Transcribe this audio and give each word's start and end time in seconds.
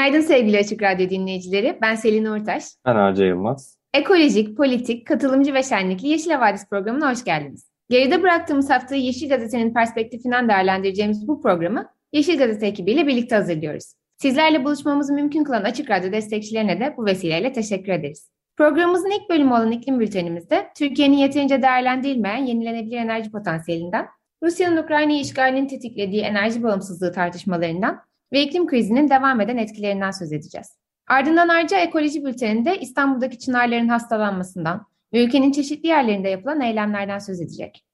Günaydın 0.00 0.20
sevgili 0.20 0.58
Açık 0.58 0.82
Radyo 0.82 1.10
dinleyicileri. 1.10 1.78
Ben 1.82 1.94
Selin 1.94 2.24
Uğurtaş. 2.24 2.64
Ben 2.86 2.96
Arca 2.96 3.24
Yılmaz. 3.24 3.78
Ekolojik, 3.94 4.56
politik, 4.56 5.06
katılımcı 5.06 5.54
ve 5.54 5.62
şenlikli 5.62 6.08
Yeşil 6.08 6.30
Havadis 6.30 6.68
programına 6.68 7.10
hoş 7.10 7.24
geldiniz. 7.24 7.70
Geride 7.90 8.22
bıraktığımız 8.22 8.70
haftayı 8.70 9.02
Yeşil 9.02 9.28
Gazete'nin 9.28 9.74
perspektifinden 9.74 10.48
değerlendireceğimiz 10.48 11.28
bu 11.28 11.42
programı 11.42 11.86
Yeşil 12.12 12.38
Gazete 12.38 12.66
ekibiyle 12.66 13.06
birlikte 13.06 13.34
hazırlıyoruz. 13.34 13.94
Sizlerle 14.16 14.64
buluşmamızı 14.64 15.12
mümkün 15.12 15.44
kılan 15.44 15.64
Açık 15.64 15.90
Radyo 15.90 16.12
destekçilerine 16.12 16.80
de 16.80 16.94
bu 16.96 17.06
vesileyle 17.06 17.52
teşekkür 17.52 17.92
ederiz. 17.92 18.30
Programımızın 18.56 19.10
ilk 19.10 19.30
bölümü 19.30 19.50
olan 19.50 19.70
iklim 19.70 20.00
bültenimizde 20.00 20.66
Türkiye'nin 20.76 21.16
yeterince 21.16 21.62
değerlendirilmeyen 21.62 22.46
yenilenebilir 22.46 22.96
enerji 22.96 23.30
potansiyelinden, 23.30 24.06
Rusya'nın 24.42 24.82
Ukrayna'yı 24.82 25.20
işgalinin 25.20 25.66
tetiklediği 25.66 26.22
enerji 26.22 26.62
bağımsızlığı 26.62 27.12
tartışmalarından 27.12 28.09
ve 28.32 28.42
iklim 28.42 28.66
krizinin 28.66 29.10
devam 29.10 29.40
eden 29.40 29.56
etkilerinden 29.56 30.10
söz 30.10 30.32
edeceğiz. 30.32 30.76
Ardından 31.08 31.48
ayrıca 31.48 31.78
ekoloji 31.78 32.24
bülteninde 32.24 32.78
İstanbul'daki 32.80 33.38
çınarların 33.38 33.88
hastalanmasından 33.88 34.86
ve 35.12 35.24
ülkenin 35.24 35.52
çeşitli 35.52 35.88
yerlerinde 35.88 36.28
yapılan 36.28 36.60
eylemlerden 36.60 37.18
söz 37.18 37.40
edecek. 37.40 37.84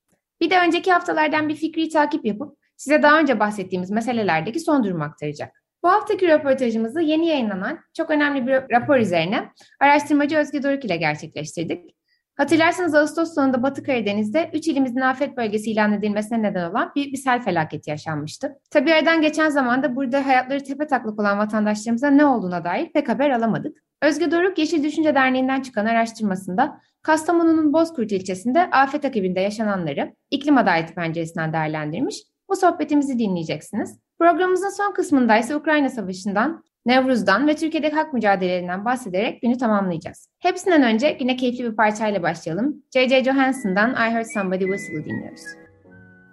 Bir 0.40 0.50
de 0.50 0.60
önceki 0.60 0.92
haftalardan 0.92 1.48
bir 1.48 1.54
fikri 1.54 1.88
takip 1.88 2.24
yapıp 2.24 2.58
size 2.76 3.02
daha 3.02 3.20
önce 3.20 3.40
bahsettiğimiz 3.40 3.90
meselelerdeki 3.90 4.60
son 4.60 4.84
durumu 4.84 5.04
aktaracak. 5.04 5.62
Bu 5.82 5.88
haftaki 5.88 6.28
röportajımızı 6.28 7.00
yeni 7.00 7.26
yayınlanan 7.26 7.78
çok 7.94 8.10
önemli 8.10 8.46
bir 8.46 8.52
rapor 8.52 8.96
üzerine 8.96 9.48
araştırmacı 9.80 10.36
Özge 10.36 10.62
Doruk 10.62 10.84
ile 10.84 10.96
gerçekleştirdik. 10.96 11.96
Hatırlarsanız 12.36 12.94
Ağustos 12.94 13.34
sonunda 13.34 13.62
Batı 13.62 13.82
Karadeniz'de 13.82 14.50
3 14.54 14.68
ilimizin 14.68 15.00
afet 15.00 15.36
bölgesi 15.36 15.70
ilan 15.70 15.92
edilmesine 15.92 16.42
neden 16.42 16.70
olan 16.70 16.92
büyük 16.96 17.12
bir 17.12 17.18
sel 17.18 17.42
felaketi 17.42 17.90
yaşanmıştı. 17.90 18.58
Tabi 18.70 18.94
aradan 18.94 19.22
geçen 19.22 19.50
zamanda 19.50 19.96
burada 19.96 20.26
hayatları 20.26 20.64
tepe 20.64 20.86
taklak 20.86 21.20
olan 21.20 21.38
vatandaşlarımıza 21.38 22.10
ne 22.10 22.24
olduğuna 22.24 22.64
dair 22.64 22.92
pek 22.92 23.08
haber 23.08 23.30
alamadık. 23.30 23.76
Özge 24.02 24.30
Doruk 24.30 24.58
Yeşil 24.58 24.84
Düşünce 24.84 25.14
Derneği'nden 25.14 25.60
çıkan 25.60 25.86
araştırmasında 25.86 26.80
Kastamonu'nun 27.02 27.72
Bozkurt 27.72 28.12
ilçesinde 28.12 28.70
afet 28.70 29.04
akibinde 29.04 29.40
yaşananları 29.40 30.14
iklim 30.30 30.58
adaleti 30.58 30.94
penceresinden 30.94 31.52
değerlendirmiş. 31.52 32.22
Bu 32.48 32.56
sohbetimizi 32.56 33.18
dinleyeceksiniz. 33.18 33.98
Programımızın 34.18 34.70
son 34.70 34.92
kısmında 34.92 35.36
ise 35.36 35.56
Ukrayna 35.56 35.88
Savaşı'ndan, 35.88 36.64
Nevruz'dan 36.86 37.48
ve 37.48 37.56
Türkiye'deki 37.56 37.94
hak 37.96 38.12
mücadelelerinden 38.12 38.84
bahsederek 38.84 39.42
günü 39.42 39.58
tamamlayacağız. 39.58 40.28
Hepsinden 40.38 40.82
önce 40.82 41.10
güne 41.10 41.36
keyifli 41.36 41.64
bir 41.64 41.76
parçayla 41.76 42.22
başlayalım. 42.22 42.82
J.J. 42.94 43.24
Johansson'dan 43.24 43.90
I 43.90 44.12
Heard 44.12 44.26
Somebody 44.34 44.64
Whistle'ı 44.64 45.04
dinliyoruz. 45.04 45.40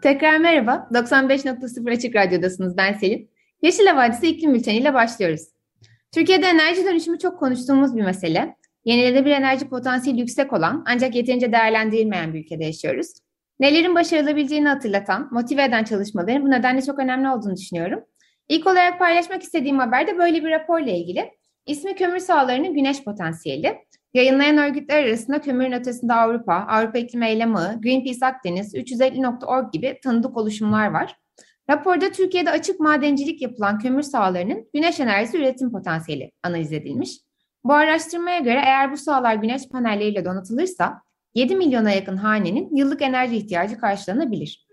Tekrar 0.03 0.37
merhaba. 0.37 0.87
95.0 0.91 1.91
Açık 1.91 2.15
Radyo'dasınız. 2.15 2.77
Ben 2.77 2.93
Selin. 2.93 3.29
Yeşil 3.61 3.85
Havadisi 3.85 4.27
iklim 4.27 4.53
bülteniyle 4.53 4.93
başlıyoruz. 4.93 5.41
Türkiye'de 6.11 6.45
enerji 6.45 6.85
dönüşümü 6.85 7.19
çok 7.19 7.39
konuştuğumuz 7.39 7.95
bir 7.95 8.03
mesele. 8.03 8.55
Yenilenebilir 8.85 9.35
enerji 9.35 9.69
potansiyeli 9.69 10.19
yüksek 10.19 10.53
olan 10.53 10.83
ancak 10.87 11.15
yeterince 11.15 11.51
değerlendirilmeyen 11.51 12.33
bir 12.33 12.39
ülkede 12.39 12.65
yaşıyoruz. 12.65 13.07
Nelerin 13.59 13.95
başarılabileceğini 13.95 14.67
hatırlatan, 14.67 15.29
motive 15.31 15.63
eden 15.63 15.83
çalışmaların 15.83 16.43
bu 16.43 16.51
nedenle 16.51 16.81
çok 16.81 16.99
önemli 16.99 17.29
olduğunu 17.29 17.55
düşünüyorum. 17.55 18.03
İlk 18.53 18.67
olarak 18.67 18.99
paylaşmak 18.99 19.43
istediğim 19.43 19.79
haber 19.79 20.07
de 20.07 20.17
böyle 20.17 20.43
bir 20.43 20.49
raporla 20.49 20.91
ilgili. 20.91 21.31
İsmi 21.65 21.95
Kömür 21.95 22.19
Sahalarının 22.19 22.73
Güneş 22.73 23.03
Potansiyeli. 23.03 23.77
Yayınlayan 24.13 24.57
örgütler 24.57 25.03
arasında 25.03 25.41
Kömürün 25.41 25.71
Ötesinde 25.71 26.13
Avrupa, 26.13 26.53
Avrupa 26.53 26.97
İklim 26.97 27.23
Eylemi, 27.23 27.81
Greenpeace 27.83 28.25
Akdeniz, 28.25 28.75
350.org 28.75 29.71
gibi 29.71 29.99
tanıdık 30.03 30.37
oluşumlar 30.37 30.87
var. 30.87 31.15
Raporda 31.69 32.11
Türkiye'de 32.11 32.51
açık 32.51 32.79
madencilik 32.79 33.41
yapılan 33.41 33.79
kömür 33.79 34.01
sahalarının 34.01 34.69
güneş 34.73 34.99
enerjisi 34.99 35.37
üretim 35.37 35.71
potansiyeli 35.71 36.31
analiz 36.43 36.73
edilmiş. 36.73 37.19
Bu 37.63 37.73
araştırmaya 37.73 38.39
göre 38.39 38.61
eğer 38.65 38.91
bu 38.91 38.97
sahalar 38.97 39.35
güneş 39.35 39.69
panelleriyle 39.69 40.25
donatılırsa 40.25 41.01
7 41.35 41.55
milyona 41.55 41.91
yakın 41.91 42.17
hanenin 42.17 42.75
yıllık 42.75 43.01
enerji 43.01 43.35
ihtiyacı 43.35 43.77
karşılanabilir. 43.77 44.67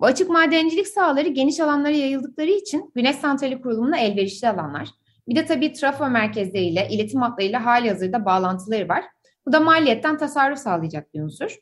Bu 0.00 0.06
açık 0.06 0.30
madencilik 0.30 0.88
sahaları 0.88 1.28
geniş 1.28 1.60
alanlara 1.60 1.92
yayıldıkları 1.92 2.50
için 2.50 2.92
güneş 2.94 3.16
santrali 3.16 3.60
kurulumuna 3.60 3.98
elverişli 3.98 4.48
alanlar. 4.48 4.88
Bir 5.28 5.36
de 5.36 5.46
tabii 5.46 5.72
trafo 5.72 6.10
merkezleriyle, 6.10 6.88
iletim 6.90 7.22
hatlarıyla 7.22 7.64
hali 7.64 7.88
hazırda 7.88 8.24
bağlantıları 8.24 8.88
var. 8.88 9.04
Bu 9.46 9.52
da 9.52 9.60
maliyetten 9.60 10.18
tasarruf 10.18 10.58
sağlayacak 10.58 11.14
bir 11.14 11.20
unsur. 11.20 11.56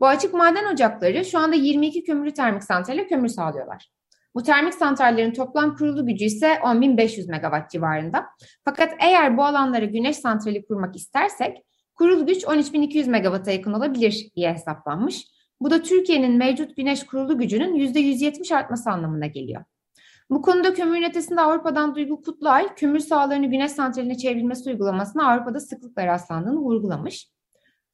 Bu 0.00 0.06
açık 0.06 0.34
maden 0.34 0.72
ocakları 0.72 1.24
şu 1.24 1.38
anda 1.38 1.56
22 1.56 2.04
kömürlü 2.04 2.34
termik 2.34 2.64
santrale 2.64 3.06
kömür 3.06 3.28
sağlıyorlar. 3.28 3.90
Bu 4.34 4.42
termik 4.42 4.74
santrallerin 4.74 5.32
toplam 5.32 5.76
kurulu 5.76 6.06
gücü 6.06 6.24
ise 6.24 6.46
10.500 6.46 7.30
megawatt 7.30 7.70
civarında. 7.70 8.26
Fakat 8.64 8.92
eğer 9.00 9.36
bu 9.36 9.44
alanlara 9.44 9.84
güneş 9.84 10.16
santrali 10.16 10.66
kurmak 10.66 10.96
istersek 10.96 11.56
kurulu 11.94 12.26
güç 12.26 12.44
13.200 12.44 13.10
megawatt'a 13.10 13.50
yakın 13.50 13.72
olabilir 13.72 14.30
diye 14.36 14.52
hesaplanmış. 14.52 15.33
Bu 15.60 15.70
da 15.70 15.82
Türkiye'nin 15.82 16.32
mevcut 16.32 16.76
güneş 16.76 17.06
kurulu 17.06 17.38
gücünün 17.38 17.74
%170 17.74 18.54
artması 18.54 18.90
anlamına 18.90 19.26
geliyor. 19.26 19.64
Bu 20.30 20.42
konuda 20.42 20.74
kömür 20.74 21.08
ötesinde 21.08 21.40
Avrupa'dan 21.40 21.94
Duygu 21.94 22.22
Kutlay, 22.22 22.74
kömür 22.74 22.98
sahalarını 22.98 23.46
güneş 23.46 23.72
santraline 23.72 24.16
çevrilmesi 24.16 24.70
uygulamasına 24.70 25.32
Avrupa'da 25.32 25.60
sıklıkla 25.60 26.06
rastlandığını 26.06 26.58
vurgulamış. 26.58 27.30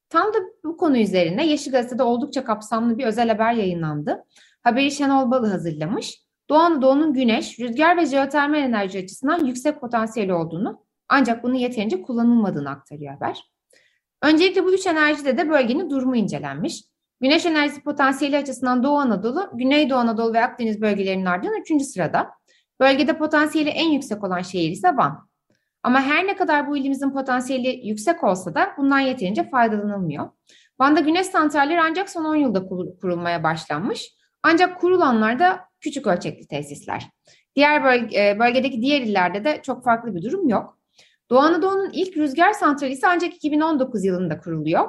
Tam 0.09 0.35
da 0.35 0.39
bu 0.65 0.77
konu 0.77 0.99
üzerine 0.99 1.47
Yeşil 1.47 1.73
Gazete'de 1.73 2.03
oldukça 2.03 2.45
kapsamlı 2.45 2.99
bir 2.99 3.05
özel 3.05 3.29
haber 3.29 3.53
yayınlandı. 3.53 4.25
Haberi 4.63 4.91
Şenol 4.91 5.31
Balı 5.31 5.47
hazırlamış. 5.47 6.23
Doğu 6.49 6.59
Anadolu'nun 6.59 7.15
güneş, 7.15 7.61
rüzgar 7.61 7.97
ve 7.97 8.07
jeotermal 8.07 8.59
enerji 8.59 8.99
açısından 8.99 9.45
yüksek 9.45 9.81
potansiyeli 9.81 10.35
olduğunu 10.35 10.85
ancak 11.09 11.45
bunun 11.45 11.55
yeterince 11.55 12.03
kullanılmadığını 12.03 12.71
aktarıyor 12.71 13.15
haber. 13.15 13.51
Öncelikle 14.23 14.65
bu 14.65 14.75
üç 14.75 14.87
enerjide 14.87 15.39
de 15.39 15.49
bölgenin 15.49 15.91
durumu 15.91 16.17
incelenmiş. 16.17 16.85
Güneş 17.21 17.47
enerjisi 17.47 17.83
potansiyeli 17.83 18.37
açısından 18.37 18.83
Doğu 18.83 18.99
Anadolu, 18.99 19.51
Güneydoğu 19.55 19.99
Anadolu 19.99 20.33
ve 20.33 20.45
Akdeniz 20.45 20.81
bölgelerinin 20.81 21.25
ardından 21.25 21.61
üçüncü 21.61 21.85
sırada. 21.85 22.31
Bölgede 22.81 23.19
potansiyeli 23.19 23.69
en 23.69 23.89
yüksek 23.91 24.25
olan 24.25 24.43
şehir 24.43 24.71
ise 24.71 24.97
Van. 24.97 25.29
Ama 25.83 26.01
her 26.01 26.27
ne 26.27 26.37
kadar 26.37 26.69
bu 26.69 26.77
ilimizin 26.77 27.11
potansiyeli 27.11 27.89
yüksek 27.89 28.25
olsa 28.25 28.55
da 28.55 28.73
bundan 28.79 28.99
yeterince 28.99 29.51
faydalanılmıyor. 29.51 30.31
Van'da 30.81 31.01
güneş 31.01 31.27
santralleri 31.27 31.81
ancak 31.81 32.11
son 32.11 32.25
10 32.25 32.35
yılda 32.35 32.67
kurulmaya 33.01 33.43
başlanmış. 33.43 34.15
Ancak 34.43 34.81
kurulanlar 34.81 35.39
da 35.39 35.61
küçük 35.81 36.07
ölçekli 36.07 36.47
tesisler. 36.47 37.11
Diğer 37.57 37.85
bölge, 37.85 38.37
bölgedeki 38.39 38.83
diğer 38.83 39.01
illerde 39.01 39.45
de 39.45 39.61
çok 39.63 39.85
farklı 39.85 40.15
bir 40.15 40.23
durum 40.23 40.49
yok. 40.49 40.79
Doğu 41.31 41.39
Anadolu'nun 41.39 41.91
ilk 41.93 42.17
rüzgar 42.17 42.53
santrali 42.53 42.93
ise 42.93 43.07
ancak 43.09 43.35
2019 43.35 44.05
yılında 44.05 44.39
kuruluyor. 44.39 44.89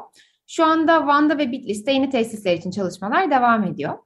Şu 0.53 0.65
anda 0.65 1.07
Van'da 1.07 1.38
ve 1.38 1.51
Bitlis'te 1.51 1.92
yeni 1.92 2.09
tesisler 2.09 2.53
için 2.53 2.71
çalışmalar 2.71 3.31
devam 3.31 3.63
ediyor. 3.63 3.98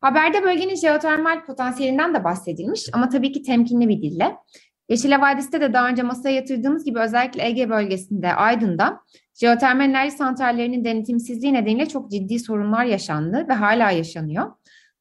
Haberde 0.00 0.42
bölgenin 0.42 0.74
jeotermal 0.74 1.44
potansiyelinden 1.46 2.14
de 2.14 2.24
bahsedilmiş 2.24 2.88
ama 2.92 3.08
tabii 3.08 3.32
ki 3.32 3.42
temkinli 3.42 3.88
bir 3.88 4.02
dille. 4.02 4.36
Yeşil 4.88 5.20
Vadisi'de 5.20 5.60
de 5.60 5.72
daha 5.72 5.88
önce 5.88 6.02
masaya 6.02 6.34
yatırdığımız 6.34 6.84
gibi 6.84 6.98
özellikle 6.98 7.46
Ege 7.46 7.70
bölgesinde, 7.70 8.34
Aydın'da 8.34 9.00
jeotermal 9.34 9.84
enerji 9.84 10.16
santrallerinin 10.16 10.84
denetimsizliği 10.84 11.52
nedeniyle 11.52 11.86
çok 11.86 12.10
ciddi 12.10 12.38
sorunlar 12.38 12.84
yaşandı 12.84 13.46
ve 13.48 13.52
hala 13.52 13.90
yaşanıyor. 13.90 14.52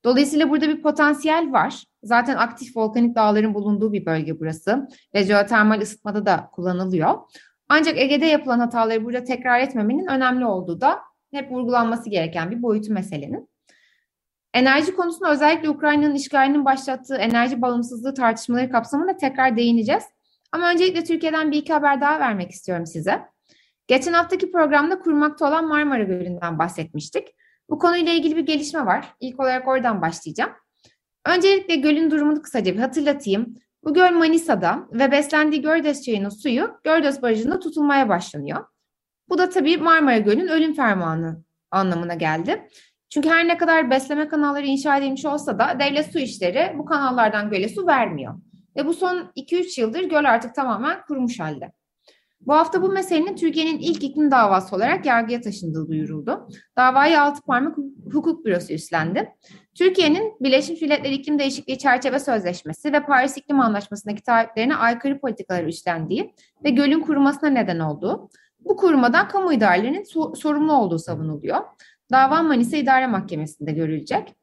Dolayısıyla 0.03 0.49
burada 0.49 0.67
bir 0.67 0.81
potansiyel 0.81 1.51
var. 1.51 1.83
Zaten 2.03 2.35
aktif 2.35 2.77
volkanik 2.77 3.15
dağların 3.15 3.53
bulunduğu 3.53 3.93
bir 3.93 4.05
bölge 4.05 4.39
burası 4.39 4.87
ve 5.13 5.23
jeotermal 5.23 5.81
ısıtmada 5.81 6.25
da 6.25 6.49
kullanılıyor. 6.51 7.17
Ancak 7.69 7.97
Ege'de 7.97 8.25
yapılan 8.25 8.59
hataları 8.59 9.05
burada 9.05 9.23
tekrar 9.23 9.59
etmemenin 9.59 10.07
önemli 10.07 10.45
olduğu 10.45 10.81
da 10.81 10.99
hep 11.31 11.51
vurgulanması 11.51 12.09
gereken 12.09 12.51
bir 12.51 12.61
boyutu 12.61 12.93
meselenin. 12.93 13.49
Enerji 14.53 14.95
konusunda 14.95 15.31
özellikle 15.31 15.69
Ukrayna'nın 15.69 16.15
işgalinin 16.15 16.65
başlattığı 16.65 17.15
enerji 17.15 17.61
bağımsızlığı 17.61 18.13
tartışmaları 18.13 18.71
kapsamında 18.71 19.17
tekrar 19.17 19.57
değineceğiz. 19.57 20.03
Ama 20.51 20.71
öncelikle 20.71 21.03
Türkiye'den 21.03 21.51
bir 21.51 21.57
iki 21.57 21.73
haber 21.73 22.01
daha 22.01 22.19
vermek 22.19 22.51
istiyorum 22.51 22.85
size. 22.85 23.21
Geçen 23.87 24.13
haftaki 24.13 24.51
programda 24.51 24.99
kurmakta 24.99 25.47
olan 25.47 25.67
Marmara 25.67 26.03
Gölü'nden 26.03 26.59
bahsetmiştik. 26.59 27.27
Bu 27.69 27.79
konuyla 27.79 28.13
ilgili 28.13 28.35
bir 28.35 28.45
gelişme 28.45 28.85
var. 28.85 29.13
İlk 29.19 29.39
olarak 29.39 29.67
oradan 29.67 30.01
başlayacağım. 30.01 30.51
Öncelikle 31.25 31.75
gölün 31.75 32.11
durumunu 32.11 32.41
kısaca 32.41 32.73
bir 32.73 32.79
hatırlatayım. 32.79 33.55
Bu 33.83 33.93
göl 33.93 34.11
Manisa'da 34.11 34.87
ve 34.91 35.11
beslendiği 35.11 35.61
Gördes 35.61 36.01
çayının 36.01 36.29
suyu 36.29 36.79
Gördes 36.83 37.21
Barajı'nda 37.21 37.59
tutulmaya 37.59 38.09
başlanıyor. 38.09 38.65
Bu 39.29 39.37
da 39.37 39.49
tabii 39.49 39.77
Marmara 39.77 40.17
Gölü'nün 40.17 40.47
ölüm 40.47 40.73
fermanı 40.73 41.43
anlamına 41.71 42.13
geldi. 42.13 42.67
Çünkü 43.09 43.29
her 43.29 43.47
ne 43.47 43.57
kadar 43.57 43.89
besleme 43.89 44.27
kanalları 44.27 44.65
inşa 44.65 44.97
edilmiş 44.97 45.25
olsa 45.25 45.59
da 45.59 45.79
devlet 45.79 46.11
su 46.11 46.19
işleri 46.19 46.75
bu 46.77 46.85
kanallardan 46.85 47.49
göle 47.49 47.69
su 47.69 47.87
vermiyor. 47.87 48.33
Ve 48.75 48.85
bu 48.85 48.93
son 48.93 49.31
2-3 49.35 49.81
yıldır 49.81 50.03
göl 50.03 50.25
artık 50.25 50.55
tamamen 50.55 51.05
kurumuş 51.07 51.39
halde. 51.39 51.71
Bu 52.41 52.53
hafta 52.53 52.81
bu 52.81 52.89
meselenin 52.89 53.35
Türkiye'nin 53.35 53.79
ilk 53.79 54.03
iklim 54.03 54.31
davası 54.31 54.75
olarak 54.75 55.05
yargıya 55.05 55.41
taşındığı 55.41 55.87
duyuruldu. 55.87 56.47
Davayı 56.77 57.21
Altı 57.21 57.41
Parmak 57.41 57.77
Hukuk 58.13 58.45
Bürosu 58.45 58.73
üstlendi. 58.73 59.29
Türkiye'nin 59.75 60.35
Birleşmiş 60.39 60.81
Milletler 60.81 61.11
İklim 61.11 61.39
Değişikliği 61.39 61.77
Çerçeve 61.77 62.19
Sözleşmesi 62.19 62.93
ve 62.93 63.03
Paris 63.03 63.37
İklim 63.37 63.59
Anlaşması'ndaki 63.59 64.23
taahhütlerine 64.23 64.75
aykırı 64.75 65.19
politikalar 65.19 65.63
üstlendiği 65.63 66.33
ve 66.63 66.69
gölün 66.69 66.99
kurumasına 66.99 67.49
neden 67.49 67.79
olduğu, 67.79 68.29
bu 68.59 68.75
kurumadan 68.75 69.27
kamu 69.27 69.53
idarelerinin 69.53 70.03
so- 70.03 70.35
sorumlu 70.35 70.73
olduğu 70.73 70.99
savunuluyor. 70.99 71.57
Dava 72.11 72.41
Manisa 72.41 72.77
İdare 72.77 73.07
Mahkemesi'nde 73.07 73.71
görülecek. 73.71 74.35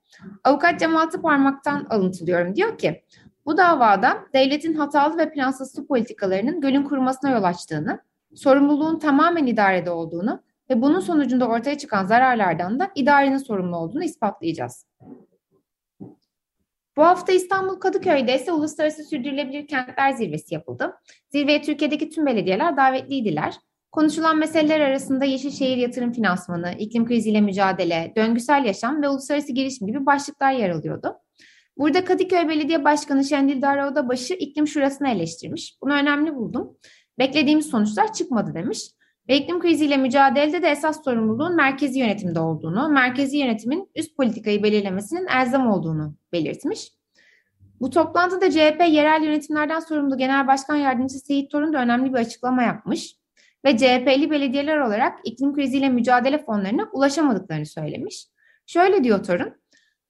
Avukat 0.44 0.81
Cemal 0.81 1.11
Parmak'tan 1.11 1.87
alıntılıyorum. 1.91 2.56
Diyor 2.56 2.79
ki, 2.79 3.05
bu 3.47 3.56
davada 3.56 4.19
devletin 4.35 4.75
hatalı 4.75 5.19
ve 5.19 5.33
plansız 5.33 5.75
su 5.75 5.87
politikalarının 5.87 6.61
gölün 6.61 6.83
kurumasına 6.83 7.31
yol 7.31 7.43
açtığını, 7.43 8.00
sorumluluğun 8.35 8.99
tamamen 8.99 9.47
idarede 9.47 9.91
olduğunu 9.91 10.43
ve 10.71 10.83
bunun 10.83 11.00
sonucunda 11.00 11.49
ortaya 11.49 11.79
çıkan 11.79 12.06
zararlardan 12.06 12.81
da 12.81 12.91
idarenin 12.94 13.38
sorumlu 13.38 13.76
olduğunu 13.76 14.05
ispatlayacağız. 14.05 14.89
Bu 17.00 17.05
hafta 17.05 17.32
İstanbul 17.32 17.75
Kadıköy'de 17.75 18.35
ise 18.35 18.52
Uluslararası 18.52 19.05
Sürdürülebilir 19.05 19.67
Kentler 19.67 20.12
Zirvesi 20.12 20.55
yapıldı. 20.55 20.94
Zirveye 21.29 21.62
Türkiye'deki 21.62 22.11
tüm 22.11 22.26
belediyeler 22.26 22.76
davetliydiler. 22.76 23.55
Konuşulan 23.93 24.38
meseleler 24.38 24.81
arasında 24.81 25.25
yeşil 25.25 25.50
şehir 25.50 25.76
yatırım 25.76 26.12
finansmanı, 26.12 26.75
iklim 26.79 27.06
kriziyle 27.06 27.41
mücadele, 27.41 28.12
döngüsel 28.17 28.64
yaşam 28.64 29.02
ve 29.02 29.08
uluslararası 29.08 29.52
girişim 29.52 29.87
gibi 29.87 30.06
başlıklar 30.06 30.52
yer 30.52 30.70
alıyordu. 30.70 31.17
Burada 31.79 32.05
Kadıköy 32.05 32.49
Belediye 32.49 32.85
Başkanı 32.85 33.25
Şendil 33.25 33.62
Daroğdabaşı 33.62 34.35
iklim 34.35 34.67
şurasını 34.67 35.08
eleştirmiş. 35.08 35.76
Bunu 35.82 35.93
önemli 35.93 36.35
buldum. 36.35 36.76
Beklediğimiz 37.19 37.67
sonuçlar 37.67 38.12
çıkmadı 38.12 38.55
demiş. 38.55 38.91
Ve 39.31 39.37
iklim 39.37 39.61
kriziyle 39.61 39.97
mücadelede 39.97 40.62
de 40.62 40.69
esas 40.69 41.05
sorumluluğun 41.05 41.56
merkezi 41.56 41.99
yönetimde 41.99 42.41
olduğunu, 42.41 42.88
merkezi 42.88 43.37
yönetimin 43.37 43.91
üst 43.97 44.17
politikayı 44.17 44.62
belirlemesinin 44.62 45.27
elzem 45.27 45.67
olduğunu 45.67 46.15
belirtmiş. 46.32 46.93
Bu 47.81 47.91
toplantıda 47.91 48.50
CHP 48.50 48.81
yerel 48.88 49.23
yönetimlerden 49.23 49.81
sorumlu 49.81 50.19
Genel 50.19 50.47
Başkan 50.47 50.77
Yardımcısı 50.77 51.27
Seyit 51.27 51.50
Torun 51.50 51.73
da 51.73 51.82
önemli 51.82 52.12
bir 52.12 52.19
açıklama 52.19 52.62
yapmış 52.62 53.17
ve 53.65 53.77
CHP'li 53.77 54.31
belediyeler 54.31 54.79
olarak 54.79 55.19
iklim 55.25 55.55
kriziyle 55.55 55.88
mücadele 55.88 56.44
fonlarına 56.44 56.88
ulaşamadıklarını 56.93 57.67
söylemiş. 57.67 58.26
Şöyle 58.67 59.05
diyor 59.05 59.25
Torun, 59.25 59.53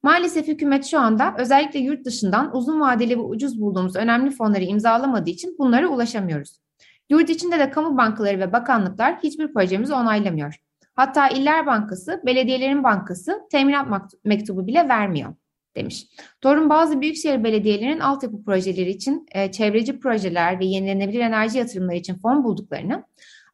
maalesef 0.03 0.49
hükümet 0.49 0.85
şu 0.87 1.01
anda 1.01 1.35
özellikle 1.39 1.79
yurt 1.79 2.05
dışından 2.05 2.57
uzun 2.57 2.81
vadeli 2.81 3.17
ve 3.17 3.23
ucuz 3.23 3.61
bulduğumuz 3.61 3.97
önemli 3.97 4.31
fonları 4.31 4.65
imzalamadığı 4.65 5.31
için 5.31 5.57
bunlara 5.59 5.89
ulaşamıyoruz. 5.89 6.61
Yurt 7.11 7.31
içinde 7.31 7.59
de 7.59 7.71
kamu 7.71 7.97
bankaları 7.97 8.39
ve 8.39 8.53
bakanlıklar 8.53 9.17
hiçbir 9.23 9.53
projemizi 9.53 9.95
onaylamıyor. 9.95 10.57
Hatta 10.95 11.29
İller 11.29 11.67
Bankası, 11.67 12.23
Belediyelerin 12.27 12.85
Bankası 12.85 13.41
teminat 13.51 14.15
mektubu 14.25 14.67
bile 14.67 14.89
vermiyor 14.89 15.35
demiş. 15.77 16.07
Torun 16.41 16.71
bazı 16.71 17.01
büyükşehir 17.01 17.45
belediyelerinin 17.45 18.01
altyapı 18.01 18.45
projeleri 18.45 18.91
için 18.91 19.27
e, 19.33 19.53
çevreci 19.53 20.01
projeler 20.01 20.61
ve 20.61 20.65
yenilenebilir 20.65 21.21
enerji 21.21 21.59
yatırımları 21.59 21.97
için 21.97 22.19
fon 22.19 22.45
bulduklarını 22.45 23.05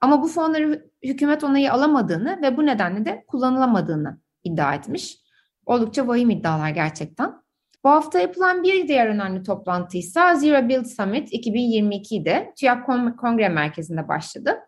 ama 0.00 0.22
bu 0.22 0.28
fonları 0.28 0.90
hükümet 1.02 1.44
onayı 1.44 1.72
alamadığını 1.72 2.38
ve 2.42 2.56
bu 2.56 2.66
nedenle 2.66 3.04
de 3.04 3.24
kullanılamadığını 3.26 4.18
iddia 4.44 4.74
etmiş. 4.74 5.18
Oldukça 5.66 6.08
vahim 6.08 6.30
iddialar 6.30 6.70
gerçekten. 6.70 7.45
Bu 7.86 7.90
hafta 7.90 8.20
yapılan 8.20 8.62
bir 8.62 8.88
diğer 8.88 9.06
önemli 9.06 9.42
toplantı 9.42 9.98
ise 9.98 10.20
Zero 10.36 10.68
Build 10.68 10.84
Summit 10.84 11.32
2022'de 11.32 12.52
TÜYAP 12.58 12.86
Kongre 13.20 13.48
Merkezi'nde 13.48 14.08
başladı. 14.08 14.58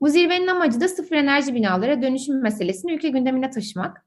Bu 0.00 0.08
zirvenin 0.08 0.46
amacı 0.46 0.80
da 0.80 0.88
sıfır 0.88 1.16
enerji 1.16 1.54
binalara 1.54 2.02
dönüşüm 2.02 2.42
meselesini 2.42 2.92
ülke 2.92 3.08
gündemine 3.08 3.50
taşımak. 3.50 4.06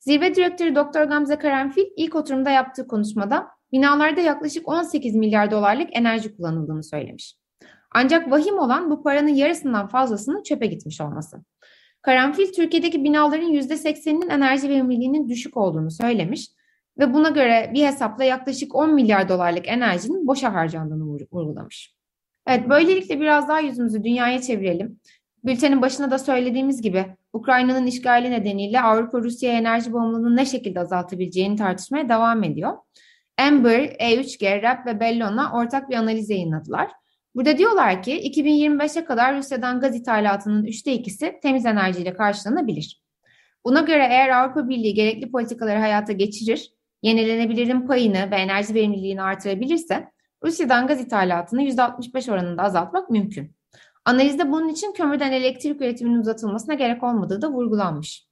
Zirve 0.00 0.34
direktörü 0.34 0.74
Dr. 0.74 1.02
Gamze 1.02 1.38
Karanfil 1.38 1.84
ilk 1.96 2.14
oturumda 2.14 2.50
yaptığı 2.50 2.88
konuşmada 2.88 3.46
binalarda 3.72 4.20
yaklaşık 4.20 4.68
18 4.68 5.14
milyar 5.14 5.50
dolarlık 5.50 5.96
enerji 5.96 6.36
kullanıldığını 6.36 6.84
söylemiş. 6.84 7.34
Ancak 7.94 8.30
vahim 8.30 8.58
olan 8.58 8.90
bu 8.90 9.02
paranın 9.02 9.34
yarısından 9.34 9.88
fazlasının 9.88 10.42
çöpe 10.42 10.66
gitmiş 10.66 11.00
olması. 11.00 11.36
Karanfil 12.02 12.52
Türkiye'deki 12.52 13.04
binaların 13.04 13.52
%80'inin 13.52 14.28
enerji 14.28 14.68
verimliliğinin 14.68 15.28
düşük 15.28 15.56
olduğunu 15.56 15.90
söylemiş 15.90 16.57
ve 16.98 17.14
buna 17.14 17.28
göre 17.28 17.70
bir 17.74 17.86
hesapla 17.86 18.24
yaklaşık 18.24 18.74
10 18.74 18.94
milyar 18.94 19.28
dolarlık 19.28 19.68
enerjinin 19.68 20.26
boşa 20.26 20.54
harcandığını 20.54 21.04
vurgulamış. 21.32 21.94
Evet, 22.46 22.68
böylelikle 22.68 23.20
biraz 23.20 23.48
daha 23.48 23.60
yüzümüzü 23.60 24.04
dünyaya 24.04 24.40
çevirelim. 24.40 25.00
Bültenin 25.44 25.82
başında 25.82 26.10
da 26.10 26.18
söylediğimiz 26.18 26.82
gibi 26.82 27.06
Ukrayna'nın 27.32 27.86
işgali 27.86 28.30
nedeniyle 28.30 28.80
Avrupa 28.80 29.18
Rusya 29.18 29.52
enerji 29.52 29.92
bağımlılığını 29.92 30.36
ne 30.36 30.46
şekilde 30.46 30.80
azaltabileceğini 30.80 31.56
tartışmaya 31.56 32.08
devam 32.08 32.44
ediyor. 32.44 32.72
Amber, 33.38 33.80
E3G, 33.80 34.62
RAP 34.62 34.86
ve 34.86 35.00
Bellona 35.00 35.52
ortak 35.52 35.90
bir 35.90 35.94
analiz 35.94 36.30
yayınladılar. 36.30 36.90
Burada 37.34 37.58
diyorlar 37.58 38.02
ki 38.02 38.32
2025'e 38.32 39.04
kadar 39.04 39.36
Rusya'dan 39.36 39.80
gaz 39.80 39.96
ithalatının 39.96 40.64
üçte 40.64 40.92
ikisi 40.92 41.38
temiz 41.42 41.66
enerjiyle 41.66 42.14
karşılanabilir. 42.14 43.02
Buna 43.64 43.80
göre 43.80 44.06
eğer 44.10 44.28
Avrupa 44.28 44.68
Birliği 44.68 44.94
gerekli 44.94 45.30
politikaları 45.30 45.78
hayata 45.78 46.12
geçirir, 46.12 46.72
yenilenebilirin 47.02 47.86
payını 47.86 48.30
ve 48.30 48.36
enerji 48.36 48.74
verimliliğini 48.74 49.22
artırabilirse 49.22 50.08
Rusya'dan 50.44 50.86
gaz 50.86 51.00
ithalatını 51.00 51.62
%65 51.62 52.32
oranında 52.32 52.62
azaltmak 52.62 53.10
mümkün. 53.10 53.52
Analizde 54.04 54.52
bunun 54.52 54.68
için 54.68 54.92
kömürden 54.92 55.32
elektrik 55.32 55.80
üretiminin 55.80 56.20
uzatılmasına 56.20 56.74
gerek 56.74 57.02
olmadığı 57.02 57.42
da 57.42 57.50
vurgulanmış. 57.50 58.28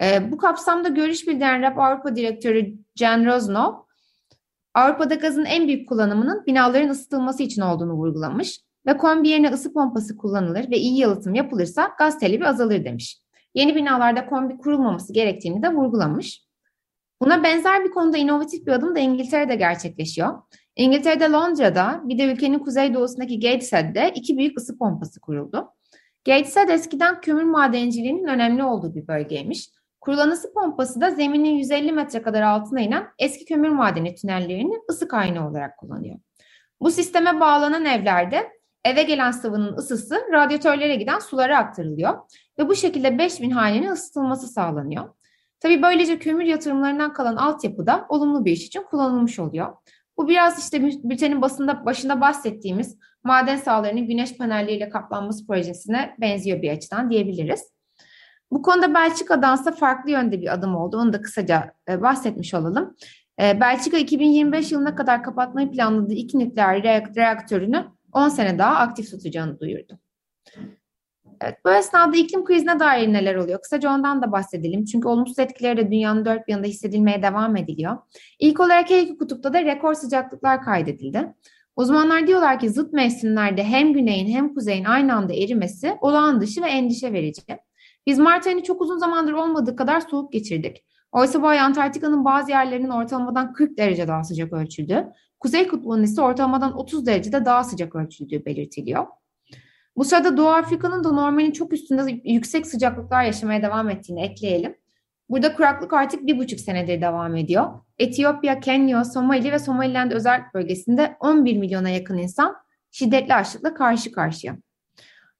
Ee, 0.00 0.32
bu 0.32 0.36
kapsamda 0.36 0.88
görüş 0.88 1.26
bildiren 1.26 1.62
RAP 1.62 1.78
Avrupa 1.78 2.16
Direktörü 2.16 2.74
Jan 2.96 3.26
Roznov, 3.26 3.74
Avrupa'da 4.74 5.14
gazın 5.14 5.44
en 5.44 5.66
büyük 5.66 5.88
kullanımının 5.88 6.46
binaların 6.46 6.88
ısıtılması 6.88 7.42
için 7.42 7.62
olduğunu 7.62 7.92
vurgulamış 7.92 8.60
ve 8.86 8.96
kombi 8.96 9.28
yerine 9.28 9.48
ısı 9.48 9.72
pompası 9.72 10.16
kullanılır 10.16 10.70
ve 10.70 10.78
iyi 10.78 10.98
yalıtım 10.98 11.34
yapılırsa 11.34 11.90
gaz 11.98 12.18
talebi 12.18 12.46
azalır 12.46 12.84
demiş. 12.84 13.20
Yeni 13.54 13.74
binalarda 13.74 14.26
kombi 14.26 14.58
kurulmaması 14.58 15.12
gerektiğini 15.12 15.62
de 15.62 15.68
vurgulamış. 15.72 16.49
Buna 17.22 17.42
benzer 17.42 17.84
bir 17.84 17.90
konuda 17.90 18.16
inovatif 18.16 18.66
bir 18.66 18.72
adım 18.72 18.94
da 18.94 18.98
İngiltere'de 18.98 19.54
gerçekleşiyor. 19.54 20.42
İngiltere'de 20.76 21.24
Londra'da 21.24 22.00
bir 22.04 22.18
de 22.18 22.24
ülkenin 22.24 22.58
kuzeydoğusundaki 22.58 23.40
Gateshead'de 23.40 24.12
iki 24.14 24.38
büyük 24.38 24.58
ısı 24.58 24.78
pompası 24.78 25.20
kuruldu. 25.20 25.72
Gateshead 26.26 26.68
eskiden 26.68 27.20
kömür 27.20 27.42
madenciliğinin 27.42 28.26
önemli 28.26 28.64
olduğu 28.64 28.94
bir 28.94 29.06
bölgeymiş. 29.06 29.70
Kurulan 30.00 30.30
ısı 30.30 30.52
pompası 30.54 31.00
da 31.00 31.10
zeminin 31.10 31.54
150 31.54 31.92
metre 31.92 32.22
kadar 32.22 32.42
altına 32.42 32.80
inen 32.80 33.06
eski 33.18 33.44
kömür 33.44 33.68
madeni 33.68 34.14
tünellerini 34.14 34.74
ısı 34.90 35.08
kaynağı 35.08 35.50
olarak 35.50 35.78
kullanıyor. 35.78 36.18
Bu 36.80 36.90
sisteme 36.90 37.40
bağlanan 37.40 37.84
evlerde 37.84 38.50
eve 38.84 39.02
gelen 39.02 39.30
sıvının 39.30 39.76
ısısı 39.76 40.20
radyatörlere 40.32 40.94
giden 40.94 41.18
sulara 41.18 41.58
aktarılıyor 41.58 42.18
ve 42.58 42.68
bu 42.68 42.76
şekilde 42.76 43.18
5000 43.18 43.50
hanenin 43.50 43.90
ısıtılması 43.90 44.48
sağlanıyor. 44.48 45.19
Tabii 45.60 45.82
böylece 45.82 46.18
kömür 46.18 46.44
yatırımlarından 46.44 47.12
kalan 47.12 47.36
altyapı 47.36 47.86
da 47.86 48.06
olumlu 48.08 48.44
bir 48.44 48.52
iş 48.52 48.66
için 48.66 48.82
kullanılmış 48.82 49.38
oluyor. 49.38 49.76
Bu 50.16 50.28
biraz 50.28 50.58
işte 50.58 50.82
bültenin 50.82 51.42
basında 51.42 51.86
başında 51.86 52.20
bahsettiğimiz 52.20 52.98
maden 53.24 53.56
sahalarının 53.56 54.06
güneş 54.06 54.36
panelleriyle 54.36 54.88
kaplanması 54.88 55.46
projesine 55.46 56.16
benziyor 56.20 56.62
bir 56.62 56.70
açıdan 56.70 57.10
diyebiliriz. 57.10 57.72
Bu 58.50 58.62
konuda 58.62 58.94
Belçika'dansa 58.94 59.72
farklı 59.72 60.10
yönde 60.10 60.40
bir 60.40 60.52
adım 60.54 60.76
oldu. 60.76 60.98
Onu 60.98 61.12
da 61.12 61.22
kısaca 61.22 61.74
e, 61.88 62.02
bahsetmiş 62.02 62.54
olalım. 62.54 62.96
E, 63.42 63.60
Belçika 63.60 63.98
2025 63.98 64.72
yılına 64.72 64.94
kadar 64.94 65.22
kapatmayı 65.22 65.70
planladığı 65.70 66.14
iki 66.14 66.38
nükleer 66.38 66.82
reaktörünü 67.16 67.86
10 68.12 68.28
sene 68.28 68.58
daha 68.58 68.76
aktif 68.76 69.10
tutacağını 69.10 69.60
duyurdu. 69.60 69.99
Evet, 71.40 71.56
bu 71.64 71.72
esnada 71.72 72.16
iklim 72.16 72.44
krizine 72.44 72.80
dair 72.80 73.12
neler 73.12 73.34
oluyor? 73.34 73.62
Kısaca 73.62 73.94
ondan 73.94 74.22
da 74.22 74.32
bahsedelim. 74.32 74.84
Çünkü 74.84 75.08
olumsuz 75.08 75.38
etkileri 75.38 75.76
de 75.76 75.90
dünyanın 75.90 76.24
dört 76.24 76.48
bir 76.48 76.52
yanında 76.52 76.66
hissedilmeye 76.66 77.22
devam 77.22 77.56
ediliyor. 77.56 77.96
İlk 78.38 78.60
olarak 78.60 78.90
her 78.90 79.02
iki 79.02 79.18
kutupta 79.18 79.52
da 79.52 79.64
rekor 79.64 79.94
sıcaklıklar 79.94 80.62
kaydedildi. 80.62 81.34
Uzmanlar 81.76 82.26
diyorlar 82.26 82.58
ki 82.58 82.70
zıt 82.70 82.92
mevsimlerde 82.92 83.64
hem 83.64 83.92
güneyin 83.92 84.28
hem 84.28 84.54
kuzeyin 84.54 84.84
aynı 84.84 85.14
anda 85.14 85.32
erimesi 85.34 85.98
olağan 86.00 86.40
dışı 86.40 86.62
ve 86.62 86.66
endişe 86.66 87.12
verici. 87.12 87.42
Biz 88.06 88.18
Mart 88.18 88.46
ayını 88.46 88.62
çok 88.62 88.80
uzun 88.80 88.98
zamandır 88.98 89.32
olmadığı 89.32 89.76
kadar 89.76 90.00
soğuk 90.00 90.32
geçirdik. 90.32 90.84
Oysa 91.12 91.42
bu 91.42 91.48
ay 91.48 91.60
Antarktika'nın 91.60 92.24
bazı 92.24 92.50
yerlerinin 92.50 92.90
ortalamadan 92.90 93.52
40 93.52 93.78
derece 93.78 94.08
daha 94.08 94.24
sıcak 94.24 94.52
ölçüldü. 94.52 95.06
Kuzey 95.40 95.68
kutbunun 95.68 96.02
ise 96.02 96.22
ortalamadan 96.22 96.78
30 96.78 97.06
derecede 97.06 97.44
daha 97.44 97.64
sıcak 97.64 97.96
ölçüldüğü 97.96 98.44
belirtiliyor. 98.44 99.06
Bu 99.96 100.04
sırada 100.04 100.36
Doğu 100.36 100.48
Afrika'nın 100.48 101.04
da 101.04 101.12
normalin 101.12 101.50
çok 101.50 101.72
üstünde 101.72 102.20
yüksek 102.24 102.66
sıcaklıklar 102.66 103.24
yaşamaya 103.24 103.62
devam 103.62 103.90
ettiğini 103.90 104.22
ekleyelim. 104.22 104.76
Burada 105.28 105.54
kuraklık 105.54 105.92
artık 105.92 106.26
bir 106.26 106.38
buçuk 106.38 106.60
senedir 106.60 107.00
devam 107.00 107.36
ediyor. 107.36 107.70
Etiyopya, 107.98 108.60
Kenya, 108.60 109.04
Somali 109.04 109.52
ve 109.52 109.58
Somaliland 109.58 110.12
özel 110.12 110.42
bölgesinde 110.54 111.16
11 111.20 111.56
milyona 111.56 111.88
yakın 111.88 112.18
insan 112.18 112.56
şiddetli 112.90 113.34
açlıkla 113.34 113.74
karşı 113.74 114.12
karşıya. 114.12 114.56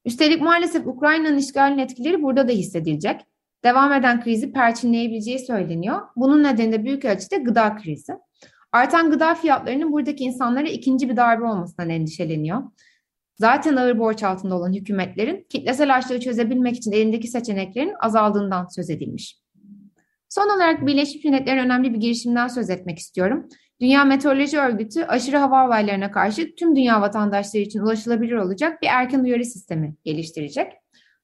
Üstelik 0.04 0.42
maalesef 0.42 0.86
Ukrayna'nın 0.86 1.38
işgalinin 1.38 1.78
etkileri 1.78 2.22
burada 2.22 2.48
da 2.48 2.52
hissedilecek. 2.52 3.20
Devam 3.64 3.92
eden 3.92 4.24
krizi 4.24 4.52
perçinleyebileceği 4.52 5.38
söyleniyor. 5.38 6.00
Bunun 6.16 6.42
nedeni 6.42 6.72
de 6.72 6.84
büyük 6.84 7.04
ölçüde 7.04 7.36
gıda 7.36 7.76
krizi. 7.76 8.12
Artan 8.72 9.10
gıda 9.10 9.34
fiyatlarının 9.34 9.92
buradaki 9.92 10.24
insanlara 10.24 10.68
ikinci 10.68 11.08
bir 11.08 11.16
darbe 11.16 11.44
olmasından 11.44 11.90
endişeleniyor. 11.90 12.62
Zaten 13.40 13.76
ağır 13.76 13.98
borç 13.98 14.22
altında 14.22 14.54
olan 14.54 14.72
hükümetlerin 14.72 15.46
kitlesel 15.48 15.96
açlığı 15.96 16.20
çözebilmek 16.20 16.76
için 16.76 16.92
elindeki 16.92 17.28
seçeneklerin 17.28 17.94
azaldığından 18.00 18.66
söz 18.66 18.90
edilmiş. 18.90 19.40
Son 20.28 20.56
olarak 20.56 20.86
Birleşmiş 20.86 21.24
Milletler'in 21.24 21.64
önemli 21.64 21.94
bir 21.94 21.98
girişimden 21.98 22.48
söz 22.48 22.70
etmek 22.70 22.98
istiyorum. 22.98 23.48
Dünya 23.80 24.04
Meteoroloji 24.04 24.58
Örgütü 24.58 25.04
aşırı 25.04 25.36
hava 25.36 25.66
olaylarına 25.66 26.10
karşı 26.10 26.54
tüm 26.54 26.76
dünya 26.76 27.00
vatandaşları 27.00 27.62
için 27.62 27.80
ulaşılabilir 27.80 28.32
olacak 28.32 28.82
bir 28.82 28.88
erken 28.90 29.20
uyarı 29.20 29.44
sistemi 29.44 29.94
geliştirecek. 30.04 30.72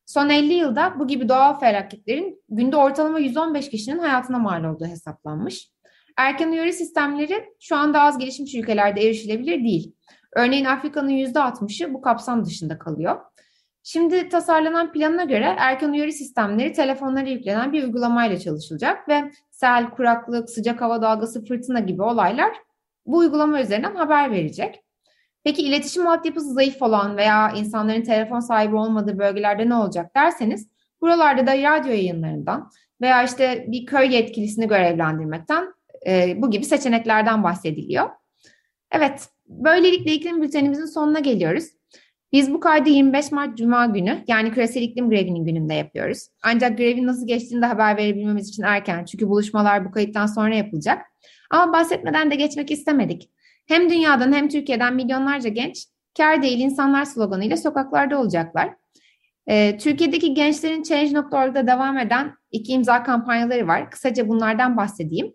Son 0.07 0.29
50 0.29 0.53
yılda 0.53 0.95
bu 0.99 1.07
gibi 1.07 1.29
doğal 1.29 1.61
felaketlerin 1.61 2.43
günde 2.49 2.77
ortalama 2.77 3.19
115 3.19 3.71
kişinin 3.71 3.99
hayatına 3.99 4.39
mal 4.39 4.65
olduğu 4.65 4.87
hesaplanmış. 4.87 5.71
Erken 6.17 6.51
uyarı 6.51 6.73
sistemleri 6.73 7.45
şu 7.61 7.77
anda 7.77 8.01
az 8.01 8.19
gelişmiş 8.19 8.55
ülkelerde 8.55 9.01
erişilebilir 9.01 9.65
değil. 9.65 9.97
Örneğin 10.37 10.65
Afrika'nın 10.65 11.11
%60'ı 11.11 11.95
bu 11.95 12.01
kapsam 12.01 12.45
dışında 12.45 12.79
kalıyor. 12.79 13.21
Şimdi 13.83 14.29
tasarlanan 14.29 14.93
plana 14.93 15.25
göre 15.25 15.55
erken 15.59 15.89
uyarı 15.89 16.13
sistemleri 16.13 16.73
telefonlara 16.73 17.29
yüklenen 17.29 17.73
bir 17.73 17.85
uygulamayla 17.85 18.39
çalışılacak 18.39 19.09
ve 19.09 19.31
sel, 19.51 19.91
kuraklık, 19.91 20.51
sıcak 20.51 20.81
hava 20.81 21.03
dalgası, 21.03 21.45
fırtına 21.45 21.81
gibi 21.81 22.03
olaylar 22.03 22.53
bu 23.07 23.17
uygulama 23.17 23.61
üzerinden 23.61 23.95
haber 23.95 24.31
verecek. 24.31 24.83
Peki 25.45 25.63
iletişim 25.63 26.07
altyapısı 26.07 26.53
zayıf 26.53 26.83
olan 26.83 27.17
veya 27.17 27.51
insanların 27.51 28.03
telefon 28.03 28.41
sahibi 28.41 28.77
olmadığı 28.77 29.19
bölgelerde 29.19 29.69
ne 29.69 29.75
olacak 29.75 30.17
derseniz 30.17 30.69
buralarda 31.01 31.47
da 31.47 31.53
radyo 31.53 31.93
yayınlarından 31.93 32.71
veya 33.01 33.23
işte 33.23 33.65
bir 33.69 33.87
köy 33.87 34.15
yetkilisini 34.15 34.69
görevlendirmekten 34.69 35.75
e, 36.07 36.43
bu 36.43 36.51
gibi 36.51 36.65
seçeneklerden 36.65 37.43
bahsediliyor. 37.43 38.11
Evet, 38.91 39.29
böylelikle 39.49 40.13
iklim 40.13 40.43
bültenimizin 40.43 40.87
sonuna 40.87 41.19
geliyoruz. 41.19 41.65
Biz 42.33 42.53
bu 42.53 42.61
kaydı 42.61 42.89
25 42.89 43.33
Mart 43.33 43.59
Cuma 43.59 43.87
günü 43.87 44.25
yani 44.29 44.53
küresel 44.53 44.83
iklim 44.83 45.11
grevinin 45.11 45.45
gününde 45.45 45.75
yapıyoruz. 45.75 46.29
Ancak 46.43 46.79
grevin 46.79 47.07
nasıl 47.07 47.27
geçtiğini 47.27 47.63
de 47.63 47.67
haber 47.67 47.97
verebilmemiz 47.97 48.49
için 48.49 48.63
erken 48.63 49.05
çünkü 49.05 49.29
buluşmalar 49.29 49.85
bu 49.85 49.91
kayıttan 49.91 50.27
sonra 50.27 50.55
yapılacak. 50.55 51.03
Ama 51.51 51.73
bahsetmeden 51.73 52.31
de 52.31 52.35
geçmek 52.35 52.71
istemedik. 52.71 53.31
Hem 53.67 53.91
dünyadan 53.91 54.33
hem 54.33 54.49
Türkiye'den 54.49 54.95
milyonlarca 54.95 55.49
genç 55.49 55.87
kar 56.17 56.43
değil 56.43 56.61
insanlar 56.61 57.05
sloganıyla 57.05 57.57
sokaklarda 57.57 58.21
olacaklar. 58.21 58.75
Ee, 59.49 59.79
Türkiye'deki 59.79 60.35
gençlerin 60.35 60.83
Change.org'da 60.83 61.67
devam 61.67 61.99
eden 61.99 62.35
iki 62.51 62.73
imza 62.73 63.03
kampanyaları 63.03 63.67
var. 63.67 63.91
Kısaca 63.91 64.29
bunlardan 64.29 64.77
bahsedeyim. 64.77 65.33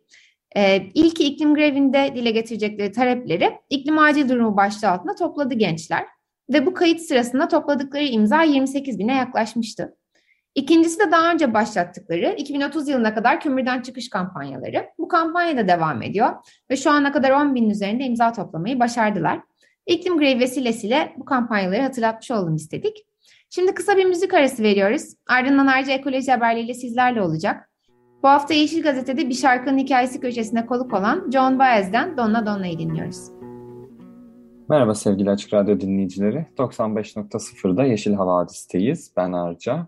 Ee, 0.58 0.84
ilki 0.94 1.24
iklim 1.24 1.56
grevinde 1.56 2.12
dile 2.16 2.32
getirecekleri 2.32 2.92
talepleri 2.92 3.52
iklim 3.70 4.00
acil 4.00 4.30
durumu 4.30 4.58
başlığı 4.58 4.90
altında 4.90 5.16
topladı 5.16 5.54
gençler. 5.54 6.06
Ve 6.54 6.66
bu 6.66 6.74
kayıt 6.74 7.02
sırasında 7.02 7.48
topladıkları 7.48 8.04
imza 8.04 8.44
28 8.44 9.00
bine 9.00 9.16
yaklaşmıştı. 9.16 9.98
İkincisi 10.56 11.00
de 11.00 11.12
daha 11.12 11.32
önce 11.32 11.54
başlattıkları 11.54 12.36
2030 12.38 12.88
yılına 12.88 13.14
kadar 13.14 13.42
kömürden 13.42 13.82
çıkış 13.82 14.10
kampanyaları. 14.10 14.86
Bu 14.98 15.08
kampanya 15.08 15.58
da 15.58 15.68
devam 15.68 16.02
ediyor 16.02 16.30
ve 16.70 16.78
şu 16.78 16.92
ana 16.92 17.12
kadar 17.12 17.32
10 17.32 17.56
binin 17.56 17.70
üzerinde 17.70 18.04
imza 18.04 18.32
toplamayı 18.32 18.80
başardılar. 18.80 19.40
İklim 19.88 20.18
grevi 20.18 20.40
vesilesiyle 20.40 21.14
bu 21.18 21.26
kampanyaları 21.26 21.82
hatırlatmış 21.82 22.32
olalım 22.32 22.56
istedik. 22.56 23.06
Şimdi 23.50 23.74
kısa 23.74 23.98
bir 23.98 24.06
müzik 24.06 24.34
arası 24.34 24.64
veriyoruz. 24.64 25.04
Ardından 25.28 25.68
ayrıca 25.68 25.94
ekoloji 25.94 26.32
haberleriyle 26.32 26.74
sizlerle 26.74 27.22
olacak. 27.22 27.71
Bu 28.24 28.28
hafta 28.28 28.54
Yeşil 28.54 28.84
Gazete'de 28.84 29.30
bir 29.30 29.34
şarkının 29.34 29.78
hikayesi 29.78 30.20
köşesine 30.20 30.66
konuk 30.66 30.94
olan 30.94 31.32
John 31.32 31.60
Baez'den 31.60 32.18
Donna 32.18 32.46
Donna'yı 32.46 32.80
dinliyoruz. 32.80 33.30
Merhaba 34.70 34.96
sevgili 34.96 35.30
Açık 35.30 35.54
Radyo 35.54 35.80
dinleyicileri. 35.80 36.46
95.0'da 36.58 37.84
Yeşil 37.84 38.14
Havadis'teyiz. 38.14 39.14
Ben 39.18 39.32
Arca. 39.32 39.88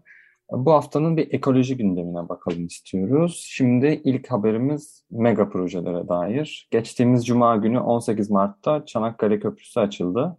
Bu 0.52 0.72
haftanın 0.72 1.18
bir 1.18 1.34
ekoloji 1.34 1.78
gündemine 1.78 2.30
bakalım 2.30 2.66
istiyoruz. 2.66 3.46
Şimdi 3.50 4.02
ilk 4.04 4.32
haberimiz 4.32 5.04
mega 5.12 5.50
projelere 5.50 6.08
dair. 6.08 6.68
Geçtiğimiz 6.72 7.26
Cuma 7.26 7.56
günü 7.56 7.80
18 7.80 8.30
Mart'ta 8.30 8.86
Çanakkale 8.86 9.40
Köprüsü 9.40 9.80
açıldı. 9.80 10.38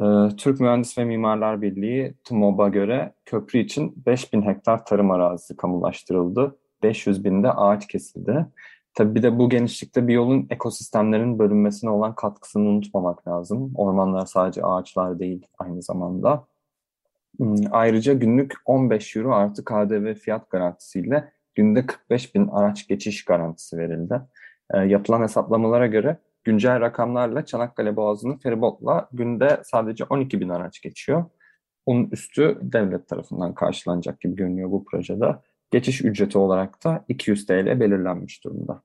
Ee, 0.00 0.04
Türk 0.36 0.60
Mühendis 0.60 0.98
ve 0.98 1.04
Mimarlar 1.04 1.62
Birliği 1.62 2.14
TMOB'a 2.24 2.68
göre 2.68 3.12
köprü 3.24 3.58
için 3.58 4.02
5000 4.06 4.42
hektar 4.42 4.86
tarım 4.86 5.10
arazisi 5.10 5.56
kamulaştırıldı. 5.56 6.56
500 6.82 7.24
binde 7.24 7.52
ağaç 7.52 7.88
kesildi. 7.88 8.46
Tabii 8.94 9.14
bir 9.14 9.22
de 9.22 9.38
bu 9.38 9.50
genişlikte 9.50 10.08
bir 10.08 10.14
yolun 10.14 10.46
ekosistemlerin 10.50 11.38
bölünmesine 11.38 11.90
olan 11.90 12.14
katkısını 12.14 12.68
unutmamak 12.68 13.28
lazım. 13.28 13.72
Ormanlar 13.74 14.26
sadece 14.26 14.62
ağaçlar 14.62 15.18
değil 15.18 15.46
aynı 15.58 15.82
zamanda. 15.82 16.46
Hmm, 17.38 17.56
ayrıca 17.70 18.12
günlük 18.12 18.54
15 18.64 19.16
euro 19.16 19.34
artı 19.34 19.64
KDV 19.64 20.14
fiyat 20.14 20.50
garantisiyle 20.50 21.32
günde 21.54 21.86
45 21.86 22.34
bin 22.34 22.48
araç 22.48 22.88
geçiş 22.88 23.24
garantisi 23.24 23.78
verildi. 23.78 24.20
E, 24.74 24.78
yapılan 24.78 25.22
hesaplamalara 25.22 25.86
göre 25.86 26.18
güncel 26.44 26.80
rakamlarla 26.80 27.44
Çanakkale 27.44 27.96
Boğazı'nın 27.96 28.36
feribotla 28.36 29.08
günde 29.12 29.60
sadece 29.64 30.04
12 30.04 30.40
bin 30.40 30.48
araç 30.48 30.80
geçiyor. 30.80 31.24
Onun 31.86 32.08
üstü 32.10 32.58
devlet 32.62 33.08
tarafından 33.08 33.54
karşılanacak 33.54 34.20
gibi 34.20 34.36
görünüyor 34.36 34.70
bu 34.70 34.84
projede. 34.84 35.36
Geçiş 35.70 36.04
ücreti 36.04 36.38
olarak 36.38 36.84
da 36.84 37.04
200 37.08 37.46
TL 37.46 37.80
belirlenmiş 37.80 38.44
durumda. 38.44 38.82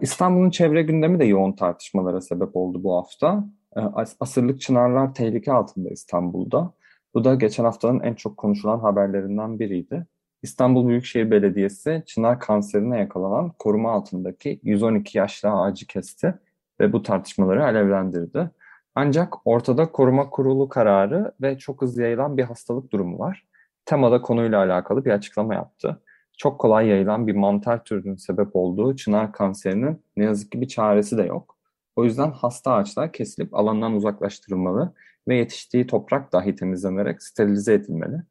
İstanbul'un 0.00 0.50
çevre 0.50 0.82
gündemi 0.82 1.18
de 1.18 1.24
yoğun 1.24 1.52
tartışmalara 1.52 2.20
sebep 2.20 2.56
oldu 2.56 2.84
bu 2.84 2.96
hafta. 2.96 3.44
Ee, 3.76 3.80
asırlık 4.20 4.60
çınarlar 4.60 5.14
tehlike 5.14 5.52
altında 5.52 5.88
İstanbul'da. 5.88 6.72
Bu 7.14 7.24
da 7.24 7.34
geçen 7.34 7.64
haftanın 7.64 8.00
en 8.00 8.14
çok 8.14 8.36
konuşulan 8.36 8.78
haberlerinden 8.78 9.58
biriydi. 9.58 10.06
İstanbul 10.42 10.88
Büyükşehir 10.88 11.30
Belediyesi 11.30 12.02
çınar 12.06 12.40
kanserine 12.40 12.98
yakalanan 12.98 13.52
koruma 13.58 13.92
altındaki 13.92 14.60
112 14.62 15.18
yaşlı 15.18 15.50
ağacı 15.50 15.86
kesti 15.86 16.34
ve 16.80 16.92
bu 16.92 17.02
tartışmaları 17.02 17.64
alevlendirdi. 17.64 18.50
Ancak 18.94 19.34
ortada 19.46 19.92
koruma 19.92 20.30
kurulu 20.30 20.68
kararı 20.68 21.32
ve 21.42 21.58
çok 21.58 21.82
hızlı 21.82 22.02
yayılan 22.02 22.36
bir 22.36 22.42
hastalık 22.42 22.92
durumu 22.92 23.18
var. 23.18 23.46
Temada 23.88 24.22
konuyla 24.22 24.58
alakalı 24.58 25.04
bir 25.04 25.10
açıklama 25.10 25.54
yaptı 25.54 26.02
çok 26.38 26.60
kolay 26.60 26.86
yayılan 26.86 27.26
bir 27.26 27.34
mantar 27.34 27.84
türünün 27.84 28.16
sebep 28.16 28.56
olduğu 28.56 28.96
çınar 28.96 29.32
kanserinin 29.32 30.02
ne 30.16 30.24
yazık 30.24 30.52
ki 30.52 30.60
bir 30.60 30.68
çaresi 30.68 31.18
de 31.18 31.22
yok. 31.22 31.56
O 31.96 32.04
yüzden 32.04 32.30
hasta 32.30 32.72
ağaçlar 32.72 33.12
kesilip 33.12 33.54
alandan 33.54 33.94
uzaklaştırılmalı 33.94 34.92
ve 35.28 35.36
yetiştiği 35.36 35.86
toprak 35.86 36.32
dahi 36.32 36.54
temizlenerek 36.54 37.22
sterilize 37.22 37.74
edilmeli. 37.74 38.22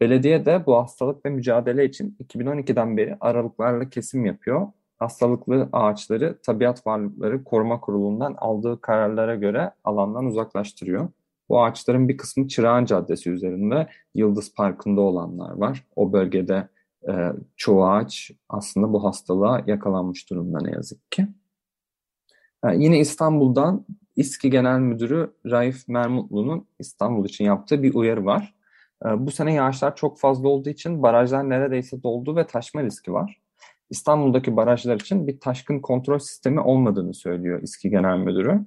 Belediye 0.00 0.46
de 0.46 0.66
bu 0.66 0.76
hastalıkla 0.76 1.30
mücadele 1.30 1.84
için 1.84 2.16
2012'den 2.20 2.96
beri 2.96 3.16
aralıklarla 3.20 3.90
kesim 3.90 4.24
yapıyor. 4.24 4.68
Hastalıklı 4.98 5.68
ağaçları 5.72 6.38
Tabiat 6.42 6.86
Varlıkları 6.86 7.44
Koruma 7.44 7.80
Kurulu'ndan 7.80 8.34
aldığı 8.38 8.80
kararlara 8.80 9.34
göre 9.34 9.70
alandan 9.84 10.26
uzaklaştırıyor. 10.26 11.08
Bu 11.52 11.62
ağaçların 11.62 12.08
bir 12.08 12.16
kısmı 12.16 12.48
Çırağan 12.48 12.84
Caddesi 12.84 13.30
üzerinde 13.30 13.88
Yıldız 14.14 14.54
Parkı'nda 14.54 15.00
olanlar 15.00 15.52
var. 15.52 15.84
O 15.96 16.12
bölgede 16.12 16.68
e, 17.08 17.32
çoğu 17.56 17.86
ağaç 17.86 18.30
aslında 18.48 18.92
bu 18.92 19.04
hastalığa 19.04 19.62
yakalanmış 19.66 20.30
durumda 20.30 20.58
ne 20.62 20.70
yazık 20.70 21.12
ki. 21.12 21.26
Yani 22.64 22.82
e, 22.82 22.84
yine 22.84 23.00
İstanbul'dan 23.00 23.86
İSKİ 24.16 24.50
Genel 24.50 24.78
Müdürü 24.78 25.32
Raif 25.46 25.88
Mermutlu'nun 25.88 26.66
İstanbul 26.78 27.24
için 27.24 27.44
yaptığı 27.44 27.82
bir 27.82 27.94
uyarı 27.94 28.24
var. 28.24 28.54
E, 29.04 29.26
bu 29.26 29.30
sene 29.30 29.54
yağışlar 29.54 29.96
çok 29.96 30.18
fazla 30.18 30.48
olduğu 30.48 30.68
için 30.68 31.02
barajlar 31.02 31.48
neredeyse 31.48 32.02
doldu 32.02 32.36
ve 32.36 32.46
taşma 32.46 32.82
riski 32.82 33.12
var. 33.12 33.40
İstanbul'daki 33.90 34.56
barajlar 34.56 35.00
için 35.00 35.26
bir 35.26 35.40
taşkın 35.40 35.80
kontrol 35.80 36.18
sistemi 36.18 36.60
olmadığını 36.60 37.14
söylüyor 37.14 37.62
İSKİ 37.62 37.90
Genel 37.90 38.18
Müdürü. 38.18 38.60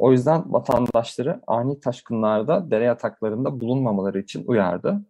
O 0.00 0.12
yüzden 0.12 0.52
vatandaşları 0.52 1.40
ani 1.46 1.80
taşkınlarda 1.80 2.70
dere 2.70 2.84
yataklarında 2.84 3.60
bulunmamaları 3.60 4.20
için 4.20 4.44
uyardı. 4.46 5.00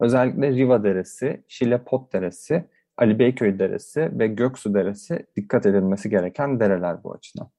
Özellikle 0.00 0.50
Riva 0.50 0.84
Deresi, 0.84 1.44
Şile 1.48 1.84
Pot 1.84 2.12
Deresi 2.12 2.68
Ali 2.96 3.18
Beyköy 3.18 3.58
Deresi 3.58 4.18
ve 4.18 4.26
Göksu 4.26 4.74
Deresi 4.74 5.26
dikkat 5.36 5.66
edilmesi 5.66 6.10
gereken 6.10 6.60
dereler 6.60 7.04
bu 7.04 7.12
açıdan. 7.12 7.50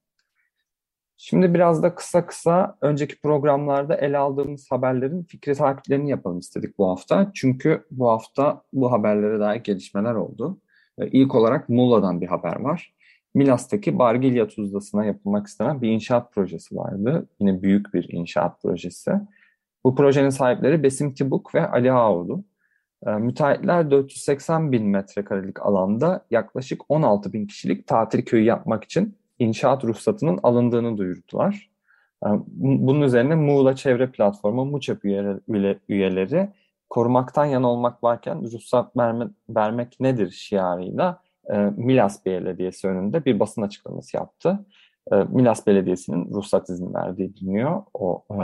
Şimdi 1.17 1.53
biraz 1.53 1.84
da 1.84 1.96
kısa 1.96 2.25
kısa 2.25 2.77
önceki 2.81 3.22
programlarda 3.22 3.96
ele 3.96 4.17
aldığımız 4.17 4.72
haberlerin 4.72 5.24
fikri 5.24 5.53
takiplerini 5.53 6.10
yapalım 6.10 6.39
istedik 6.39 6.77
bu 6.77 6.89
hafta. 6.89 7.31
Çünkü 7.34 7.86
bu 7.91 8.10
hafta 8.10 8.62
bu 8.74 8.91
haberlere 8.91 9.39
dair 9.39 9.60
gelişmeler 9.63 10.13
oldu. 10.13 10.62
İlk 11.00 11.36
olarak 11.36 11.69
Muğla'dan 11.69 12.22
bir 12.22 12.27
haber 12.27 12.60
var. 12.60 12.93
Milas'taki 13.39 14.00
Bargilya 14.00 14.48
Tuzlası'na 14.48 15.05
yapılmak 15.05 15.48
istenen 15.48 15.81
bir 15.81 15.89
inşaat 15.89 16.34
projesi 16.34 16.75
vardı. 16.75 17.27
Yine 17.39 17.62
büyük 17.62 17.93
bir 17.93 18.10
inşaat 18.10 18.62
projesi. 18.62 19.12
Bu 19.84 19.96
projenin 19.96 20.29
sahipleri 20.29 20.84
Besim 20.84 21.13
Tibuk 21.13 21.55
ve 21.55 21.67
Ali 21.67 21.91
Ağoğlu. 21.91 22.43
E, 23.05 23.12
müteahhitler 23.12 23.91
480 23.91 24.72
bin 24.72 24.86
metrekarelik 24.86 25.65
alanda 25.65 26.25
yaklaşık 26.31 26.81
16 26.89 27.34
bin 27.34 27.48
kişilik 27.48 27.88
tatil 27.88 28.22
köyü 28.22 28.43
yapmak 28.43 28.84
için 28.84 29.15
inşaat 29.39 29.84
ruhsatının 29.84 30.39
alındığını 30.43 30.98
duyurdular. 30.98 31.69
E, 32.25 32.27
bunun 32.58 33.01
üzerine 33.01 33.36
Muğla 33.36 33.75
Çevre 33.75 34.12
Platformu 34.12 34.65
MUÇEP 34.65 35.05
üyeleri 35.89 36.50
korumaktan 36.89 37.46
yana 37.46 37.72
olmak 37.72 38.03
varken 38.03 38.43
ruhsat 38.43 38.98
verme, 38.98 39.27
vermek 39.50 40.00
nedir 40.00 40.29
şiarıyla 40.31 41.22
e, 41.50 41.58
Milas 41.58 42.25
Belediyesi 42.25 42.88
önünde 42.88 43.25
bir 43.25 43.39
basın 43.39 43.62
açıklaması 43.62 44.17
yaptı. 44.17 44.65
E, 45.12 45.15
Milas 45.15 45.67
Belediyesi'nin 45.67 46.34
ruhsat 46.34 46.69
izni 46.69 46.93
verdiği 46.93 47.36
biliniyor. 47.36 47.84
O 47.93 48.25
e, 48.31 48.36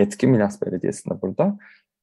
yetki 0.00 0.26
Milas 0.26 0.62
Belediyesi'nde 0.62 1.22
burada. 1.22 1.58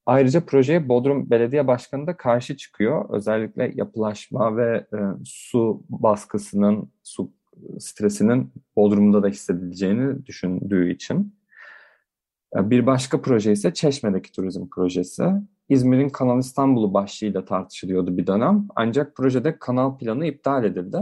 Ayrıca 0.06 0.46
projeye 0.46 0.90
Bodrum 0.90 1.30
Belediye 1.30 1.68
Başkanı 1.68 2.08
da 2.08 2.18
karşı 2.18 2.58
çıkıyor. 2.58 3.10
Özellikle 3.10 3.72
yapılaşma 3.76 4.58
ve 4.58 4.86
su 5.26 5.84
baskısının, 5.90 6.92
su 7.04 7.32
stresinin 7.80 8.54
Bodrum'da 8.76 9.24
da 9.24 9.28
hissedileceğini 9.28 10.26
düşündüğü 10.26 10.92
için. 10.94 11.36
Bir 12.56 12.86
başka 12.86 13.22
proje 13.22 13.52
ise 13.52 13.74
Çeşme'deki 13.74 14.32
turizm 14.32 14.68
projesi. 14.70 15.24
İzmir'in 15.70 16.10
Kanal 16.10 16.40
İstanbul'u 16.40 16.94
başlığıyla 16.94 17.46
tartışılıyordu 17.46 18.18
bir 18.18 18.28
dönem. 18.28 18.68
Ancak 18.76 19.16
projede 19.16 19.60
kanal 19.60 19.98
planı 19.98 20.26
iptal 20.26 20.64
edildi. 20.64 20.98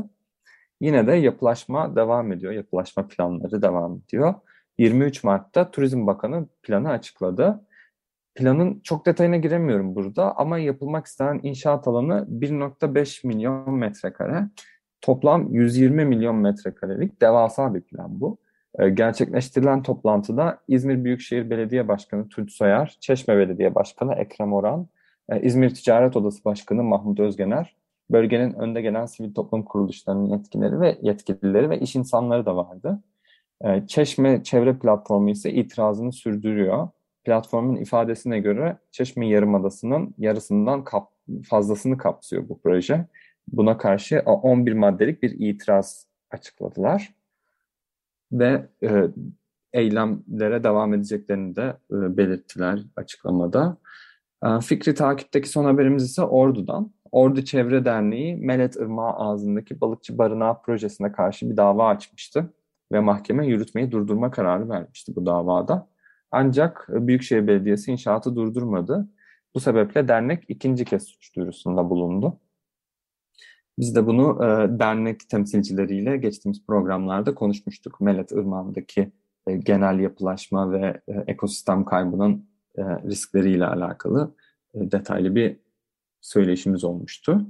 Yine 0.81 1.07
de 1.07 1.11
yapılaşma 1.11 1.95
devam 1.95 2.31
ediyor. 2.31 2.53
Yapılaşma 2.53 3.07
planları 3.07 3.61
devam 3.61 3.97
ediyor. 3.97 4.33
23 4.77 5.23
Mart'ta 5.23 5.71
Turizm 5.71 6.07
Bakanı 6.07 6.47
planı 6.63 6.89
açıkladı. 6.89 7.65
Planın 8.35 8.79
çok 8.79 9.05
detayına 9.05 9.37
giremiyorum 9.37 9.95
burada 9.95 10.37
ama 10.37 10.57
yapılmak 10.57 11.05
istenen 11.05 11.39
inşaat 11.43 11.87
alanı 11.87 12.27
1.5 12.29 13.27
milyon 13.27 13.73
metrekare. 13.73 14.49
Toplam 15.01 15.53
120 15.53 16.05
milyon 16.05 16.35
metrekarelik 16.35 17.21
devasa 17.21 17.73
bir 17.73 17.81
plan 17.81 18.21
bu. 18.21 18.37
Ee, 18.79 18.89
gerçekleştirilen 18.89 19.83
toplantıda 19.83 20.59
İzmir 20.67 21.03
Büyükşehir 21.03 21.49
Belediye 21.49 21.87
Başkanı 21.87 22.29
Tunç 22.29 22.51
Soyar, 22.53 22.97
Çeşme 22.99 23.37
Belediye 23.37 23.75
Başkanı 23.75 24.13
Ekrem 24.13 24.53
Oran, 24.53 24.87
e, 25.29 25.41
İzmir 25.41 25.73
Ticaret 25.73 26.15
Odası 26.17 26.45
Başkanı 26.45 26.83
Mahmut 26.83 27.19
Özgener, 27.19 27.75
bölgenin 28.11 28.53
önde 28.53 28.81
gelen 28.81 29.05
sivil 29.05 29.33
toplum 29.33 29.63
kuruluşlarının 29.63 30.25
yetkileri 30.25 30.79
ve 30.79 30.97
yetkilileri 31.01 31.69
ve 31.69 31.79
iş 31.79 31.95
insanları 31.95 32.45
da 32.45 32.55
vardı. 32.55 33.03
E, 33.61 33.87
Çeşme 33.87 34.43
Çevre 34.43 34.79
Platformu 34.79 35.29
ise 35.29 35.51
itirazını 35.51 36.13
sürdürüyor. 36.13 36.89
Platformun 37.23 37.75
ifadesine 37.75 38.39
göre 38.39 38.77
Çeşme 38.91 39.27
Yarımadası'nın 39.27 40.15
yarısından 40.17 40.83
kap, 40.83 41.11
fazlasını 41.49 41.97
kapsıyor 41.97 42.49
bu 42.49 42.61
proje. 42.61 43.05
Buna 43.47 43.77
karşı 43.77 44.19
11 44.25 44.73
maddelik 44.73 45.23
bir 45.23 45.31
itiraz 45.39 46.07
açıkladılar 46.31 47.13
ve 48.33 48.69
e, 48.83 49.07
eylemlere 49.73 50.63
devam 50.63 50.93
edeceklerini 50.93 51.55
de 51.55 51.77
e, 51.91 52.17
belirttiler 52.17 52.79
açıklamada. 52.95 53.77
E, 54.45 54.59
fikri 54.59 54.93
takipteki 54.95 55.49
son 55.49 55.65
haberimiz 55.65 56.03
ise 56.03 56.21
Ordu'dan. 56.21 56.91
Ordu 57.11 57.41
Çevre 57.41 57.85
Derneği 57.85 58.35
Melet 58.35 58.75
Irmağı 58.75 59.11
ağzındaki 59.11 59.81
balıkçı 59.81 60.17
barınağı 60.17 60.61
projesine 60.61 61.11
karşı 61.11 61.49
bir 61.49 61.57
dava 61.57 61.87
açmıştı 61.87 62.53
ve 62.91 62.99
mahkeme 62.99 63.47
yürütmeyi 63.47 63.91
durdurma 63.91 64.31
kararı 64.31 64.69
vermişti 64.69 65.15
bu 65.15 65.25
davada. 65.25 65.87
Ancak 66.31 66.85
Büyükşehir 66.89 67.47
Belediyesi 67.47 67.91
inşaatı 67.91 68.35
durdurmadı. 68.35 69.09
Bu 69.55 69.59
sebeple 69.59 70.07
dernek 70.07 70.43
ikinci 70.47 70.85
kez 70.85 71.03
suç 71.03 71.35
duyurusunda 71.35 71.89
bulundu. 71.89 72.39
Biz 73.79 73.95
de 73.95 74.07
bunu 74.07 74.37
e, 74.43 74.79
dernek 74.79 75.29
temsilcileriyle 75.29 76.17
geçtiğimiz 76.17 76.65
programlarda 76.65 77.35
konuşmuştuk. 77.35 78.01
Melet 78.01 78.31
Irmağı'ndaki 78.31 79.11
e, 79.47 79.57
genel 79.57 79.99
yapılaşma 79.99 80.71
ve 80.71 81.01
e, 81.07 81.13
ekosistem 81.27 81.85
kaybının 81.85 82.49
e, 82.77 82.81
riskleriyle 82.83 83.65
alakalı 83.65 84.35
e, 84.73 84.91
detaylı 84.91 85.35
bir 85.35 85.57
söyleşimiz 86.21 86.83
olmuştu. 86.83 87.47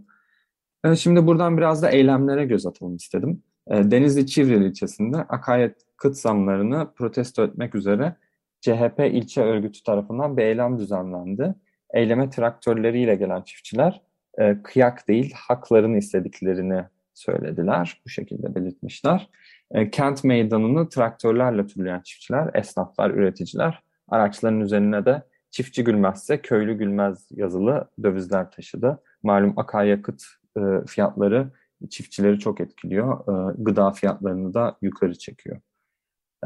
E, 0.85 0.95
şimdi 0.95 1.27
buradan 1.27 1.57
biraz 1.57 1.81
da 1.81 1.89
eylemlere 1.89 2.45
göz 2.45 2.65
atalım 2.65 2.95
istedim. 2.95 3.43
E, 3.67 3.91
Denizli 3.91 4.27
Çivril 4.27 4.61
ilçesinde 4.61 5.17
akaryakıt 5.17 5.83
kıt 5.97 6.17
zamlarını 6.17 6.87
protesto 6.95 7.43
etmek 7.43 7.75
üzere 7.75 8.15
CHP 8.61 8.99
ilçe 8.99 9.41
örgütü 9.41 9.83
tarafından 9.83 10.37
bir 10.37 10.43
eylem 10.43 10.79
düzenlendi. 10.79 11.55
Eyleme 11.93 12.29
traktörleriyle 12.29 13.15
gelen 13.15 13.41
çiftçiler 13.41 14.01
e, 14.37 14.57
kıyak 14.63 15.07
değil 15.07 15.33
haklarını 15.35 15.97
istediklerini 15.97 16.83
söylediler. 17.13 18.01
Bu 18.05 18.09
şekilde 18.09 18.55
belirtmişler. 18.55 19.29
E, 19.71 19.89
kent 19.91 20.23
meydanını 20.23 20.89
traktörlerle 20.89 21.67
turlayan 21.67 22.01
çiftçiler, 22.01 22.49
esnaflar, 22.53 23.11
üreticiler 23.11 23.83
araçların 24.07 24.61
üzerine 24.61 25.05
de 25.05 25.23
çiftçi 25.51 25.83
gülmezse 25.83 26.41
köylü 26.41 26.77
gülmez 26.77 27.27
yazılı 27.31 27.89
dövizler 28.03 28.51
taşıdı. 28.51 29.01
Malum 29.23 29.59
akaryakıt 29.59 30.23
e, 30.57 30.61
fiyatları 30.87 31.51
çiftçileri 31.89 32.39
çok 32.39 32.61
etkiliyor. 32.61 33.19
E, 33.19 33.55
gıda 33.57 33.91
fiyatlarını 33.91 34.53
da 34.53 34.77
yukarı 34.81 35.17
çekiyor. 35.17 35.61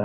E, 0.00 0.04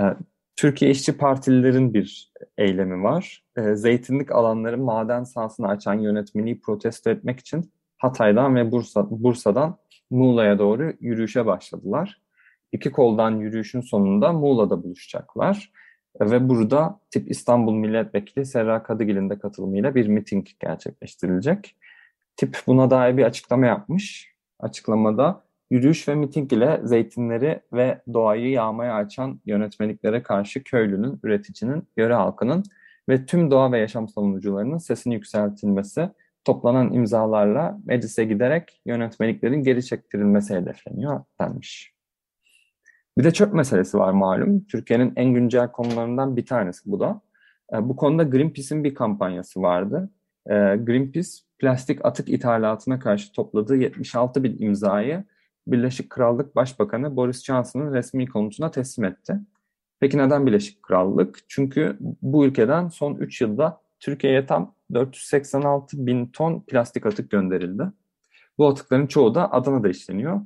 Türkiye 0.56 0.90
İşçi 0.90 1.16
Partililerin 1.16 1.94
bir 1.94 2.32
eylemi 2.58 3.02
var. 3.02 3.44
E, 3.56 3.74
zeytinlik 3.74 4.32
alanları 4.32 4.78
maden 4.78 5.24
sahasını 5.24 5.68
açan 5.68 5.94
yönetmeliği 5.94 6.60
protesto 6.60 7.10
etmek 7.10 7.40
için 7.40 7.72
Hatay'dan 8.04 8.56
ve 8.56 8.72
Bursa, 8.72 9.06
Bursa'dan 9.10 9.76
Muğla'ya 10.10 10.58
doğru 10.58 10.92
yürüyüşe 11.00 11.46
başladılar. 11.46 12.20
İki 12.72 12.92
koldan 12.92 13.30
yürüyüşün 13.30 13.80
sonunda 13.80 14.32
Muğla'da 14.32 14.82
buluşacaklar. 14.82 15.72
Ve 16.20 16.48
burada 16.48 17.00
Tip 17.10 17.30
İstanbul 17.30 17.74
Milletvekili 17.74 18.46
Serra 18.46 18.82
Kadıgil'in 18.82 19.30
de 19.30 19.38
katılımıyla 19.38 19.94
bir 19.94 20.08
miting 20.08 20.46
gerçekleştirilecek. 20.60 21.76
Tip 22.36 22.56
buna 22.66 22.90
dair 22.90 23.16
bir 23.16 23.24
açıklama 23.24 23.66
yapmış. 23.66 24.34
Açıklamada 24.60 25.42
yürüyüş 25.70 26.08
ve 26.08 26.14
miting 26.14 26.52
ile 26.52 26.80
zeytinleri 26.84 27.60
ve 27.72 28.00
doğayı 28.12 28.50
yağmaya 28.50 28.94
açan 28.94 29.40
yönetmeliklere 29.46 30.22
karşı 30.22 30.64
köylünün, 30.64 31.20
üreticinin, 31.22 31.88
yöre 31.96 32.14
halkının 32.14 32.64
ve 33.08 33.26
tüm 33.26 33.50
doğa 33.50 33.72
ve 33.72 33.78
yaşam 33.78 34.08
savunucularının 34.08 34.78
sesini 34.78 35.14
yükseltilmesi 35.14 36.10
toplanan 36.44 36.92
imzalarla 36.92 37.78
meclise 37.84 38.24
giderek 38.24 38.82
yönetmeliklerin 38.86 39.62
geri 39.62 39.84
çektirilmesi 39.84 40.54
hedefleniyor 40.54 41.20
denmiş. 41.40 41.94
Bir 43.18 43.24
de 43.24 43.30
çöp 43.30 43.54
meselesi 43.54 43.98
var 43.98 44.12
malum. 44.12 44.64
Türkiye'nin 44.64 45.12
en 45.16 45.34
güncel 45.34 45.72
konularından 45.72 46.36
bir 46.36 46.46
tanesi 46.46 46.90
bu 46.90 47.00
da. 47.00 47.20
E, 47.72 47.88
bu 47.88 47.96
konuda 47.96 48.22
Greenpeace'in 48.22 48.84
bir 48.84 48.94
kampanyası 48.94 49.62
vardı. 49.62 50.10
E, 50.46 50.52
Greenpeace 50.54 51.30
plastik 51.58 52.04
atık 52.04 52.28
ithalatına 52.28 52.98
karşı 52.98 53.32
topladığı 53.32 53.76
76 53.76 54.44
bin 54.44 54.56
imzayı 54.58 55.24
Birleşik 55.66 56.10
Krallık 56.10 56.56
Başbakanı 56.56 57.16
Boris 57.16 57.44
Johnson'ın 57.44 57.94
resmi 57.94 58.26
konutuna 58.26 58.70
teslim 58.70 59.04
etti. 59.04 59.40
Peki 60.00 60.18
neden 60.18 60.46
Birleşik 60.46 60.82
Krallık? 60.82 61.38
Çünkü 61.48 61.98
bu 62.22 62.46
ülkeden 62.46 62.88
son 62.88 63.14
3 63.14 63.40
yılda 63.40 63.80
Türkiye'ye 64.00 64.46
tam 64.46 64.73
486 64.92 66.06
bin 66.06 66.26
ton 66.26 66.60
plastik 66.60 67.06
atık 67.06 67.30
gönderildi. 67.30 67.82
Bu 68.58 68.68
atıkların 68.68 69.06
çoğu 69.06 69.34
da 69.34 69.52
Adana'da 69.52 69.88
işleniyor. 69.88 70.40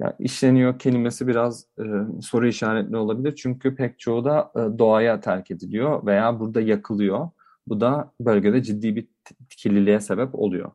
Yani 0.00 0.12
işleniyor 0.18 0.78
kelimesi 0.78 1.26
biraz 1.26 1.66
e, 1.78 1.84
soru 2.22 2.46
işaretli 2.46 2.96
olabilir 2.96 3.34
çünkü 3.36 3.74
pek 3.76 3.98
çoğu 3.98 4.24
da 4.24 4.52
e, 4.56 4.78
doğaya 4.78 5.20
terk 5.20 5.50
ediliyor 5.50 6.06
veya 6.06 6.40
burada 6.40 6.60
yakılıyor. 6.60 7.30
Bu 7.66 7.80
da 7.80 8.12
bölgede 8.20 8.62
ciddi 8.62 8.96
bir 8.96 9.08
kirliliğe 9.56 10.00
sebep 10.00 10.34
oluyor. 10.34 10.72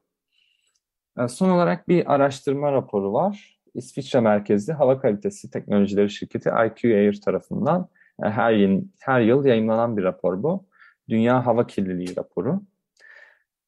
E, 1.19 1.27
son 1.27 1.49
olarak 1.49 1.87
bir 1.87 2.13
araştırma 2.13 2.71
raporu 2.71 3.13
var. 3.13 3.59
İsviçre 3.73 4.19
merkezli 4.19 4.73
hava 4.73 5.01
kalitesi 5.01 5.49
teknolojileri 5.51 6.09
şirketi 6.09 6.49
IQ 6.49 6.95
Air 6.95 7.21
tarafından 7.21 7.87
e, 8.23 8.29
her 8.29 8.53
yıl, 8.53 8.83
her 8.99 9.21
yıl 9.21 9.45
yayınlanan 9.45 9.97
bir 9.97 10.03
rapor 10.03 10.43
bu. 10.43 10.65
Dünya 11.09 11.45
Hava 11.45 11.67
Kirliliği 11.67 12.15
raporu. 12.17 12.61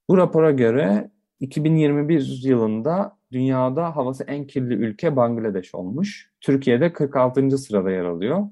Bu 0.09 0.17
rapora 0.17 0.51
göre 0.51 1.11
2021 1.39 2.41
yılında 2.43 3.17
dünyada 3.31 3.95
havası 3.95 4.23
en 4.23 4.47
kirli 4.47 4.73
ülke 4.73 5.15
Bangladeş 5.15 5.75
olmuş. 5.75 6.31
Türkiye'de 6.41 6.93
46. 6.93 7.57
sırada 7.57 7.91
yer 7.91 8.05
alıyor. 8.05 8.47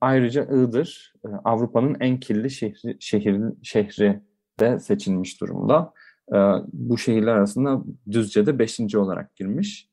Ayrıca 0.00 0.44
Iğdır 0.44 1.12
e, 1.24 1.28
Avrupa'nın 1.44 1.96
en 2.00 2.20
kirli 2.20 2.50
şehri, 2.50 2.96
şehir, 3.00 3.40
şehri 3.62 4.20
de 4.60 4.78
seçilmiş 4.78 5.40
durumda. 5.40 5.92
E, 6.32 6.36
bu 6.72 6.98
şehirler 6.98 7.32
arasında 7.32 7.82
Düzce'de 8.10 8.58
5. 8.58 8.94
olarak 8.94 9.36
girmiş. 9.36 9.88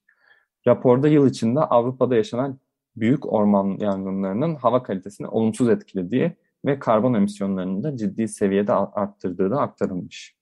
Raporda 0.67 1.07
yıl 1.07 1.29
içinde 1.29 1.59
Avrupa'da 1.59 2.15
yaşanan 2.15 2.59
büyük 2.95 3.33
orman 3.33 3.77
yangınlarının 3.79 4.55
hava 4.55 4.83
kalitesini 4.83 5.27
olumsuz 5.27 5.69
etkilediği 5.69 6.35
ve 6.65 6.79
karbon 6.79 7.13
emisyonlarını 7.13 7.83
da 7.83 7.97
ciddi 7.97 8.27
seviyede 8.27 8.73
arttırdığı 8.73 9.51
da 9.51 9.61
aktarılmış. 9.61 10.37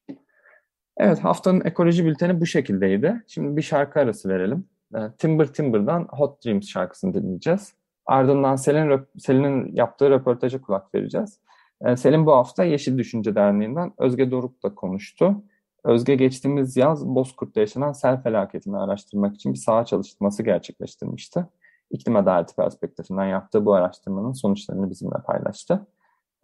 Evet 0.98 1.20
haftanın 1.24 1.62
ekoloji 1.66 2.06
bülteni 2.06 2.42
bu 2.42 2.46
şekildeydi. 2.46 3.24
Şimdi 3.28 3.58
bir 3.58 3.62
şarkı 3.62 4.00
arası 4.00 4.30
verelim. 4.30 4.66
Ee, 4.96 5.00
Timber 5.18 5.48
Timber'dan 5.48 6.08
Hot 6.10 6.46
Dreams 6.46 6.68
şarkısını 6.68 7.14
dinleyeceğiz. 7.14 7.74
Ardından 8.06 8.56
Selin'in 8.56 9.08
Selin 9.18 9.76
yaptığı 9.76 10.10
röportaja 10.10 10.62
kulak 10.62 10.96
vereceğiz. 10.96 11.40
Ee, 11.82 11.98
Selin 11.98 12.26
bu 12.26 12.32
hafta 12.32 12.64
Yeşil 12.64 12.98
Düşünce 12.98 13.36
Derneği'nden 13.36 13.94
Özge 13.98 14.32
Doruk'la 14.32 14.76
konuştu. 14.76 15.44
Özge 15.84 16.16
geçtiğimiz 16.16 16.78
yaz 16.78 17.08
Bozkurt'ta 17.08 17.60
yaşanan 17.60 17.92
sel 17.92 18.24
felaketini 18.24 18.78
araştırmak 18.78 19.36
için 19.36 19.54
bir 19.54 19.58
saha 19.58 19.86
çalışması 19.86 20.44
gerçekleştirmişti. 20.44 21.46
İklim 21.92 22.16
adaleti 22.16 22.56
perspektifinden 22.56 23.26
yaptığı 23.26 23.66
bu 23.66 23.74
araştırmanın 23.74 24.34
sonuçlarını 24.34 24.90
bizimle 24.90 25.18
paylaştı. 25.26 25.88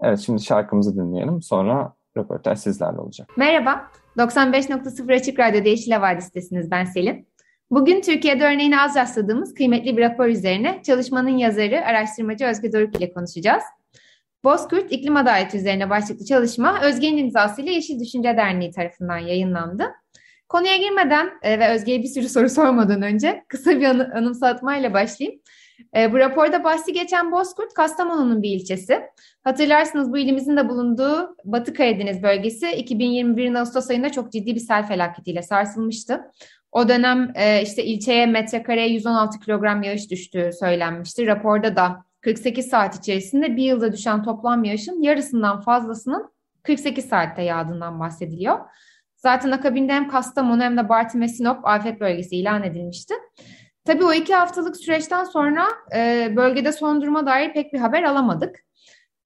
Evet 0.01 0.19
şimdi 0.19 0.41
şarkımızı 0.41 0.95
dinleyelim. 0.95 1.41
Sonra 1.41 1.93
röportaj 2.17 2.59
sizlerle 2.59 2.99
olacak. 2.99 3.29
Merhaba, 3.37 3.91
95.0 4.17 5.15
Açık 5.15 5.39
Radyo'da 5.39 5.69
Yeşil 5.69 5.91
Havadis'tesiniz. 5.91 6.71
Ben 6.71 6.85
Selin. 6.85 7.27
Bugün 7.71 8.01
Türkiye'de 8.01 8.45
örneğini 8.45 8.79
az 8.79 8.95
rastladığımız 8.95 9.53
kıymetli 9.53 9.97
bir 9.97 10.01
rapor 10.01 10.27
üzerine 10.27 10.81
çalışmanın 10.85 11.37
yazarı, 11.37 11.85
araştırmacı 11.85 12.45
Özge 12.45 12.73
Doruk 12.73 12.97
ile 12.97 13.13
konuşacağız. 13.13 13.63
Bozkurt 14.43 14.91
İklim 14.91 15.15
Adaleti 15.15 15.57
üzerine 15.57 15.89
başlıklı 15.89 16.25
çalışma 16.25 16.81
Özge'nin 16.81 17.17
imzasıyla 17.17 17.71
Yeşil 17.71 17.99
Düşünce 17.99 18.37
Derneği 18.37 18.71
tarafından 18.71 19.17
yayınlandı. 19.17 19.83
Konuya 20.49 20.77
girmeden 20.77 21.29
e, 21.41 21.59
ve 21.59 21.69
Özge'ye 21.69 22.03
bir 22.03 22.07
sürü 22.07 22.29
soru 22.29 22.49
sormadan 22.49 23.01
önce 23.01 23.43
kısa 23.47 23.79
bir 23.79 23.85
anı, 23.85 24.11
anımsatmayla 24.15 24.93
başlayayım. 24.93 25.41
E, 25.95 26.13
bu 26.13 26.17
raporda 26.17 26.63
bahsi 26.63 26.93
geçen 26.93 27.31
Bozkurt, 27.31 27.73
Kastamonu'nun 27.73 28.41
bir 28.41 28.49
ilçesi. 28.49 29.01
Hatırlarsınız 29.43 30.11
bu 30.11 30.17
ilimizin 30.17 30.57
de 30.57 30.69
bulunduğu 30.69 31.35
Batı 31.45 31.73
Karadeniz 31.73 32.23
bölgesi 32.23 32.71
2021 32.71 33.55
Ağustos 33.55 33.89
ayında 33.89 34.11
çok 34.11 34.31
ciddi 34.31 34.55
bir 34.55 34.59
sel 34.59 34.87
felaketiyle 34.87 35.41
sarsılmıştı. 35.41 36.21
O 36.71 36.89
dönem 36.89 37.31
e, 37.35 37.61
işte 37.61 37.83
ilçeye 37.83 38.25
metrekareye 38.25 38.87
116 38.87 39.39
kilogram 39.39 39.83
yağış 39.83 40.11
düştüğü 40.11 40.49
söylenmişti. 40.59 41.27
Raporda 41.27 41.75
da 41.75 42.05
48 42.21 42.67
saat 42.67 42.95
içerisinde 42.95 43.55
bir 43.55 43.63
yılda 43.63 43.93
düşen 43.93 44.23
toplam 44.23 44.63
yağışın 44.63 45.01
yarısından 45.01 45.61
fazlasının 45.61 46.31
48 46.63 47.05
saatte 47.05 47.41
yağdığından 47.41 47.99
bahsediliyor. 47.99 48.59
Zaten 49.15 49.51
akabinde 49.51 49.93
hem 49.93 50.07
Kastamonu 50.07 50.61
hem 50.61 50.77
de 50.77 50.89
Bartın 50.89 51.21
ve 51.21 51.27
Sinop 51.27 51.67
afet 51.67 51.99
bölgesi 51.99 52.35
ilan 52.35 52.63
edilmişti. 52.63 53.13
Tabii 53.85 54.03
o 54.03 54.13
iki 54.13 54.35
haftalık 54.35 54.77
süreçten 54.77 55.23
sonra 55.23 55.67
e, 55.95 56.33
bölgede 56.35 56.71
son 56.71 57.01
duruma 57.01 57.25
dair 57.25 57.53
pek 57.53 57.73
bir 57.73 57.79
haber 57.79 58.03
alamadık. 58.03 58.59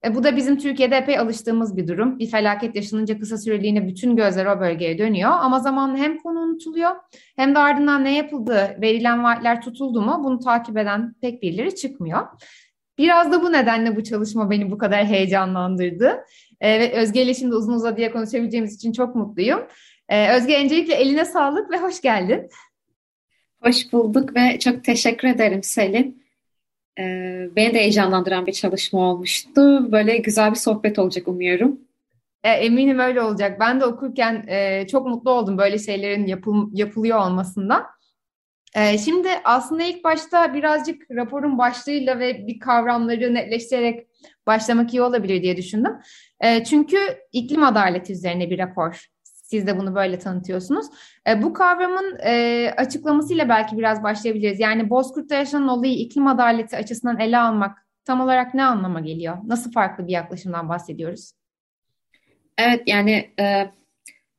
E, 0.05 0.15
bu 0.15 0.23
da 0.23 0.35
bizim 0.35 0.57
Türkiye'de 0.57 0.95
epey 0.95 1.19
alıştığımız 1.19 1.77
bir 1.77 1.87
durum. 1.87 2.19
Bir 2.19 2.31
felaket 2.31 2.75
yaşanınca 2.75 3.19
kısa 3.19 3.37
süreliğine 3.37 3.87
bütün 3.87 4.15
gözler 4.15 4.45
o 4.45 4.59
bölgeye 4.59 4.97
dönüyor. 4.97 5.31
Ama 5.31 5.59
zamanla 5.59 5.97
hem 5.97 6.17
konu 6.17 6.39
unutuluyor 6.39 6.91
hem 7.35 7.55
de 7.55 7.59
ardından 7.59 8.03
ne 8.03 8.15
yapıldı, 8.15 8.77
verilen 8.81 9.23
vaatler 9.23 9.61
tutuldu 9.61 10.01
mu 10.01 10.21
bunu 10.23 10.39
takip 10.39 10.77
eden 10.77 11.15
pek 11.21 11.41
birileri 11.41 11.75
çıkmıyor. 11.75 12.27
Biraz 12.97 13.31
da 13.31 13.41
bu 13.43 13.51
nedenle 13.51 13.95
bu 13.95 14.03
çalışma 14.03 14.49
beni 14.51 14.71
bu 14.71 14.77
kadar 14.77 15.05
heyecanlandırdı. 15.05 16.23
E, 16.61 16.79
ve 16.79 16.93
Özge 16.93 17.21
ile 17.21 17.33
şimdi 17.33 17.55
uzun 17.55 17.73
uzadıya 17.73 18.11
konuşabileceğimiz 18.11 18.75
için 18.75 18.91
çok 18.91 19.15
mutluyum. 19.15 19.59
E, 20.09 20.35
Özge 20.35 20.57
öncelikle 20.63 20.93
eline 20.93 21.25
sağlık 21.25 21.71
ve 21.71 21.77
hoş 21.77 22.01
geldin. 22.01 22.49
Hoş 23.65 23.93
bulduk 23.93 24.35
ve 24.35 24.59
çok 24.59 24.83
teşekkür 24.83 25.27
ederim 25.27 25.63
Selin. 25.63 26.23
Ee, 26.99 27.49
beni 27.55 27.73
de 27.73 27.79
heyecanlandıran 27.79 28.45
bir 28.45 28.51
çalışma 28.51 28.99
olmuştu. 28.99 29.91
Böyle 29.91 30.17
güzel 30.17 30.51
bir 30.51 30.55
sohbet 30.55 30.99
olacak 30.99 31.27
umuyorum. 31.27 31.79
E, 32.43 32.49
eminim 32.49 32.99
öyle 32.99 33.21
olacak. 33.21 33.59
Ben 33.59 33.81
de 33.81 33.85
okurken 33.85 34.45
e, 34.47 34.87
çok 34.87 35.07
mutlu 35.07 35.31
oldum 35.31 35.57
böyle 35.57 35.79
şeylerin 35.79 36.27
yapıl 36.27 36.69
yapılıyor 36.73 37.19
olmasından. 37.19 37.85
E, 38.75 38.97
şimdi 38.97 39.29
aslında 39.43 39.83
ilk 39.83 40.03
başta 40.03 40.53
birazcık 40.53 41.11
raporun 41.11 41.57
başlığıyla 41.57 42.19
ve 42.19 42.47
bir 42.47 42.59
kavramları 42.59 43.33
netleştirerek 43.33 44.07
başlamak 44.47 44.93
iyi 44.93 45.01
olabilir 45.01 45.41
diye 45.41 45.57
düşündüm. 45.57 45.93
E, 46.39 46.63
çünkü 46.63 46.97
iklim 47.31 47.63
adaleti 47.63 48.13
üzerine 48.13 48.49
bir 48.49 48.59
rapor 48.59 49.14
siz 49.45 49.67
de 49.67 49.79
bunu 49.79 49.95
böyle 49.95 50.19
tanıtıyorsunuz. 50.19 50.85
E, 51.27 51.41
bu 51.43 51.53
kavramın 51.53 52.19
e, 52.25 52.73
açıklamasıyla 52.77 53.49
belki 53.49 53.77
biraz 53.77 54.03
başlayabiliriz. 54.03 54.59
Yani 54.59 54.89
Bozkurt'ta 54.89 55.35
yaşanan 55.35 55.67
olayı 55.67 55.93
iklim 55.93 56.27
adaleti 56.27 56.77
açısından 56.77 57.19
ele 57.19 57.37
almak 57.37 57.85
tam 58.05 58.21
olarak 58.21 58.53
ne 58.53 58.63
anlama 58.63 58.99
geliyor? 58.99 59.37
Nasıl 59.47 59.71
farklı 59.71 60.07
bir 60.07 60.11
yaklaşımdan 60.11 60.69
bahsediyoruz? 60.69 61.31
Evet 62.57 62.83
yani 62.87 63.29
e, 63.39 63.69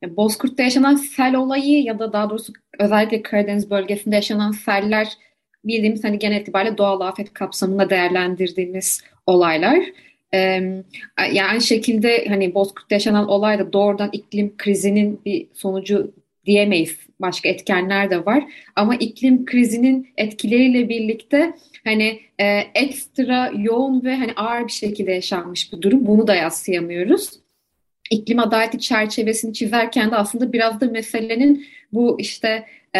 Bozkurt'ta 0.07 0.63
yaşanan 0.63 0.95
sel 0.95 1.35
olayı 1.35 1.83
ya 1.83 1.99
da 1.99 2.13
daha 2.13 2.29
doğrusu 2.29 2.53
özellikle 2.79 3.21
Karadeniz 3.21 3.69
bölgesinde 3.69 4.15
yaşanan 4.15 4.51
seller 4.51 5.17
bildiğimiz 5.63 6.03
hani 6.03 6.19
genel 6.19 6.41
itibariyle 6.41 6.77
doğal 6.77 7.01
afet 7.01 7.33
kapsamında 7.33 7.89
değerlendirdiğimiz 7.89 9.03
olaylar. 9.25 9.79
Yani 10.33 11.43
aynı 11.49 11.61
şekilde 11.61 12.25
hani 12.27 12.53
Bozkurt'ta 12.53 12.95
yaşanan 12.95 13.29
olay 13.29 13.59
da 13.59 13.73
doğrudan 13.73 14.09
iklim 14.11 14.57
krizinin 14.57 15.21
bir 15.25 15.47
sonucu 15.53 16.13
diyemeyiz. 16.45 16.97
Başka 17.19 17.49
etkenler 17.49 18.09
de 18.09 18.25
var. 18.25 18.43
Ama 18.75 18.95
iklim 18.95 19.45
krizinin 19.45 20.07
etkileriyle 20.17 20.89
birlikte 20.89 21.53
hani 21.83 22.19
e, 22.39 22.45
ekstra 22.75 23.51
yoğun 23.57 24.03
ve 24.03 24.15
hani 24.15 24.33
ağır 24.35 24.67
bir 24.67 24.71
şekilde 24.71 25.11
yaşanmış 25.11 25.73
bir 25.73 25.81
durum. 25.81 26.07
Bunu 26.07 26.27
da 26.27 26.35
yadsıyamıyoruz. 26.35 27.29
İklim 28.11 28.39
adaleti 28.39 28.79
çerçevesini 28.79 29.53
çizerken 29.53 30.11
de 30.11 30.15
aslında 30.15 30.53
biraz 30.53 30.81
da 30.81 30.85
meselenin 30.85 31.65
bu 31.93 32.19
işte 32.19 32.65
e, 32.95 32.99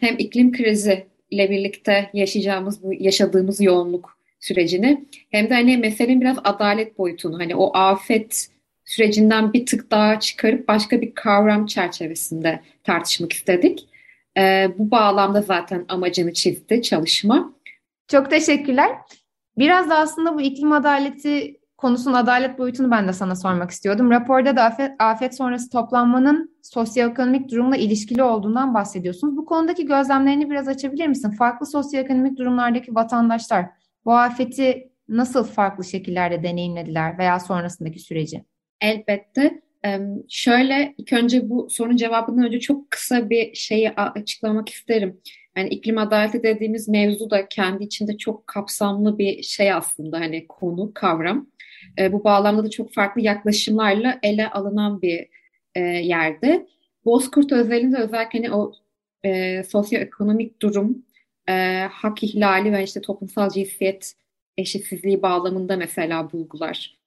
hem 0.00 0.18
iklim 0.18 0.52
krizi 0.52 1.06
ile 1.30 1.50
birlikte 1.50 2.10
yaşayacağımız 2.14 2.82
bu 2.82 2.94
yaşadığımız 2.94 3.60
yoğunluk 3.60 4.17
sürecini 4.40 5.04
hem 5.30 5.50
de 5.50 5.54
hani 5.54 5.76
meselenin 5.76 6.20
biraz 6.20 6.36
adalet 6.44 6.98
boyutunu 6.98 7.38
hani 7.38 7.56
o 7.56 7.76
afet 7.76 8.48
sürecinden 8.84 9.52
bir 9.52 9.66
tık 9.66 9.90
daha 9.90 10.20
çıkarıp 10.20 10.68
başka 10.68 11.00
bir 11.00 11.14
kavram 11.14 11.66
çerçevesinde 11.66 12.60
tartışmak 12.84 13.32
istedik. 13.32 13.88
Ee, 14.38 14.68
bu 14.78 14.90
bağlamda 14.90 15.42
zaten 15.42 15.84
amacını 15.88 16.32
çizdi 16.32 16.82
çalışma. 16.82 17.52
Çok 18.08 18.30
teşekkürler. 18.30 18.90
Biraz 19.58 19.90
da 19.90 19.98
aslında 19.98 20.34
bu 20.34 20.40
iklim 20.40 20.72
adaleti 20.72 21.58
konusunun 21.76 22.14
adalet 22.14 22.58
boyutunu 22.58 22.90
ben 22.90 23.08
de 23.08 23.12
sana 23.12 23.36
sormak 23.36 23.70
istiyordum. 23.70 24.10
Raporda 24.10 24.56
da 24.56 24.62
afet, 24.62 24.90
afet 24.98 25.36
sonrası 25.36 25.70
toplanmanın 25.70 26.58
sosyoekonomik 26.62 27.50
durumla 27.50 27.76
ilişkili 27.76 28.22
olduğundan 28.22 28.74
bahsediyorsunuz. 28.74 29.36
Bu 29.36 29.46
konudaki 29.46 29.86
gözlemlerini 29.86 30.50
biraz 30.50 30.68
açabilir 30.68 31.06
misin? 31.06 31.30
Farklı 31.30 31.66
sosyoekonomik 31.66 32.38
durumlardaki 32.38 32.94
vatandaşlar 32.94 33.66
bu 34.08 34.12
afeti 34.14 34.92
nasıl 35.08 35.44
farklı 35.44 35.84
şekillerde 35.84 36.42
deneyimlediler 36.42 37.18
veya 37.18 37.40
sonrasındaki 37.40 37.98
süreci? 37.98 38.44
Elbette. 38.80 39.60
Şöyle 40.28 40.94
ilk 40.98 41.12
önce 41.12 41.50
bu 41.50 41.70
sorunun 41.70 41.96
cevabından 41.96 42.46
önce 42.46 42.60
çok 42.60 42.90
kısa 42.90 43.30
bir 43.30 43.54
şeyi 43.54 43.90
açıklamak 43.90 44.68
isterim. 44.68 45.20
Yani 45.56 45.68
iklim 45.68 45.98
adaleti 45.98 46.42
dediğimiz 46.42 46.88
mevzu 46.88 47.30
da 47.30 47.48
kendi 47.48 47.84
içinde 47.84 48.18
çok 48.18 48.46
kapsamlı 48.46 49.18
bir 49.18 49.42
şey 49.42 49.72
aslında 49.72 50.20
hani 50.20 50.46
konu, 50.46 50.94
kavram. 50.94 51.46
Bu 52.12 52.24
bağlamda 52.24 52.64
da 52.64 52.70
çok 52.70 52.92
farklı 52.92 53.20
yaklaşımlarla 53.20 54.18
ele 54.22 54.50
alınan 54.50 55.02
bir 55.02 55.28
yerde. 56.00 56.66
Bozkurt 57.04 57.52
özelinde 57.52 57.96
özellikle 57.96 58.38
hani 58.38 58.54
o 58.54 58.72
e, 59.24 59.62
sosyoekonomik 59.64 60.62
durum 60.62 61.04
e, 61.48 61.82
hak 61.92 62.22
ihlali 62.22 62.72
ve 62.72 62.84
işte 62.84 63.00
toplumsal 63.00 63.50
cinsiyet 63.50 64.14
eşitsizliği 64.56 65.22
bağlamında 65.22 65.76
mesela 65.76 66.32
bulgular 66.32 66.98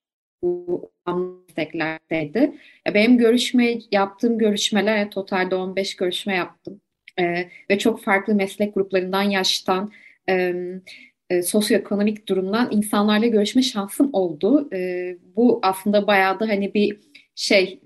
bu 0.41 0.91
desteklerdeydi. 1.07 2.51
Benim 2.93 3.17
görüşme 3.17 3.77
yaptığım 3.91 4.37
görüşmeler 4.37 5.11
totalde 5.11 5.55
15 5.55 5.95
görüşme 5.95 6.35
yaptım. 6.35 6.81
E, 7.19 7.49
ve 7.69 7.77
çok 7.79 8.03
farklı 8.03 8.35
meslek 8.35 8.75
gruplarından, 8.75 9.23
yaştan, 9.23 9.91
e, 10.29 10.53
e, 11.29 11.41
sosyoekonomik 11.41 12.27
durumdan 12.27 12.69
insanlarla 12.71 13.27
görüşme 13.27 13.61
şansım 13.61 14.09
oldu. 14.13 14.69
E, 14.73 15.17
bu 15.35 15.59
aslında 15.63 16.07
bayağı 16.07 16.39
da 16.39 16.47
hani 16.47 16.73
bir 16.73 16.99
şey 17.35 17.81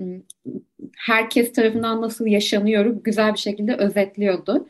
herkes 0.97 1.53
tarafından 1.53 2.01
nasıl 2.01 2.25
yaşanıyor 2.27 2.85
güzel 3.03 3.33
bir 3.33 3.39
şekilde 3.39 3.75
özetliyordu. 3.75 4.67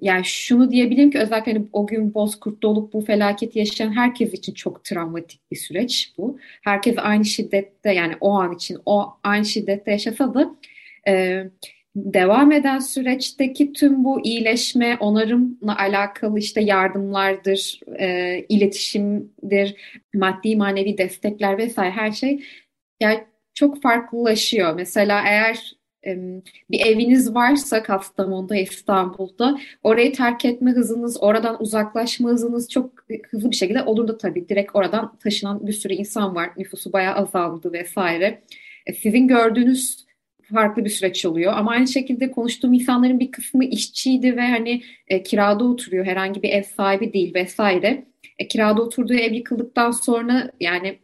Yani 0.00 0.24
şunu 0.24 0.70
diyebilirim 0.70 1.10
ki 1.10 1.18
özellikle 1.18 1.52
hani 1.52 1.66
o 1.72 1.86
gün 1.86 2.14
Bozkurt'ta 2.14 2.68
olup 2.68 2.92
bu 2.92 3.00
felaketi 3.00 3.58
yaşayan 3.58 3.92
herkes 3.92 4.32
için 4.34 4.54
çok 4.54 4.84
travmatik 4.84 5.50
bir 5.50 5.56
süreç 5.56 6.12
bu. 6.18 6.38
Herkes 6.62 6.94
aynı 6.98 7.24
şiddette 7.24 7.92
yani 7.92 8.14
o 8.20 8.30
an 8.30 8.54
için 8.54 8.78
o 8.86 9.16
aynı 9.22 9.44
şiddette 9.44 9.90
yaşasa 9.90 10.34
da 10.34 10.56
e, 11.08 11.44
devam 11.96 12.52
eden 12.52 12.78
süreçteki 12.78 13.72
tüm 13.72 14.04
bu 14.04 14.26
iyileşme, 14.26 14.96
onarımla 15.00 15.78
alakalı 15.78 16.38
işte 16.38 16.60
yardımlardır, 16.60 17.80
e, 17.98 18.38
iletişimdir, 18.48 19.76
maddi 20.14 20.56
manevi 20.56 20.98
destekler 20.98 21.58
vesaire 21.58 21.90
her 21.90 22.12
şey 22.12 22.44
yani 23.00 23.24
çok 23.54 23.82
farklılaşıyor. 23.82 24.74
Mesela 24.74 25.22
eğer 25.26 25.72
bir 26.70 26.80
eviniz 26.80 27.34
varsa 27.34 27.82
Kastamonu'da, 27.82 28.56
İstanbul'da 28.56 29.58
orayı 29.82 30.12
terk 30.12 30.44
etme 30.44 30.70
hızınız, 30.70 31.22
oradan 31.22 31.62
uzaklaşma 31.62 32.30
hızınız 32.30 32.70
çok 32.70 32.90
hızlı 33.30 33.50
bir 33.50 33.56
şekilde 33.56 33.82
olur 33.82 34.08
da 34.08 34.18
tabii. 34.18 34.48
Direkt 34.48 34.76
oradan 34.76 35.16
taşınan 35.16 35.66
bir 35.66 35.72
sürü 35.72 35.92
insan 35.94 36.34
var. 36.34 36.50
Nüfusu 36.56 36.92
bayağı 36.92 37.14
azaldı 37.14 37.72
vesaire. 37.72 38.42
E, 38.86 38.92
sizin 38.92 39.28
gördüğünüz 39.28 40.04
farklı 40.52 40.84
bir 40.84 40.90
süreç 40.90 41.26
oluyor. 41.26 41.52
Ama 41.56 41.70
aynı 41.70 41.88
şekilde 41.88 42.30
konuştuğum 42.30 42.72
insanların 42.72 43.20
bir 43.20 43.30
kısmı 43.30 43.64
işçiydi 43.64 44.36
ve 44.36 44.48
hani 44.48 44.82
e, 45.08 45.22
kirada 45.22 45.64
oturuyor. 45.64 46.04
Herhangi 46.04 46.42
bir 46.42 46.48
ev 46.48 46.62
sahibi 46.62 47.12
değil 47.12 47.34
vesaire. 47.34 48.04
E, 48.38 48.48
kirada 48.48 48.82
oturduğu 48.82 49.14
ev 49.14 49.32
yıkıldıktan 49.32 49.90
sonra 49.90 50.50
yani 50.60 50.98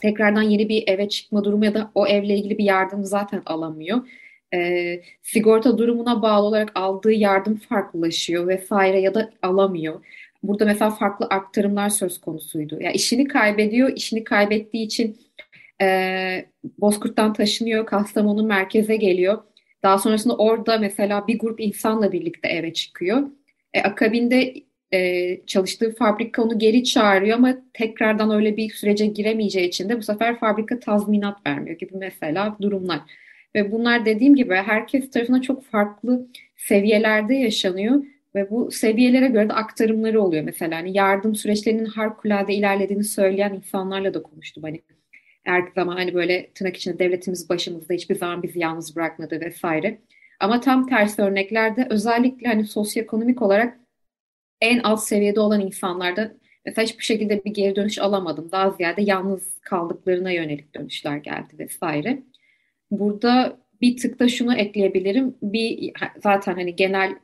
tekrardan 0.00 0.42
yeni 0.42 0.68
bir 0.68 0.84
eve 0.86 1.08
çıkma 1.08 1.44
durumu 1.44 1.64
ya 1.64 1.74
da 1.74 1.90
o 1.94 2.06
evle 2.06 2.34
ilgili 2.36 2.58
bir 2.58 2.64
yardım 2.64 3.04
zaten 3.04 3.42
alamıyor. 3.46 4.08
E, 4.54 5.00
sigorta 5.22 5.78
durumuna 5.78 6.22
bağlı 6.22 6.46
olarak 6.46 6.72
aldığı 6.74 7.12
yardım 7.12 7.56
farklılaşıyor 7.56 8.48
vesaire 8.48 9.00
ya 9.00 9.14
da 9.14 9.30
alamıyor. 9.42 10.04
Burada 10.42 10.64
mesela 10.64 10.90
farklı 10.90 11.26
aktarımlar 11.26 11.88
söz 11.88 12.20
konusuydu. 12.20 12.74
Ya 12.74 12.80
yani 12.80 12.96
işini 12.96 13.28
kaybediyor, 13.28 13.92
işini 13.96 14.24
kaybettiği 14.24 14.86
için 14.86 15.16
e, 15.82 16.46
Bozkurt'tan 16.78 17.32
taşınıyor, 17.32 17.86
Kastamonu 17.86 18.42
merkeze 18.42 18.96
geliyor. 18.96 19.42
Daha 19.82 19.98
sonrasında 19.98 20.36
orada 20.36 20.78
mesela 20.78 21.26
bir 21.26 21.38
grup 21.38 21.60
insanla 21.60 22.12
birlikte 22.12 22.48
eve 22.48 22.72
çıkıyor. 22.72 23.22
E, 23.74 23.82
akabinde 23.82 24.54
e, 24.92 25.40
çalıştığı 25.46 25.94
fabrika 25.94 26.42
onu 26.42 26.58
geri 26.58 26.84
çağırıyor 26.84 27.36
ama 27.38 27.58
tekrardan 27.72 28.30
öyle 28.30 28.56
bir 28.56 28.70
sürece 28.70 29.06
giremeyeceği 29.06 29.68
için 29.68 29.88
de 29.88 29.98
bu 29.98 30.02
sefer 30.02 30.38
fabrika 30.38 30.80
tazminat 30.80 31.46
vermiyor 31.46 31.78
gibi 31.78 31.96
mesela 31.96 32.56
durumlar. 32.60 33.00
Ve 33.54 33.72
bunlar 33.72 34.04
dediğim 34.06 34.34
gibi 34.34 34.54
herkes 34.54 35.10
tarafından 35.10 35.40
çok 35.40 35.64
farklı 35.64 36.26
seviyelerde 36.56 37.34
yaşanıyor 37.34 38.02
ve 38.34 38.50
bu 38.50 38.70
seviyelere 38.70 39.28
göre 39.28 39.48
de 39.48 39.52
aktarımları 39.52 40.22
oluyor 40.22 40.44
mesela. 40.44 40.76
Hani 40.76 40.96
yardım 40.96 41.34
süreçlerinin 41.34 41.84
harikulade 41.84 42.54
ilerlediğini 42.54 43.04
söyleyen 43.04 43.54
insanlarla 43.54 44.14
da 44.14 44.22
konuştum. 44.22 44.62
Hani 44.62 44.82
her 45.44 45.62
zaman 45.74 45.96
hani 45.96 46.14
böyle 46.14 46.50
tırnak 46.54 46.76
içinde 46.76 46.98
devletimiz 46.98 47.48
başımızda 47.48 47.94
hiçbir 47.94 48.14
zaman 48.14 48.42
bizi 48.42 48.58
yalnız 48.58 48.96
bırakmadı 48.96 49.40
vesaire. 49.40 49.98
Ama 50.40 50.60
tam 50.60 50.86
tersi 50.86 51.22
örneklerde 51.22 51.86
özellikle 51.90 52.48
hani 52.48 52.64
sosyoekonomik 52.64 53.42
olarak 53.42 53.78
en 54.60 54.78
alt 54.78 55.00
seviyede 55.00 55.40
olan 55.40 55.60
insanlarda 55.60 56.32
mesela 56.66 56.86
hiçbir 56.86 57.04
şekilde 57.04 57.44
bir 57.44 57.54
geri 57.54 57.76
dönüş 57.76 57.98
alamadım. 57.98 58.48
Daha 58.52 58.70
ziyade 58.70 59.02
yalnız 59.02 59.60
kaldıklarına 59.60 60.30
yönelik 60.30 60.74
dönüşler 60.74 61.16
geldi 61.16 61.58
vesaire. 61.58 62.22
Burada 62.90 63.58
bir 63.80 63.96
tık 63.96 64.18
da 64.18 64.28
şunu 64.28 64.54
ekleyebilirim. 64.54 65.36
Bir 65.42 65.92
zaten 66.22 66.54
hani 66.54 66.76
genel 66.76 67.14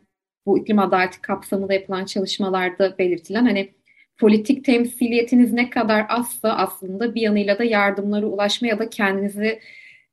bu 0.46 0.58
iklim 0.58 0.78
adaleti 0.78 1.20
kapsamında 1.20 1.74
yapılan 1.74 2.04
çalışmalarda 2.04 2.98
belirtilen 2.98 3.44
hani 3.44 3.74
politik 4.18 4.64
temsiliyetiniz 4.64 5.52
ne 5.52 5.70
kadar 5.70 6.06
azsa 6.08 6.56
aslında 6.56 7.14
bir 7.14 7.20
yanıyla 7.20 7.58
da 7.58 7.64
yardımlara 7.64 8.26
ulaşma 8.26 8.68
ya 8.68 8.78
da 8.78 8.90
kendinizi 8.90 9.60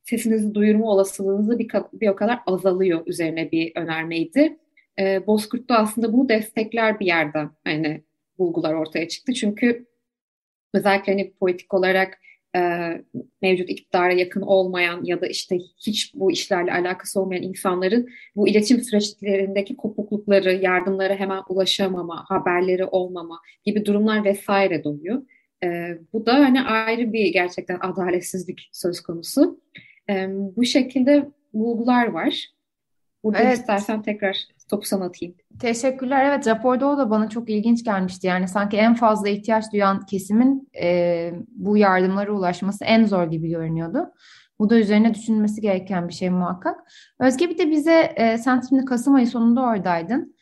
sesinizi 0.04 0.56
duyurma 0.56 0.92
olasılığınızı 0.92 1.60
bir, 1.60 1.72
bir 1.94 2.08
o 2.08 2.16
kadar 2.16 2.40
azalıyor 2.46 3.08
üzerine 3.08 3.52
bir 3.52 3.72
önermeydi 3.76 4.58
e, 5.00 5.28
Bozkurt'ta 5.28 5.78
aslında 5.78 6.14
bunu 6.14 6.30
destekler 6.30 7.00
bir 7.00 7.06
yerden 7.06 7.52
hani 7.64 8.04
bulgular 8.38 8.74
ortaya 8.74 9.08
çıktı. 9.08 9.34
Çünkü 9.34 9.86
özellikle 10.74 11.12
hani 11.12 11.34
politik 11.34 11.74
olarak 11.74 12.20
e, 12.56 12.62
mevcut 13.42 13.70
iktidara 13.70 14.14
yakın 14.14 14.42
olmayan 14.42 15.04
ya 15.04 15.22
da 15.22 15.28
işte 15.28 15.58
hiç 15.88 16.16
bu 16.16 16.32
işlerle 16.32 16.74
alakası 16.74 17.22
olmayan 17.22 17.44
insanların 17.44 18.10
bu 18.36 18.48
iletişim 18.48 18.82
süreçlerindeki 18.82 19.78
kopuklukları, 19.78 20.54
yardımlara 20.54 21.16
hemen 21.16 21.44
ulaşamama, 21.50 22.26
haberleri 22.28 22.86
olmama 22.86 23.40
gibi 23.66 23.86
durumlar 23.86 24.24
vesaire 24.24 24.84
doğuyor. 24.84 25.22
E, 25.64 25.98
bu 26.14 26.26
da 26.26 26.34
hani 26.34 26.62
ayrı 26.62 27.14
bir 27.14 27.34
gerçekten 27.34 27.80
adaletsizlik 27.82 28.70
söz 28.72 29.02
konusu. 29.02 29.62
E, 30.10 30.28
bu 30.30 30.66
şekilde 30.66 31.30
bulgular 31.54 32.08
var. 32.08 32.48
Burada 33.24 33.40
evet. 33.40 33.58
istersen 33.58 34.02
tekrar 34.02 34.38
topu 34.72 34.88
sana 34.88 35.06
atayım. 35.06 35.36
Teşekkürler. 35.60 36.26
Evet 36.26 36.48
raporda 36.48 36.88
o 36.88 36.98
da 36.98 37.10
bana 37.10 37.30
çok 37.30 37.50
ilginç 37.50 37.84
gelmişti. 37.84 38.28
Yani 38.28 38.48
sanki 38.48 38.78
en 38.78 38.96
fazla 38.96 39.30
ihtiyaç 39.30 39.74
duyan 39.74 40.06
kesimin 40.06 40.70
e, 40.82 41.32
bu 41.48 41.78
yardımlara 41.78 42.32
ulaşması 42.32 42.86
en 42.86 43.06
zor 43.06 43.24
gibi 43.24 43.50
görünüyordu. 43.50 44.12
Bu 44.60 44.70
da 44.70 44.80
üzerine 44.80 45.14
düşünülmesi 45.14 45.62
gereken 45.62 46.08
bir 46.08 46.14
şey 46.14 46.30
muhakkak. 46.30 46.80
Özge 47.20 47.50
bir 47.50 47.58
de 47.58 47.72
bize 47.72 48.14
e, 48.16 48.38
sen 48.38 48.62
şimdi 48.70 48.86
Kasım 48.86 49.16
ayı 49.16 49.28
sonunda 49.28 49.62
oradaydın. 49.62 50.36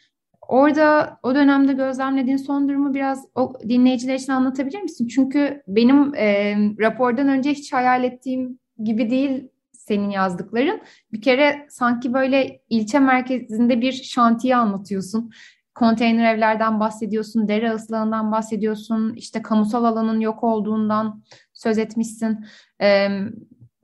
Orada 0.47 1.19
o 1.23 1.35
dönemde 1.35 1.73
gözlemlediğin 1.73 2.37
son 2.37 2.69
durumu 2.69 2.93
biraz 2.93 3.25
o 3.35 3.53
dinleyiciler 3.69 4.15
için 4.15 4.31
anlatabilir 4.31 4.81
misin? 4.81 5.07
Çünkü 5.07 5.61
benim 5.67 6.15
e, 6.15 6.55
rapordan 6.79 7.27
önce 7.27 7.51
hiç 7.51 7.73
hayal 7.73 8.03
ettiğim 8.03 8.59
gibi 8.83 9.09
değil 9.09 9.49
senin 9.89 10.09
yazdıkların. 10.09 10.81
Bir 11.13 11.21
kere 11.21 11.65
sanki 11.69 12.13
böyle 12.13 12.61
ilçe 12.69 12.99
merkezinde 12.99 13.81
bir 13.81 13.91
şantiye 13.91 14.55
anlatıyorsun. 14.55 15.31
Konteyner 15.75 16.35
evlerden 16.35 16.79
bahsediyorsun, 16.79 17.47
dere 17.47 17.71
ıslahından 17.71 18.31
bahsediyorsun, 18.31 19.13
işte 19.15 19.41
kamusal 19.41 19.83
alanın 19.83 20.19
yok 20.19 20.43
olduğundan 20.43 21.23
söz 21.53 21.77
etmişsin. 21.77 22.45
Ee, 22.81 23.09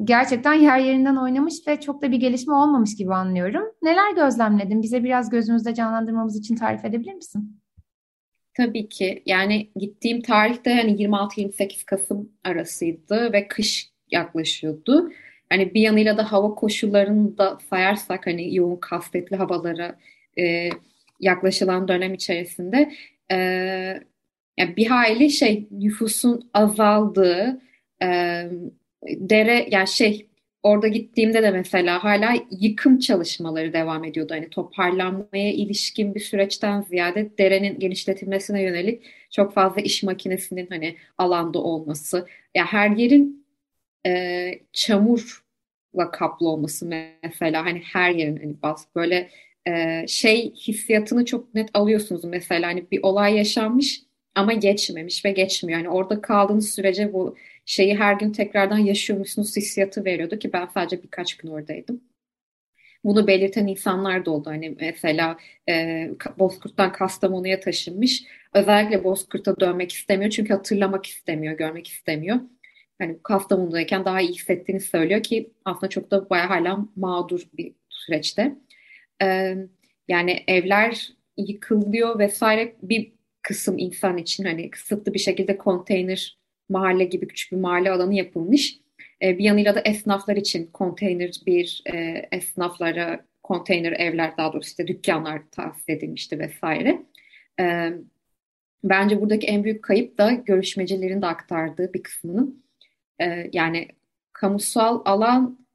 gerçekten 0.04 0.54
yer 0.54 0.80
yerinden 0.80 1.16
oynamış 1.16 1.68
ve 1.68 1.80
çok 1.80 2.02
da 2.02 2.12
bir 2.12 2.18
gelişme 2.18 2.54
olmamış 2.54 2.96
gibi 2.96 3.14
anlıyorum. 3.14 3.64
Neler 3.82 4.16
gözlemledin? 4.16 4.82
Bize 4.82 5.04
biraz 5.04 5.30
gözümüzde 5.30 5.74
canlandırmamız 5.74 6.38
için 6.38 6.56
tarif 6.56 6.86
edebilir 6.86 7.14
misin? 7.14 7.62
Tabii 8.58 8.90
ki. 8.90 9.24
Yani 9.26 9.72
gittiğim 9.76 10.22
tarihte 10.22 10.74
hani 10.74 10.92
26-28 10.92 11.86
Kasım 11.86 12.30
arasıydı 12.44 13.34
ve 13.34 13.48
kış 13.48 13.90
yaklaşıyordu. 14.12 15.12
Hani 15.50 15.74
bir 15.74 15.82
yanıyla 15.82 16.18
da 16.18 16.32
hava 16.32 16.56
koşullarını 16.56 17.38
da 17.38 17.58
sayarsak 17.70 18.28
hani 18.28 18.56
yoğun 18.56 18.76
kasvetli 18.76 19.36
havalara 19.36 20.00
e, 20.40 20.70
yaklaşılan 21.20 21.88
dönem 21.88 22.14
içerisinde 22.14 22.92
e, 23.32 23.36
yani 24.58 24.76
bir 24.78 24.86
hayli 24.86 25.30
şey 25.30 25.68
nüfusun 25.72 26.50
azaldığı 26.54 27.62
e, 28.02 28.08
dere 29.08 29.68
yani 29.72 29.88
şey 29.88 30.28
orada 30.64 30.88
gittiğimde 30.88 31.44
de 31.44 31.52
mesela 31.52 32.04
hala 32.04 32.34
yıkım 32.52 33.00
çalışmaları 33.00 33.74
devam 33.74 34.04
ediyordu. 34.04 34.34
Hani 34.34 34.50
toparlanmaya 34.50 35.52
ilişkin 35.54 36.16
bir 36.16 36.20
süreçten 36.20 36.82
ziyade 36.82 37.38
derenin 37.38 37.80
genişletilmesine 37.80 38.62
yönelik 38.62 39.04
çok 39.32 39.54
fazla 39.54 39.82
iş 39.82 40.04
makinesinin 40.04 40.68
hani 40.70 40.96
alanda 41.18 41.60
olması. 41.60 42.18
Ya 42.18 42.26
yani 42.56 42.68
her 42.68 42.90
yerin 42.90 43.45
e, 44.06 44.52
çamurla 44.74 46.12
kaplı 46.12 46.50
olması 46.50 46.86
mesela 47.24 47.66
hani 47.66 47.80
her 47.94 48.12
yerin 48.12 48.38
hani 48.38 48.62
bas 48.62 48.86
böyle 48.96 49.30
e, 49.68 50.06
şey 50.08 50.54
hissiyatını 50.56 51.26
çok 51.26 51.56
net 51.56 51.70
alıyorsunuz 51.74 52.24
mesela 52.24 52.68
hani 52.68 52.92
bir 52.92 53.00
olay 53.04 53.38
yaşanmış 53.38 54.02
ama 54.36 54.54
geçmemiş 54.54 55.26
ve 55.26 55.32
geçmiyor. 55.32 55.80
Yani 55.80 55.90
orada 55.90 56.22
kaldığınız 56.22 56.70
sürece 56.74 57.14
bu 57.14 57.36
şeyi 57.66 57.96
her 57.96 58.14
gün 58.14 58.32
tekrardan 58.32 58.78
yaşıyormuşsunuz 58.78 59.58
hissiyatı 59.58 60.06
veriyordu 60.06 60.40
ki 60.40 60.54
ben 60.54 60.66
sadece 60.74 61.04
birkaç 61.04 61.38
gün 61.38 61.50
oradaydım. 61.50 62.02
Bunu 63.04 63.28
belirten 63.28 63.68
insanlar 63.68 64.26
da 64.26 64.32
oldu. 64.32 64.50
Hani 64.50 64.76
mesela 64.80 65.38
e, 65.70 66.10
Bozkurt'tan 66.40 66.92
Kastamonu'ya 66.92 67.60
taşınmış. 67.60 68.24
Özellikle 68.54 69.04
Bozkurt'a 69.04 69.60
dönmek 69.60 69.92
istemiyor 69.92 70.32
çünkü 70.32 70.54
hatırlamak 70.54 71.06
istemiyor, 71.06 71.58
görmek 71.58 71.88
istemiyor 71.88 72.40
hani 73.00 73.18
Kastamonu'dayken 73.24 74.06
daha 74.06 74.22
iyi 74.22 74.34
hissettiğini 74.34 74.82
söylüyor 74.82 75.24
ki 75.24 75.52
aslında 75.66 75.90
çok 75.90 76.12
da 76.12 76.30
bayağı 76.30 76.48
hala 76.48 76.86
mağdur 76.96 77.42
bir 77.58 77.74
süreçte. 77.90 78.56
Ee, 79.22 79.58
yani 80.08 80.44
evler 80.48 81.10
yıkılıyor 81.38 82.20
vesaire 82.20 82.76
bir 82.82 83.12
kısım 83.42 83.78
insan 83.78 84.18
için 84.18 84.44
hani 84.44 84.70
kısıtlı 84.70 85.14
bir 85.14 85.20
şekilde 85.20 85.58
konteyner 85.58 86.38
mahalle 86.70 87.04
gibi 87.04 87.28
küçük 87.28 87.52
bir 87.52 87.58
mahalle 87.58 87.92
alanı 87.92 88.14
yapılmış. 88.14 88.80
Ee, 89.22 89.38
bir 89.38 89.44
yanıyla 89.44 89.76
da 89.76 89.80
esnaflar 89.80 90.36
için 90.36 90.68
konteyner 90.74 91.32
bir 91.46 91.84
e, 91.94 92.26
esnaflara 92.32 93.26
konteyner 93.44 93.92
evler 93.92 94.38
daha 94.38 94.54
doğrusu 94.54 94.70
işte 94.70 94.88
dükkanlar 94.88 95.42
tahsis 95.52 95.90
edilmişti 95.90 96.40
vesaire. 96.40 97.02
E, 97.60 97.94
bence 98.84 99.22
buradaki 99.22 99.48
en 99.48 99.64
büyük 99.64 99.84
kayıp 99.84 100.18
da 100.18 100.32
görüşmecilerin 100.32 101.22
de 101.22 101.26
aktardığı 101.26 101.94
bir 101.94 102.04
kısmının 102.04 102.65
e, 103.22 103.50
yani 103.54 103.88
kamusal 104.34 105.02
alan 105.06 105.66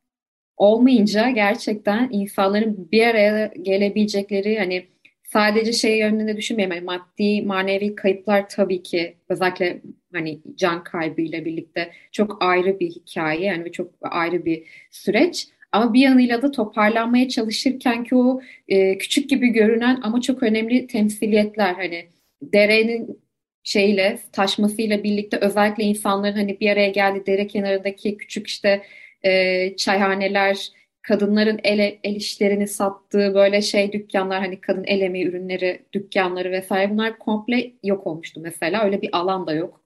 olmayınca 0.56 1.30
gerçekten 1.30 2.08
insanların 2.12 2.88
bir 2.92 3.06
araya 3.06 3.46
gelebilecekleri 3.62 4.58
hani 4.58 4.86
sadece 5.32 5.72
şey 5.72 5.98
yönünde 5.98 6.36
düşünmeyelim. 6.36 6.76
Yani 6.76 6.84
maddi, 6.84 7.42
manevi 7.42 7.94
kayıplar 7.94 8.48
tabii 8.48 8.82
ki 8.82 9.16
özellikle 9.28 9.80
hani 10.12 10.40
can 10.56 10.84
kaybıyla 10.84 11.44
birlikte 11.44 11.90
çok 12.12 12.42
ayrı 12.42 12.80
bir 12.80 12.90
hikaye 12.90 13.44
yani 13.44 13.72
çok 13.72 13.90
ayrı 14.02 14.44
bir 14.44 14.64
süreç. 14.90 15.48
Ama 15.72 15.94
bir 15.94 16.00
yanıyla 16.00 16.42
da 16.42 16.50
toparlanmaya 16.50 17.28
çalışırken 17.28 18.04
ki 18.04 18.14
o 18.14 18.40
e, 18.68 18.98
küçük 18.98 19.30
gibi 19.30 19.48
görünen 19.48 20.00
ama 20.02 20.20
çok 20.20 20.42
önemli 20.42 20.86
temsiliyetler 20.86 21.74
hani 21.74 22.08
derenin 22.42 23.19
şeyle 23.64 24.18
taşmasıyla 24.32 25.02
birlikte 25.04 25.36
özellikle 25.36 25.84
insanların 25.84 26.36
hani 26.36 26.60
bir 26.60 26.70
araya 26.70 26.90
geldi 26.90 27.26
dere 27.26 27.46
kenarındaki 27.46 28.16
küçük 28.16 28.46
işte 28.46 28.82
e, 29.22 29.76
çayhaneler, 29.76 30.68
kadınların 31.02 31.60
el, 31.64 31.98
el 32.04 32.16
işlerini 32.16 32.68
sattığı 32.68 33.34
böyle 33.34 33.62
şey 33.62 33.92
dükkanlar 33.92 34.40
hani 34.40 34.60
kadın 34.60 34.84
el 34.84 35.00
emeği 35.00 35.26
ürünleri 35.26 35.82
dükkanları 35.92 36.52
vesaire 36.52 36.90
bunlar 36.90 37.18
komple 37.18 37.72
yok 37.84 38.06
olmuştu 38.06 38.40
mesela 38.42 38.84
öyle 38.84 39.02
bir 39.02 39.08
alan 39.12 39.46
da 39.46 39.52
yok. 39.52 39.80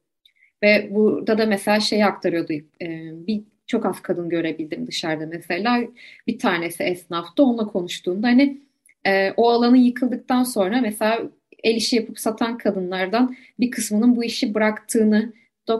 Ve 0.62 0.88
burada 0.90 1.38
da 1.38 1.46
mesela 1.46 1.80
şey 1.80 2.04
aktarıyordu 2.04 2.52
e, 2.52 2.88
bir 3.26 3.42
çok 3.66 3.86
az 3.86 4.02
kadın 4.02 4.28
görebildim 4.28 4.86
dışarıda 4.86 5.26
mesela 5.26 5.80
bir 6.26 6.38
tanesi 6.38 6.82
esnaftı 6.82 7.42
onunla 7.42 7.66
konuştuğunda 7.66 8.26
hani 8.26 8.60
e, 9.06 9.32
o 9.36 9.50
alanın 9.50 9.76
yıkıldıktan 9.76 10.42
sonra 10.42 10.80
mesela 10.80 11.22
el 11.64 11.76
işi 11.76 11.96
yapıp 11.96 12.18
satan 12.18 12.58
kadınlardan 12.58 13.36
bir 13.60 13.70
kısmının 13.70 14.16
bu 14.16 14.24
işi 14.24 14.54
bıraktığını 14.54 15.32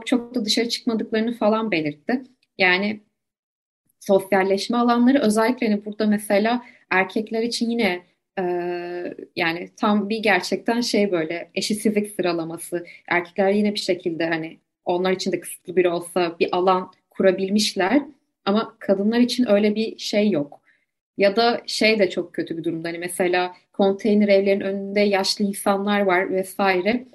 çok 0.07 0.35
da 0.35 0.45
dışarı 0.45 0.69
çıkmadıklarını 0.69 1.35
falan 1.35 1.71
belirtti. 1.71 2.23
Yani 2.59 3.01
sosyalleşme 4.01 4.77
alanları 4.77 5.19
özellikle 5.19 5.69
hani 5.69 5.85
burada 5.85 6.07
mesela 6.07 6.63
erkekler 6.91 7.43
için 7.43 7.71
yine 7.71 8.03
e, 8.39 8.45
yani 9.37 9.71
tam 9.77 10.09
bir 10.09 10.19
gerçekten 10.19 10.81
şey 10.81 11.13
böyle 11.13 11.51
eşitsizlik 11.55 12.11
sıralaması. 12.11 12.87
Erkekler 13.09 13.51
yine 13.51 13.75
bir 13.75 13.81
şekilde 13.81 14.27
hani 14.27 14.59
onlar 14.85 15.13
için 15.13 15.33
de 15.33 15.41
kısıtlı 15.41 15.77
bir 15.77 15.85
olsa 15.85 16.37
bir 16.41 16.57
alan 16.57 16.93
kurabilmişler 17.11 18.03
ama 18.45 18.77
kadınlar 18.79 19.21
için 19.21 19.49
öyle 19.49 19.75
bir 19.75 19.99
şey 19.99 20.31
yok. 20.31 20.64
Ya 21.19 21.37
da 21.37 21.63
şey 21.67 21.99
de 21.99 22.11
çok 22.11 22.35
kötü 22.35 22.57
bir 22.59 22.65
durumda. 22.65 22.89
Hani 22.89 22.99
mesela 22.99 23.55
konteyner 23.73 24.29
evlerin 24.29 24.61
önünde 24.61 25.01
yaşlı 25.01 25.45
insanlar 25.45 26.01
var 26.01 26.31
vesaire. 26.31 27.07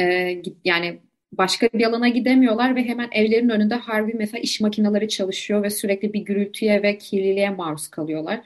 Ee, 0.00 0.42
yani 0.64 1.00
başka 1.32 1.68
bir 1.74 1.86
alana 1.86 2.08
gidemiyorlar 2.08 2.76
ve 2.76 2.84
hemen 2.84 3.08
evlerin 3.12 3.48
önünde 3.48 3.74
harbi 3.74 4.14
mesela 4.14 4.40
iş 4.40 4.60
makineleri 4.60 5.08
çalışıyor 5.08 5.62
ve 5.62 5.70
sürekli 5.70 6.12
bir 6.12 6.20
gürültüye 6.20 6.82
ve 6.82 6.98
kirliliğe 6.98 7.50
maruz 7.50 7.88
kalıyorlar. 7.88 8.40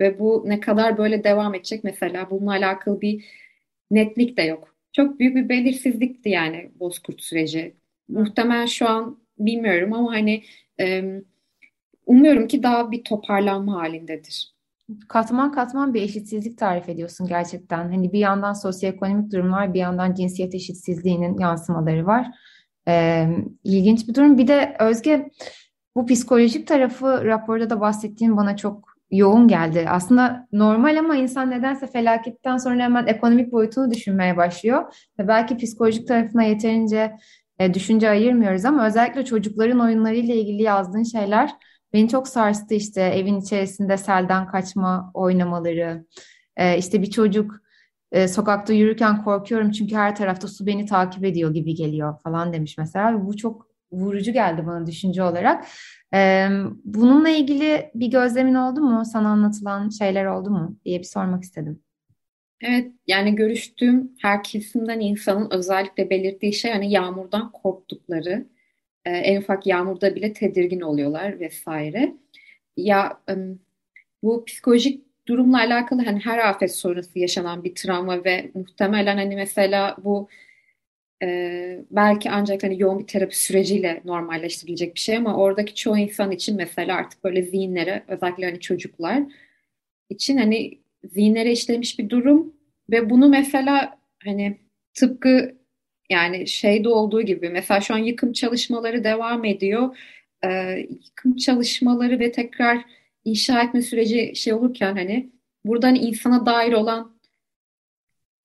Ve 0.00 0.18
bu 0.18 0.44
ne 0.46 0.60
kadar 0.60 0.98
böyle 0.98 1.24
devam 1.24 1.54
edecek 1.54 1.84
mesela 1.84 2.30
bununla 2.30 2.50
alakalı 2.52 3.00
bir 3.00 3.24
netlik 3.90 4.36
de 4.36 4.42
yok. 4.42 4.76
Çok 4.92 5.20
büyük 5.20 5.36
bir 5.36 5.48
belirsizlikti 5.48 6.28
yani 6.28 6.70
Bozkurt 6.80 7.22
süreci. 7.22 7.74
Muhtemelen 8.08 8.66
şu 8.66 8.88
an 8.88 9.20
bilmiyorum 9.38 9.92
ama 9.92 10.12
hani 10.12 10.44
e, 10.80 11.04
umuyorum 12.06 12.48
ki 12.48 12.62
daha 12.62 12.90
bir 12.90 13.04
toparlanma 13.04 13.74
halindedir. 13.74 14.52
Katman 15.08 15.52
katman 15.52 15.94
bir 15.94 16.02
eşitsizlik 16.02 16.58
tarif 16.58 16.88
ediyorsun 16.88 17.26
gerçekten. 17.26 17.78
Hani 17.78 18.12
bir 18.12 18.18
yandan 18.18 18.52
sosyoekonomik 18.52 19.32
durumlar, 19.32 19.74
bir 19.74 19.78
yandan 19.78 20.14
cinsiyet 20.14 20.54
eşitsizliğinin 20.54 21.38
yansımaları 21.38 22.06
var. 22.06 22.26
Ee, 22.88 23.28
ilginç 23.64 24.08
bir 24.08 24.14
durum. 24.14 24.38
Bir 24.38 24.48
de 24.48 24.76
Özge, 24.80 25.30
bu 25.96 26.06
psikolojik 26.06 26.66
tarafı 26.66 27.24
raporda 27.24 27.70
da 27.70 27.80
bahsettiğin 27.80 28.36
bana 28.36 28.56
çok 28.56 28.92
yoğun 29.10 29.48
geldi. 29.48 29.86
Aslında 29.88 30.48
normal 30.52 30.98
ama 30.98 31.16
insan 31.16 31.50
nedense 31.50 31.86
felaketten 31.86 32.56
sonra 32.56 32.82
hemen 32.82 33.06
ekonomik 33.06 33.52
boyutunu 33.52 33.90
düşünmeye 33.90 34.36
başlıyor. 34.36 34.94
Ve 35.18 35.28
belki 35.28 35.56
psikolojik 35.56 36.08
tarafına 36.08 36.42
yeterince 36.42 37.16
e, 37.58 37.74
düşünce 37.74 38.10
ayırmıyoruz 38.10 38.64
ama 38.64 38.86
özellikle 38.86 39.24
çocukların 39.24 39.80
oyunlarıyla 39.80 40.34
ilgili 40.34 40.62
yazdığın 40.62 41.02
şeyler 41.02 41.50
Beni 41.92 42.08
çok 42.08 42.28
sarstı 42.28 42.74
işte 42.74 43.00
evin 43.00 43.40
içerisinde 43.40 43.96
selden 43.96 44.46
kaçma 44.46 45.10
oynamaları. 45.14 46.06
Ee, 46.56 46.78
işte 46.78 47.02
bir 47.02 47.10
çocuk 47.10 47.62
e, 48.12 48.28
sokakta 48.28 48.72
yürürken 48.72 49.24
korkuyorum 49.24 49.70
çünkü 49.70 49.94
her 49.94 50.16
tarafta 50.16 50.48
su 50.48 50.66
beni 50.66 50.86
takip 50.86 51.24
ediyor 51.24 51.54
gibi 51.54 51.74
geliyor 51.74 52.20
falan 52.22 52.52
demiş 52.52 52.78
mesela. 52.78 53.26
Bu 53.26 53.36
çok 53.36 53.66
vurucu 53.92 54.32
geldi 54.32 54.66
bana 54.66 54.86
düşünce 54.86 55.22
olarak. 55.22 55.66
Ee, 56.14 56.48
bununla 56.84 57.28
ilgili 57.28 57.90
bir 57.94 58.06
gözlemin 58.06 58.54
oldu 58.54 58.80
mu? 58.80 59.02
Sana 59.12 59.28
anlatılan 59.28 59.88
şeyler 59.88 60.24
oldu 60.24 60.50
mu 60.50 60.76
diye 60.84 60.98
bir 60.98 61.04
sormak 61.04 61.42
istedim. 61.42 61.82
Evet 62.60 62.92
yani 63.06 63.34
görüştüğüm 63.34 64.12
her 64.22 64.42
kesimden 64.42 65.00
insanın 65.00 65.48
özellikle 65.50 66.10
belirttiği 66.10 66.52
şey 66.52 66.72
hani 66.72 66.92
yağmurdan 66.92 67.52
korktukları 67.52 68.46
e, 69.04 69.10
en 69.10 69.40
ufak 69.40 69.66
yağmurda 69.66 70.14
bile 70.14 70.32
tedirgin 70.32 70.80
oluyorlar 70.80 71.40
vesaire. 71.40 72.14
Ya 72.76 73.20
bu 74.22 74.44
psikolojik 74.44 75.04
durumla 75.28 75.58
alakalı 75.58 76.02
hani 76.04 76.18
her 76.18 76.38
afet 76.38 76.74
sonrası 76.76 77.18
yaşanan 77.18 77.64
bir 77.64 77.74
travma 77.74 78.24
ve 78.24 78.50
muhtemelen 78.54 79.16
hani 79.16 79.36
mesela 79.36 79.96
bu 80.04 80.28
e, 81.22 81.84
belki 81.90 82.30
ancak 82.30 82.62
hani 82.62 82.82
yoğun 82.82 82.98
bir 82.98 83.06
terapi 83.06 83.38
süreciyle 83.38 84.00
normalleştirilecek 84.04 84.94
bir 84.94 85.00
şey 85.00 85.16
ama 85.16 85.36
oradaki 85.36 85.74
çoğu 85.74 85.98
insan 85.98 86.30
için 86.30 86.56
mesela 86.56 86.96
artık 86.96 87.24
böyle 87.24 87.42
zihinlere 87.42 88.02
özellikle 88.08 88.46
hani 88.46 88.60
çocuklar 88.60 89.22
için 90.08 90.36
hani 90.36 90.78
zihinlere 91.04 91.52
işlemiş 91.52 91.98
bir 91.98 92.08
durum 92.10 92.54
ve 92.90 93.10
bunu 93.10 93.28
mesela 93.28 93.98
hani 94.24 94.58
tıpkı 94.94 95.56
yani 96.12 96.46
şeyde 96.46 96.88
olduğu 96.88 97.22
gibi 97.22 97.50
mesela 97.50 97.80
şu 97.80 97.94
an 97.94 97.98
yıkım 97.98 98.32
çalışmaları 98.32 99.04
devam 99.04 99.44
ediyor. 99.44 99.96
Ee, 100.44 100.86
yıkım 100.90 101.36
çalışmaları 101.36 102.18
ve 102.20 102.32
tekrar 102.32 102.84
inşa 103.24 103.62
etme 103.62 103.82
süreci 103.82 104.32
şey 104.36 104.52
olurken 104.52 104.96
hani 104.96 105.30
buradan 105.64 105.94
insana 105.94 106.46
dair 106.46 106.72
olan 106.72 107.12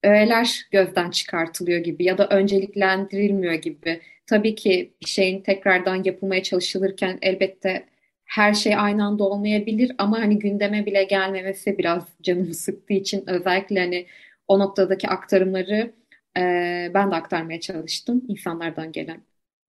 öğeler 0.02 0.66
gözden 0.70 1.10
çıkartılıyor 1.10 1.80
gibi 1.80 2.04
ya 2.04 2.18
da 2.18 2.28
önceliklendirilmiyor 2.28 3.54
gibi. 3.54 4.00
Tabii 4.26 4.54
ki 4.54 4.92
bir 5.02 5.06
şeyin 5.06 5.42
tekrardan 5.42 6.04
yapılmaya 6.04 6.42
çalışılırken 6.42 7.18
elbette 7.22 7.86
her 8.24 8.54
şey 8.54 8.76
aynı 8.76 9.04
anda 9.04 9.24
olmayabilir 9.24 9.92
ama 9.98 10.20
hani 10.20 10.38
gündeme 10.38 10.86
bile 10.86 11.04
gelmemesi 11.04 11.78
biraz 11.78 12.04
canımı 12.22 12.54
sıktığı 12.54 12.94
için 12.94 13.24
özellikle 13.26 13.80
hani 13.80 14.06
o 14.48 14.58
noktadaki 14.58 15.08
aktarımları 15.08 15.92
e, 16.38 16.90
ben 16.94 17.10
de 17.10 17.14
aktarmaya 17.14 17.60
çalıştım 17.60 18.22
insanlardan 18.28 18.92
gelen 18.92 19.20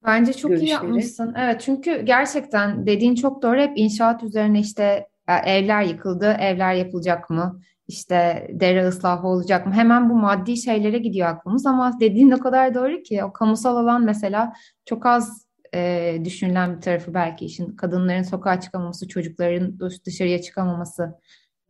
Bence 0.05 0.33
çok 0.33 0.49
görüşleri. 0.51 0.69
iyi 0.69 0.71
yapmışsın. 0.71 1.33
Evet 1.37 1.61
çünkü 1.61 2.01
gerçekten 2.01 2.85
dediğin 2.85 3.15
çok 3.15 3.41
doğru. 3.41 3.59
Hep 3.59 3.73
inşaat 3.75 4.23
üzerine 4.23 4.59
işte 4.59 5.07
e, 5.27 5.33
evler 5.33 5.83
yıkıldı, 5.83 6.37
evler 6.39 6.73
yapılacak 6.73 7.29
mı? 7.29 7.61
İşte 7.87 8.47
dere 8.53 8.87
ıslahı 8.87 9.27
olacak 9.27 9.67
mı? 9.67 9.73
Hemen 9.73 10.09
bu 10.09 10.13
maddi 10.13 10.57
şeylere 10.57 10.97
gidiyor 10.97 11.27
aklımız 11.27 11.65
ama 11.65 11.99
dediğin 11.99 12.31
o 12.31 12.39
kadar 12.39 12.73
doğru 12.73 13.03
ki 13.03 13.23
o 13.23 13.33
kamusal 13.33 13.77
alan 13.77 14.05
mesela 14.05 14.53
çok 14.85 15.05
az 15.05 15.45
e, 15.75 16.17
düşünülen 16.25 16.75
bir 16.75 16.81
tarafı 16.81 17.13
belki 17.13 17.45
işin 17.45 17.75
kadınların 17.75 18.23
sokağa 18.23 18.59
çıkamaması, 18.59 19.07
çocukların 19.07 19.79
dışarıya 20.05 20.41
çıkamaması 20.41 21.15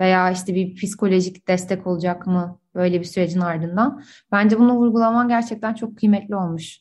veya 0.01 0.31
işte 0.31 0.55
bir 0.55 0.75
psikolojik 0.75 1.47
destek 1.47 1.87
olacak 1.87 2.27
mı 2.27 2.58
böyle 2.75 2.99
bir 2.99 3.05
sürecin 3.05 3.39
ardından. 3.39 4.03
Bence 4.31 4.59
bunu 4.59 4.75
vurgulaman 4.75 5.27
gerçekten 5.27 5.73
çok 5.73 5.97
kıymetli 5.97 6.35
olmuş. 6.35 6.79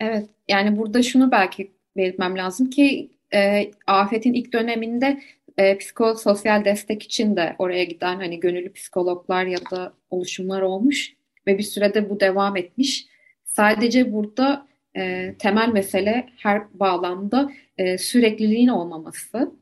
Evet, 0.00 0.26
yani 0.48 0.76
burada 0.76 1.02
şunu 1.02 1.30
belki 1.30 1.72
belirtmem 1.96 2.38
lazım 2.38 2.70
ki 2.70 3.10
e, 3.34 3.70
afetin 3.86 4.32
ilk 4.32 4.52
döneminde 4.52 5.20
e, 5.58 5.78
psikososyal 5.78 6.64
destek 6.64 7.02
için 7.02 7.36
de 7.36 7.56
oraya 7.58 7.84
giden 7.84 8.16
hani 8.16 8.40
gönüllü 8.40 8.72
psikologlar 8.72 9.44
ya 9.44 9.58
da 9.70 9.92
oluşumlar 10.10 10.62
olmuş 10.62 11.12
ve 11.46 11.58
bir 11.58 11.62
sürede 11.62 12.10
bu 12.10 12.20
devam 12.20 12.56
etmiş. 12.56 13.06
Sadece 13.44 14.12
burada 14.12 14.66
e, 14.96 15.34
temel 15.38 15.68
mesele 15.68 16.28
her 16.36 16.80
bağlamda 16.80 17.52
e, 17.78 17.98
sürekliliğin 17.98 18.68
olmaması. 18.68 19.52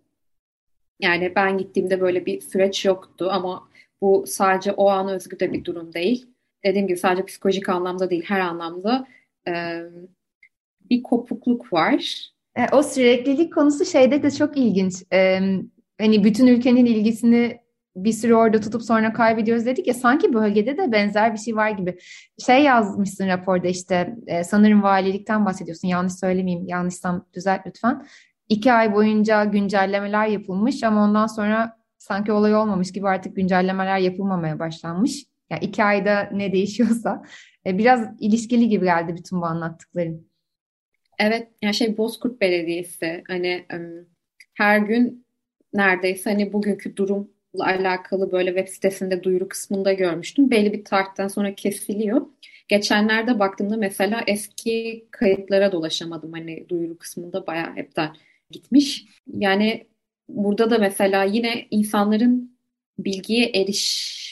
Yani 1.00 1.32
ben 1.36 1.58
gittiğimde 1.58 2.00
böyle 2.00 2.26
bir 2.26 2.40
süreç 2.40 2.84
yoktu 2.84 3.28
ama 3.32 3.68
bu 4.04 4.24
sadece 4.26 4.72
o 4.72 4.88
ana 4.88 5.12
özgü 5.12 5.40
de 5.40 5.52
bir 5.52 5.64
durum 5.64 5.94
değil. 5.94 6.26
Dediğim 6.64 6.86
gibi 6.86 6.98
sadece 6.98 7.24
psikolojik 7.24 7.68
anlamda 7.68 8.10
değil 8.10 8.24
her 8.26 8.40
anlamda 8.40 9.06
e, 9.48 9.80
bir 10.90 11.02
kopukluk 11.02 11.72
var. 11.72 12.30
E, 12.56 12.66
o 12.72 12.82
süreklilik 12.82 13.54
konusu 13.54 13.84
şeyde 13.84 14.22
de 14.22 14.30
çok 14.30 14.56
ilginç. 14.56 14.94
E, 15.12 15.40
hani 16.00 16.24
bütün 16.24 16.46
ülkenin 16.46 16.86
ilgisini 16.86 17.60
bir 17.96 18.12
süre 18.12 18.34
orada 18.34 18.60
tutup 18.60 18.82
sonra 18.82 19.12
kaybediyoruz 19.12 19.66
dedik 19.66 19.86
ya 19.86 19.94
sanki 19.94 20.32
bölgede 20.32 20.78
de 20.78 20.92
benzer 20.92 21.32
bir 21.32 21.38
şey 21.38 21.56
var 21.56 21.70
gibi. 21.70 21.98
Şey 22.46 22.62
yazmışsın 22.62 23.28
raporda 23.28 23.68
işte 23.68 24.16
e, 24.26 24.44
sanırım 24.44 24.82
valilikten 24.82 25.46
bahsediyorsun 25.46 25.88
yanlış 25.88 26.12
söylemeyeyim 26.12 26.66
yanlışsam 26.68 27.26
düzelt 27.34 27.60
lütfen. 27.66 28.06
İki 28.48 28.72
ay 28.72 28.94
boyunca 28.94 29.44
güncellemeler 29.44 30.26
yapılmış 30.26 30.82
ama 30.82 31.04
ondan 31.04 31.26
sonra 31.26 31.83
sanki 32.04 32.32
olay 32.32 32.54
olmamış 32.54 32.92
gibi 32.92 33.08
artık 33.08 33.36
güncellemeler 33.36 33.98
yapılmamaya 33.98 34.58
başlanmış. 34.58 35.24
Yani 35.50 35.64
iki 35.64 35.84
ayda 35.84 36.28
ne 36.32 36.52
değişiyorsa 36.52 37.22
e, 37.66 37.78
biraz 37.78 38.08
ilişkili 38.20 38.68
gibi 38.68 38.84
geldi 38.84 39.16
bütün 39.16 39.40
bu 39.40 39.46
anlattıkların. 39.46 40.28
Evet, 41.18 41.48
yani 41.62 41.74
şey 41.74 41.96
Bozkurt 41.96 42.40
Belediyesi 42.40 43.22
hani 43.28 43.66
her 44.54 44.78
gün 44.78 45.26
neredeyse 45.72 46.30
hani 46.30 46.52
bugünkü 46.52 46.96
durumla 46.96 47.64
alakalı 47.64 48.32
böyle 48.32 48.54
web 48.54 48.68
sitesinde 48.68 49.22
duyuru 49.22 49.48
kısmında 49.48 49.92
görmüştüm. 49.92 50.50
Belli 50.50 50.72
bir 50.72 50.84
tarihten 50.84 51.28
sonra 51.28 51.54
kesiliyor. 51.54 52.26
Geçenlerde 52.68 53.38
baktığımda 53.38 53.76
mesela 53.76 54.24
eski 54.26 55.06
kayıtlara 55.10 55.72
dolaşamadım. 55.72 56.32
Hani 56.32 56.68
duyuru 56.68 56.98
kısmında 56.98 57.46
bayağı 57.46 57.74
hepten 57.74 58.16
gitmiş. 58.50 59.06
Yani 59.26 59.86
burada 60.28 60.70
da 60.70 60.78
mesela 60.78 61.24
yine 61.24 61.66
insanların 61.70 62.58
bilgiye 62.98 63.50
eriş 63.54 64.24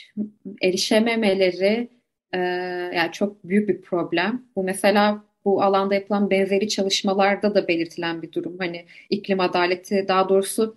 erişememeleri 0.62 1.88
e, 2.32 2.38
yani 2.94 3.12
çok 3.12 3.44
büyük 3.44 3.68
bir 3.68 3.82
problem. 3.82 4.46
Bu 4.56 4.62
mesela 4.64 5.24
bu 5.44 5.62
alanda 5.62 5.94
yapılan 5.94 6.30
benzeri 6.30 6.68
çalışmalarda 6.68 7.54
da 7.54 7.68
belirtilen 7.68 8.22
bir 8.22 8.32
durum. 8.32 8.58
Hani 8.58 8.86
iklim 9.10 9.40
adaleti 9.40 10.04
daha 10.08 10.28
doğrusu 10.28 10.76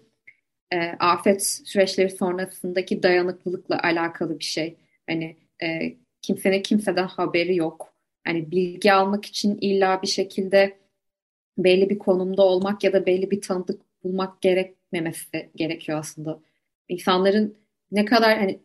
e, 0.72 0.78
afet 0.99 1.45
süreçleri 1.45 2.09
sonrasındaki 2.09 3.03
dayanıklılıkla 3.03 3.80
alakalı 3.84 4.39
bir 4.39 4.43
şey. 4.43 4.76
Hani 5.09 5.38
e, 5.63 5.95
kimsenin 6.22 6.61
kimseden 6.61 7.07
haberi 7.07 7.55
yok. 7.55 7.93
Hani 8.24 8.51
bilgi 8.51 8.93
almak 8.93 9.26
için 9.26 9.57
illa 9.61 10.01
bir 10.01 10.07
şekilde 10.07 10.78
belli 11.57 11.89
bir 11.89 11.99
konumda 11.99 12.41
olmak 12.41 12.84
ya 12.84 12.93
da 12.93 13.05
belli 13.05 13.32
bir 13.32 13.41
tanıdık 13.41 13.82
bulmak 14.03 14.41
gerekmemesi 14.92 15.50
gerekiyor 15.56 16.00
aslında. 16.00 16.40
İnsanların 16.90 17.58
ne 17.92 18.06
kadar 18.06 18.38
hani 18.38 18.60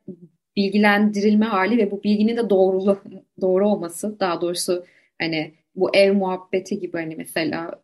bilgilendirilme 0.57 1.47
hali 1.47 1.79
ve 1.79 1.91
bu 1.91 2.03
bilginin 2.03 2.37
de 2.37 2.51
doğrulu 2.51 3.01
doğru 3.41 3.69
olması 3.69 4.21
daha 4.21 4.41
doğrusu 4.41 4.85
hani 5.19 5.55
bu 5.75 5.97
ev 5.97 6.13
muhabbeti 6.15 6.81
gibi 6.81 6.97
hani 6.97 7.17
mesela 7.17 7.83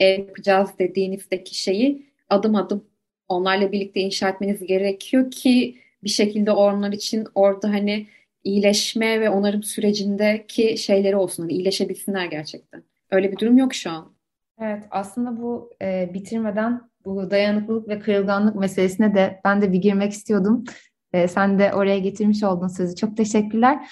ev 0.00 0.18
yapacağız 0.18 0.70
dediğinizdeki 0.78 1.58
şeyi 1.58 2.06
adım 2.28 2.54
adım 2.54 2.84
onlarla 3.28 3.72
birlikte 3.72 4.00
inşa 4.00 4.28
etmeniz 4.28 4.66
gerekiyor 4.66 5.30
ki 5.30 5.76
bir 6.04 6.10
şekilde 6.10 6.52
onlar 6.52 6.92
için 6.92 7.26
orada 7.34 7.68
hani 7.68 8.06
iyileşme 8.44 9.20
ve 9.20 9.30
onarım 9.30 9.62
sürecindeki 9.62 10.78
şeyleri 10.78 11.16
olsun. 11.16 11.42
Hani 11.42 11.52
iyileşebilsinler 11.52 12.26
gerçekten. 12.26 12.82
Öyle 13.10 13.32
bir 13.32 13.38
durum 13.38 13.58
yok 13.58 13.74
şu 13.74 13.90
an. 13.90 14.12
Evet 14.60 14.84
aslında 14.90 15.42
bu 15.42 15.70
e, 15.82 16.10
bitirmeden 16.14 16.89
bu 17.04 17.30
dayanıklılık 17.30 17.88
ve 17.88 17.98
kırılganlık 17.98 18.54
meselesine 18.54 19.14
de 19.14 19.40
ben 19.44 19.62
de 19.62 19.72
bir 19.72 19.78
girmek 19.78 20.12
istiyordum. 20.12 20.64
E, 21.12 21.28
sen 21.28 21.58
de 21.58 21.74
oraya 21.74 21.98
getirmiş 21.98 22.42
oldun 22.42 22.68
sözü. 22.68 22.96
Çok 22.96 23.16
teşekkürler. 23.16 23.90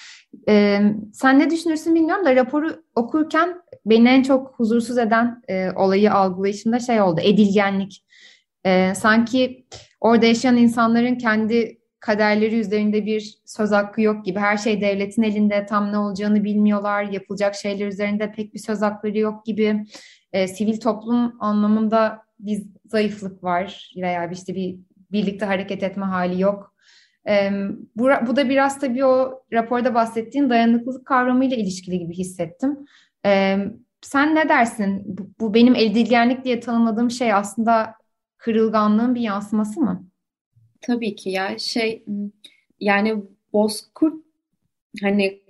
E, 0.49 0.81
sen 1.13 1.39
ne 1.39 1.49
düşünürsün 1.49 1.95
bilmiyorum 1.95 2.25
da 2.25 2.35
raporu 2.35 2.83
okurken 2.95 3.61
beni 3.85 4.09
en 4.09 4.23
çok 4.23 4.53
huzursuz 4.59 4.97
eden 4.97 5.41
e, 5.47 5.71
olayı 5.71 6.13
algılayışımda 6.13 6.79
şey 6.79 7.01
oldu. 7.01 7.21
Edilgenlik. 7.23 8.05
E, 8.65 8.93
sanki 8.95 9.65
orada 10.01 10.25
yaşayan 10.25 10.57
insanların 10.57 11.15
kendi 11.15 11.79
kaderleri 11.99 12.59
üzerinde 12.59 13.05
bir 13.05 13.39
söz 13.45 13.71
hakkı 13.71 14.01
yok 14.01 14.25
gibi. 14.25 14.39
Her 14.39 14.57
şey 14.57 14.81
devletin 14.81 15.23
elinde 15.23 15.65
tam 15.65 15.91
ne 15.91 15.97
olacağını 15.97 16.43
bilmiyorlar. 16.43 17.03
Yapılacak 17.03 17.55
şeyler 17.55 17.87
üzerinde 17.87 18.31
pek 18.31 18.53
bir 18.53 18.59
söz 18.59 18.81
hakları 18.81 19.17
yok 19.17 19.45
gibi. 19.45 19.85
E, 20.33 20.47
sivil 20.47 20.79
toplum 20.79 21.35
anlamında 21.39 22.28
bir 22.39 22.63
zayıflık 22.85 23.43
var 23.43 23.93
veya 23.97 24.29
işte 24.31 24.55
bir 24.55 24.79
birlikte 25.11 25.45
hareket 25.45 25.83
etme 25.83 26.05
hali 26.05 26.41
yok. 26.41 26.75
E, 27.27 27.51
bu, 27.95 28.09
bu 28.27 28.35
da 28.35 28.49
biraz 28.49 28.79
tabii 28.79 29.05
o 29.05 29.43
raporda 29.53 29.93
bahsettiğin 29.93 30.49
dayanıklılık 30.49 31.05
kavramıyla 31.05 31.57
ilişkili 31.57 31.99
gibi 31.99 32.13
hissettim. 32.13 32.77
E, 33.25 33.57
sen 34.01 34.35
ne 34.35 34.49
dersin? 34.49 35.03
Bu, 35.05 35.29
bu 35.39 35.53
benim 35.53 35.75
edilgenlik 35.75 36.45
diye 36.45 36.59
tanımladığım 36.59 37.11
şey 37.11 37.33
aslında 37.33 37.93
kırılganlığın 38.37 39.15
bir 39.15 39.21
yansıması 39.21 39.79
mı? 39.79 40.07
Tabii 40.81 41.15
ki 41.15 41.29
ya 41.29 41.57
şey 41.59 42.05
yani 42.79 43.23
Bozkurt 43.53 44.23
hani 45.01 45.41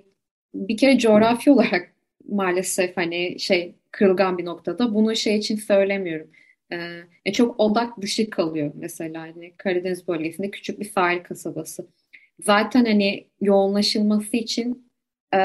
bir 0.53 0.77
kere 0.77 0.97
coğrafi 0.97 1.51
olarak 1.51 1.93
maalesef 2.29 2.97
hani 2.97 3.39
şey 3.39 3.75
kırılgan 3.91 4.37
bir 4.37 4.45
noktada. 4.45 4.93
Bunu 4.93 5.15
şey 5.15 5.37
için 5.37 5.55
söylemiyorum. 5.55 6.27
Ee, 7.25 7.33
çok 7.33 7.59
odak 7.59 8.01
dışı 8.01 8.29
kalıyor 8.29 8.71
mesela 8.75 9.21
hani 9.21 9.53
Karadeniz 9.57 10.07
bölgesinde 10.07 10.51
küçük 10.51 10.79
bir 10.79 10.91
sahil 10.91 11.23
kasabası. 11.23 11.87
Zaten 12.39 12.85
hani 12.85 13.27
yoğunlaşılması 13.41 14.37
için 14.37 14.91
e, 15.33 15.39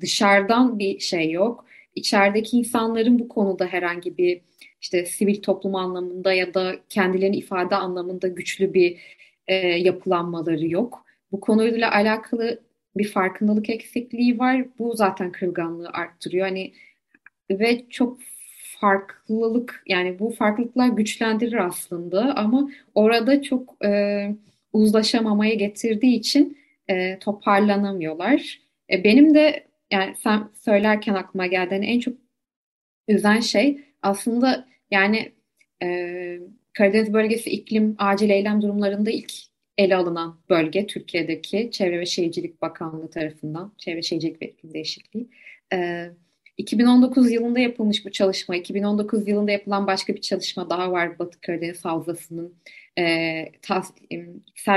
dışarıdan 0.00 0.78
bir 0.78 0.98
şey 1.00 1.30
yok. 1.30 1.66
İçerideki 1.94 2.58
insanların 2.58 3.18
bu 3.18 3.28
konuda 3.28 3.66
herhangi 3.66 4.18
bir 4.18 4.40
işte 4.80 5.06
sivil 5.06 5.42
toplum 5.42 5.74
anlamında 5.74 6.32
ya 6.32 6.54
da 6.54 6.76
kendilerini 6.88 7.36
ifade 7.36 7.76
anlamında 7.76 8.28
güçlü 8.28 8.74
bir 8.74 8.98
e, 9.46 9.54
yapılanmaları 9.56 10.66
yok. 10.68 11.04
Bu 11.32 11.40
konuyla 11.40 11.92
alakalı 11.92 12.60
bir 12.96 13.08
farkındalık 13.08 13.70
eksikliği 13.70 14.38
var. 14.38 14.66
Bu 14.78 14.96
zaten 14.96 15.32
kırılganlığı 15.32 15.88
arttırıyor. 15.88 16.46
Hani 16.46 16.72
ve 17.50 17.88
çok 17.90 18.18
farklılık 18.80 19.82
yani 19.86 20.18
bu 20.18 20.30
farklılıklar 20.30 20.88
güçlendirir 20.88 21.66
aslında 21.66 22.36
ama 22.36 22.70
orada 22.94 23.42
çok 23.42 23.84
e, 23.84 24.28
uzlaşamamaya 24.72 25.54
getirdiği 25.54 26.16
için 26.16 26.58
e, 26.88 27.18
toparlanamıyorlar. 27.18 28.60
E, 28.90 29.04
benim 29.04 29.34
de 29.34 29.66
yani 29.90 30.14
sen 30.16 30.48
söylerken 30.54 31.14
aklıma 31.14 31.46
geldi 31.46 31.74
hani 31.74 31.86
en 31.86 32.00
çok 32.00 32.14
üzen 33.08 33.40
şey 33.40 33.80
aslında 34.02 34.68
yani 34.90 35.32
e, 35.82 36.38
Karadeniz 36.72 37.12
bölgesi 37.12 37.50
iklim 37.50 37.94
acil 37.98 38.30
eylem 38.30 38.62
durumlarında 38.62 39.10
ilk 39.10 39.32
ele 39.78 39.96
alınan 39.96 40.40
bölge 40.50 40.86
Türkiye'deki 40.86 41.70
Çevre 41.72 42.00
ve 42.00 42.06
Şehircilik 42.06 42.62
Bakanlığı 42.62 43.10
tarafından 43.10 43.72
Çevre 43.78 44.02
Şehircilik 44.02 44.42
ve 44.42 44.46
İklim 44.46 44.74
Değişikliği. 44.74 45.28
E, 45.72 46.08
2019 46.56 47.32
yılında 47.32 47.60
yapılmış 47.60 48.04
bu 48.06 48.12
çalışma. 48.12 48.56
2019 48.56 49.28
yılında 49.28 49.50
yapılan 49.50 49.86
başka 49.86 50.14
bir 50.14 50.20
çalışma 50.20 50.70
daha 50.70 50.92
var 50.92 51.18
Batı 51.18 51.40
Karadeniz 51.40 51.84
Havzası'nın 51.84 52.54
e, 52.98 53.52
tas, 53.62 53.92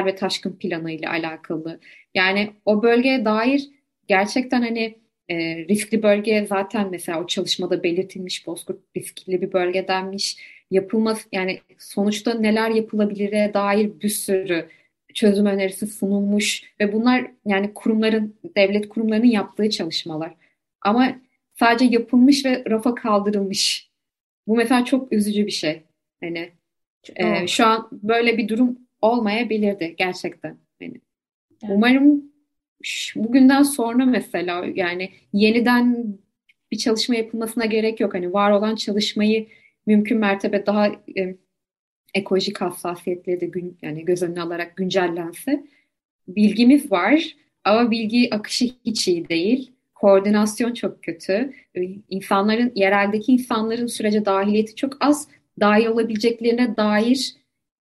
e, 0.10 0.16
taşkın 0.16 0.58
planı 0.58 0.92
ile 0.92 1.10
alakalı. 1.10 1.80
Yani 2.16 2.54
o 2.66 2.84
bölgeye 2.84 3.26
dair 3.26 3.70
gerçekten 4.08 4.62
hani 4.62 5.00
e, 5.30 5.58
riskli 5.68 6.04
bölge 6.04 6.46
zaten 6.50 6.90
mesela 6.92 7.24
o 7.24 7.28
çalışmada 7.28 7.84
belirtilmiş 7.84 8.48
Bozkurt 8.48 8.80
riskli 8.98 9.42
bir 9.42 9.54
bölge 9.54 9.88
denmiş. 9.88 10.38
Yapılması 10.72 11.28
yani 11.32 11.60
sonuçta 11.78 12.34
neler 12.34 12.70
yapılabilire 12.70 13.52
dair 13.54 14.02
bir 14.02 14.10
sürü 14.10 14.70
çözüm 15.14 15.46
önerisi 15.46 15.88
sunulmuş 15.88 16.64
ve 16.80 16.94
bunlar 16.94 17.32
yani 17.46 17.74
kurumların, 17.74 18.36
devlet 18.58 18.90
kurumlarının 18.90 19.28
yaptığı 19.28 19.70
çalışmalar. 19.70 20.34
Ama 20.82 21.20
sadece 21.60 21.86
yapılmış 21.86 22.46
ve 22.46 22.64
rafa 22.70 22.96
kaldırılmış. 22.96 23.90
Bu 24.48 24.56
mesela 24.56 24.86
çok 24.86 25.14
üzücü 25.14 25.46
bir 25.46 25.52
şey. 25.52 25.84
Hani 26.24 26.52
e, 27.16 27.48
şu 27.48 27.66
an 27.66 27.90
böyle 27.92 28.38
bir 28.38 28.48
durum 28.48 28.80
olmayabilirdi 29.02 29.96
gerçekten. 29.98 30.58
Yani 30.82 31.02
evet. 31.64 31.74
umarım 31.76 32.24
bugünden 33.16 33.64
sonra 33.64 34.06
mesela 34.06 34.66
yani 34.76 35.10
yeniden 35.34 36.18
bir 36.72 36.78
çalışma 36.78 37.16
yapılmasına 37.16 37.66
gerek 37.66 38.00
yok. 38.00 38.14
Hani 38.14 38.34
var 38.34 38.52
olan 38.52 38.76
çalışmayı 38.76 39.48
mümkün 39.86 40.18
mertebe 40.18 40.66
daha 40.66 40.88
e, 41.18 41.36
ekolojik 42.14 42.62
hassasiyetleri 42.62 43.42
de 43.42 43.46
gün, 43.46 43.78
yani 43.82 44.06
göz 44.06 44.24
önüne 44.24 44.42
alarak 44.42 44.78
güncellense 44.78 45.64
bilgimiz 46.28 46.92
var 46.92 47.36
ama 47.64 47.92
bilgi 47.92 48.34
akışı 48.34 48.66
hiç 48.86 49.08
iyi 49.08 49.30
değil 49.30 49.77
koordinasyon 50.00 50.74
çok 50.74 51.04
kötü. 51.04 51.54
İnsanların, 52.10 52.72
yereldeki 52.76 53.32
insanların 53.32 53.88
sürece 53.88 54.26
dahiliyeti 54.26 54.76
çok 54.76 55.06
az. 55.06 55.28
Dahil 55.60 55.86
olabileceklerine 55.86 56.78
dair 56.78 57.36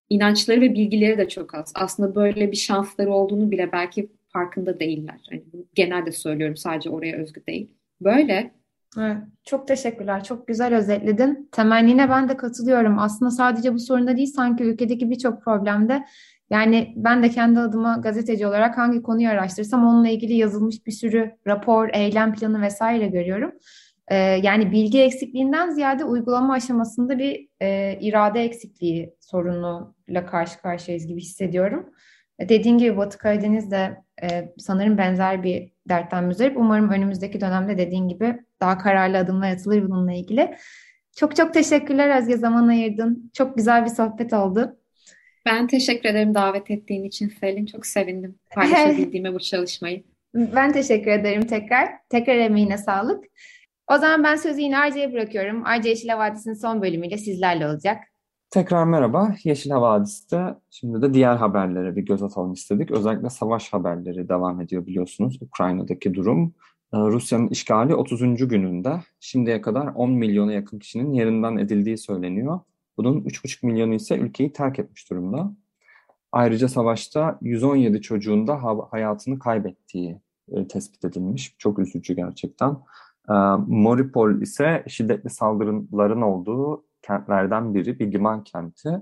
inançları 0.09 0.61
ve 0.61 0.75
bilgileri 0.75 1.19
de 1.19 1.29
çok 1.29 1.55
az. 1.55 1.73
Aslında 1.75 2.15
böyle 2.15 2.53
bir 2.53 2.57
şansları 2.57 3.13
olduğunu 3.13 3.51
bile 3.51 3.73
belki 3.73 4.09
farkında 4.29 4.81
değiller. 4.81 5.21
Yani 5.31 5.43
genelde 5.75 6.13
söylüyorum 6.13 6.57
sadece 6.57 6.91
oraya 6.91 7.17
özgü 7.17 7.47
değil. 7.47 7.71
Böyle. 8.01 8.51
Evet, 8.99 9.17
çok 9.45 9.69
teşekkürler. 9.69 10.25
Çok 10.25 10.47
güzel 10.47 10.77
özetledin. 10.77 11.49
Temenline 11.53 12.11
ben 12.11 12.29
de 12.29 12.37
katılıyorum. 12.37 12.99
Aslında 12.99 13.31
sadece 13.31 13.75
bu 13.75 13.79
sorunda 13.79 14.17
değil 14.17 14.33
sanki 14.37 14.65
ülkedeki 14.65 15.11
birçok 15.11 15.43
problemde 15.43 16.05
Yani 16.51 16.93
ben 16.97 17.23
de 17.23 17.31
kendi 17.31 17.61
adıma 17.61 17.97
gazeteci 17.97 18.47
olarak 18.47 18.79
hangi 18.79 19.03
konuyu 19.03 19.29
araştırsam 19.29 19.87
onunla 19.87 20.09
ilgili 20.09 20.35
yazılmış 20.35 20.87
bir 20.87 20.93
sürü 20.93 21.37
rapor, 21.47 21.89
eylem 21.93 22.35
planı 22.35 22.63
vesaire 22.63 23.07
görüyorum. 23.07 23.53
Ee, 24.09 24.17
yani 24.17 24.73
bilgi 24.73 25.03
eksikliğinden 25.03 25.71
ziyade 25.71 26.05
uygulama 26.05 26.53
aşamasında 26.55 27.19
bir 27.19 27.49
e, 27.63 27.99
irade 28.01 28.41
eksikliği 28.43 29.15
sorunuyla 29.21 30.27
karşı 30.27 30.61
karşıyayız 30.61 31.07
gibi 31.07 31.21
hissediyorum. 31.21 31.91
Dediğin 32.41 32.79
gibi 32.79 32.97
Batı 32.97 33.19
Karadeniz 33.19 33.71
de 33.71 34.03
e, 34.23 34.53
sanırım 34.59 34.99
benzer 34.99 35.43
bir 35.43 35.73
dertten 35.89 36.25
müzdarip. 36.25 36.57
Umarım 36.57 36.91
önümüzdeki 36.91 37.41
dönemde 37.41 37.79
dediğin 37.79 38.09
gibi 38.09 38.41
daha 38.61 38.79
kararlı 38.79 39.19
adımlar 39.19 39.51
atılır 39.51 39.83
bununla 39.83 40.13
ilgili. 40.13 40.57
Çok 41.17 41.37
çok 41.37 41.55
teşekkürler 41.55 42.21
Özge 42.21 42.37
zaman 42.37 42.69
ayırdın. 42.69 43.31
Çok 43.35 43.57
güzel 43.57 43.85
bir 43.85 43.91
sohbet 43.91 44.33
oldu. 44.33 44.79
Ben 45.47 45.67
teşekkür 45.67 46.09
ederim 46.09 46.35
davet 46.35 46.71
ettiğin 46.71 47.05
için 47.05 47.29
Selin. 47.29 47.67
Çok 47.67 47.87
sevindim 47.87 48.39
paylaşabildiğime 48.55 49.35
bu 49.35 49.39
çalışmayı. 49.39 50.03
Ben 50.35 50.73
teşekkür 50.73 51.11
ederim 51.11 51.47
tekrar. 51.47 51.89
Tekrar 52.09 52.37
emeğine 52.37 52.79
sağlık. 52.79 53.25
O 53.93 53.99
zaman 53.99 54.25
ben 54.25 54.37
sözü 54.37 54.61
yine 54.61 54.79
Arca'ya 54.79 55.13
bırakıyorum. 55.13 55.67
Arca 55.67 55.91
Yeşil 55.91 56.09
Havadisi'nin 56.09 56.55
son 56.55 56.83
bölümüyle 56.83 57.19
sizlerle 57.19 57.67
olacak. 57.67 57.99
Tekrar 58.51 58.85
merhaba. 58.85 59.35
Yeşil 59.45 59.71
Havadis'te 59.71 60.55
şimdi 60.71 61.03
de 61.03 61.15
diğer 61.15 61.37
haberlere 61.37 61.97
bir 61.97 62.03
göz 62.03 62.23
atalım 62.23 62.53
istedik. 62.53 62.91
Özellikle 62.91 63.31
savaş 63.31 63.73
haberleri 63.73 64.29
devam 64.29 64.61
ediyor 64.61 64.87
biliyorsunuz. 64.87 65.39
Ukrayna'daki 65.41 66.15
durum. 66.15 66.55
Ee, 66.95 66.97
Rusya'nın 66.97 67.49
işgali 67.49 67.95
30. 67.95 68.49
gününde 68.49 68.93
şimdiye 69.21 69.61
kadar 69.61 69.87
10 69.87 70.11
milyona 70.11 70.53
yakın 70.53 70.79
kişinin 70.79 71.13
yerinden 71.13 71.57
edildiği 71.57 71.99
söyleniyor. 71.99 72.61
Bunun 72.97 73.21
3,5 73.21 73.67
milyonu 73.67 73.95
ise 73.95 74.19
ülkeyi 74.19 74.53
terk 74.53 74.79
etmiş 74.79 75.11
durumda. 75.11 75.53
Ayrıca 76.33 76.69
savaşta 76.69 77.39
117 77.43 78.01
çocuğun 78.03 78.47
da 78.47 78.63
hayatını 78.91 79.39
kaybettiği 79.39 80.21
e, 80.49 80.69
tespit 80.69 81.05
edilmiş. 81.05 81.55
Çok 81.59 81.79
üzücü 81.79 82.17
gerçekten. 82.17 82.77
Ee, 83.31 83.33
Moripol 83.67 84.41
ise 84.41 84.85
şiddetli 84.89 85.31
saldırıların 85.31 86.23
olduğu 86.23 86.85
kentlerden 87.03 87.75
biri, 87.75 87.99
bir 87.99 88.13
liman 88.13 88.45
kenti. 88.45 89.01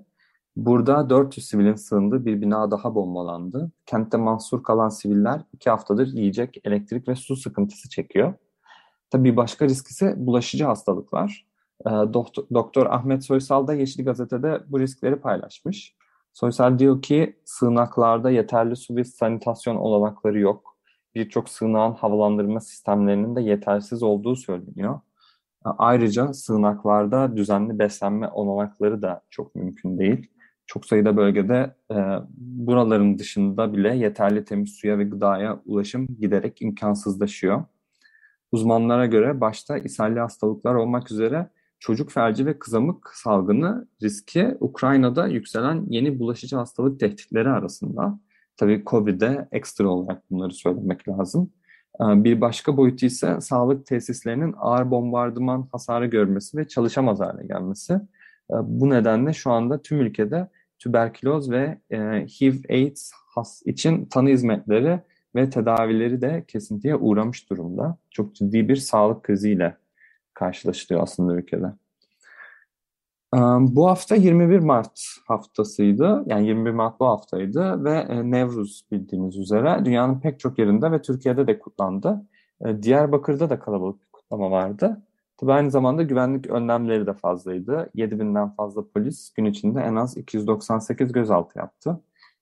Burada 0.57 1.11
400 1.11 1.47
sivilin 1.47 1.75
sığındığı 1.75 2.25
bir 2.25 2.41
bina 2.41 2.71
daha 2.71 2.95
bombalandı. 2.95 3.71
Kentte 3.87 4.17
mahsur 4.17 4.63
kalan 4.63 4.89
siviller 4.89 5.41
iki 5.53 5.71
haftadır 5.71 6.07
yiyecek, 6.07 6.61
elektrik 6.65 7.09
ve 7.09 7.15
su 7.15 7.37
sıkıntısı 7.37 7.89
çekiyor. 7.89 8.35
Tabii 9.11 9.37
başka 9.37 9.65
risk 9.65 9.89
ise 9.89 10.15
bulaşıcı 10.17 10.65
hastalıklar. 10.65 11.47
Ee, 11.87 11.91
doktor, 11.91 12.45
Doktor 12.55 12.87
Ahmet 12.87 13.25
Soysal 13.25 13.67
da 13.67 13.75
Yeşil 13.75 14.05
Gazete'de 14.05 14.61
bu 14.69 14.81
riskleri 14.81 15.17
paylaşmış. 15.17 15.97
Soysal 16.33 16.79
diyor 16.79 17.03
ki 17.03 17.37
sığınaklarda 17.45 18.31
yeterli 18.31 18.77
su 18.77 18.97
ve 18.97 19.05
sanitasyon 19.05 19.77
olanakları 19.77 20.39
yok. 20.39 20.77
Birçok 21.15 21.49
sığınağın 21.49 21.93
havalandırma 21.93 22.61
sistemlerinin 22.61 23.37
de 23.37 23.41
yetersiz 23.41 24.03
olduğu 24.03 24.37
söyleniyor. 24.37 25.01
Ayrıca 25.65 26.33
sığınaklarda 26.33 27.37
düzenli 27.37 27.79
beslenme 27.79 28.29
olanakları 28.29 29.03
da 29.03 29.23
çok 29.31 29.55
mümkün 29.55 29.99
değil. 29.99 30.31
Çok 30.67 30.87
sayıda 30.87 31.17
bölgede 31.17 31.75
e, 31.91 31.97
buraların 32.39 33.19
dışında 33.19 33.73
bile 33.73 33.97
yeterli 33.97 34.45
temiz 34.45 34.71
suya 34.71 34.99
ve 34.99 35.05
gıdaya 35.05 35.61
ulaşım 35.65 36.07
giderek 36.21 36.63
imkansızlaşıyor. 36.63 37.65
Uzmanlara 38.53 39.07
göre 39.07 39.41
başta 39.41 39.79
ishalli 39.79 40.21
hastalıklar 40.21 40.75
olmak 40.75 41.11
üzere 41.11 41.51
çocuk 41.83 42.11
felci 42.11 42.47
ve 42.47 42.59
kızamık 42.59 43.11
salgını 43.15 43.87
riski 44.03 44.57
Ukrayna'da 44.61 45.27
yükselen 45.27 45.87
yeni 45.89 46.19
bulaşıcı 46.19 46.57
hastalık 46.57 47.01
tehditleri 47.01 47.49
arasında. 47.49 48.19
Tabii 48.57 48.83
COVID'e 48.87 49.49
ekstra 49.53 49.89
olarak 49.89 50.31
bunları 50.31 50.53
söylemek 50.53 51.09
lazım. 51.09 51.51
Ee, 52.01 52.25
bir 52.25 52.41
başka 52.41 52.77
boyutu 52.77 53.07
ise 53.07 53.41
sağlık 53.41 53.87
tesislerinin 53.87 54.55
ağır 54.59 54.91
bombardıman 54.91 55.69
hasarı 55.73 56.07
görmesi 56.07 56.57
ve 56.57 56.69
çalışamaz 56.69 57.21
hale 57.21 57.47
gelmesi. 57.47 57.93
Ee, 57.93 58.55
bu 58.63 58.91
nedenle 58.91 59.33
şu 59.33 59.51
anda 59.51 59.83
tüm 59.83 60.01
ülkede 60.01 60.49
tüberküloz 60.79 61.51
ve 61.51 61.79
e, 61.91 61.99
HIV-AIDS 62.27 63.13
için 63.65 64.05
tanı 64.05 64.29
hizmetleri 64.29 65.01
ve 65.35 65.51
tedavileri 65.51 66.21
de 66.21 66.45
kesintiye 66.49 66.97
uğramış 66.97 67.51
durumda. 67.51 67.97
Çok 68.11 68.35
ciddi 68.35 68.69
bir 68.69 68.77
sağlık 68.77 69.23
kriziyle 69.23 69.82
karşılaşılıyor 70.43 71.03
aslında 71.03 71.35
ülkede. 71.35 71.73
Bu 73.61 73.89
hafta 73.89 74.15
21 74.15 74.59
Mart 74.59 75.01
haftasıydı. 75.29 76.25
Yani 76.27 76.47
21 76.47 76.71
Mart 76.71 77.01
bu 77.01 77.07
haftaydı 77.07 77.85
ve 77.85 77.99
e, 77.99 78.31
Nevruz 78.31 78.85
bildiğiniz 78.93 79.37
üzere 79.37 79.85
dünyanın 79.85 80.21
pek 80.21 80.41
çok 80.41 80.59
yerinde 80.59 80.93
ve 80.93 81.03
Türkiye'de 81.03 81.47
de 81.47 81.59
kutlandı. 81.59 82.27
E, 82.65 82.83
Diyarbakır'da 82.83 83.51
da 83.51 83.59
kalabalık 83.59 84.01
bir 84.03 84.07
kutlama 84.13 84.51
vardı. 84.51 85.03
Tabii 85.37 85.53
aynı 85.53 85.71
zamanda 85.71 86.03
güvenlik 86.03 86.47
önlemleri 86.47 87.07
de 87.07 87.13
fazlaydı. 87.13 87.91
7000'den 87.95 88.51
fazla 88.55 88.89
polis 88.95 89.33
gün 89.33 89.45
içinde 89.45 89.81
en 89.81 89.97
az 89.97 90.17
298 90.17 91.13
gözaltı 91.13 91.59
yaptı. 91.59 92.01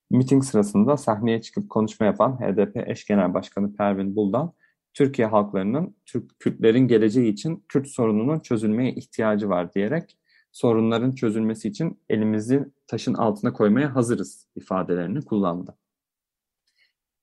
Miting 0.09 0.43
sırasında 0.43 0.97
sahneye 0.97 1.41
çıkıp 1.41 1.69
konuşma 1.69 2.05
yapan 2.05 2.39
HDP 2.39 2.89
eş 2.89 3.05
genel 3.05 3.33
başkanı 3.33 3.73
Pervin 3.75 4.15
Buldan, 4.15 4.53
Türkiye 4.93 5.27
halklarının 5.27 5.95
Türk 6.05 6.39
Kürtlerin 6.39 6.87
geleceği 6.87 7.31
için 7.31 7.63
Kürt 7.69 7.87
sorununun 7.87 8.39
çözülmeye 8.39 8.91
ihtiyacı 8.91 9.49
var 9.49 9.73
diyerek 9.73 10.17
sorunların 10.51 11.11
çözülmesi 11.11 11.67
için 11.67 11.99
elimizi 12.09 12.65
taşın 12.87 13.13
altına 13.13 13.53
koymaya 13.53 13.95
hazırız 13.95 14.47
ifadelerini 14.55 15.21
kullandı. 15.21 15.77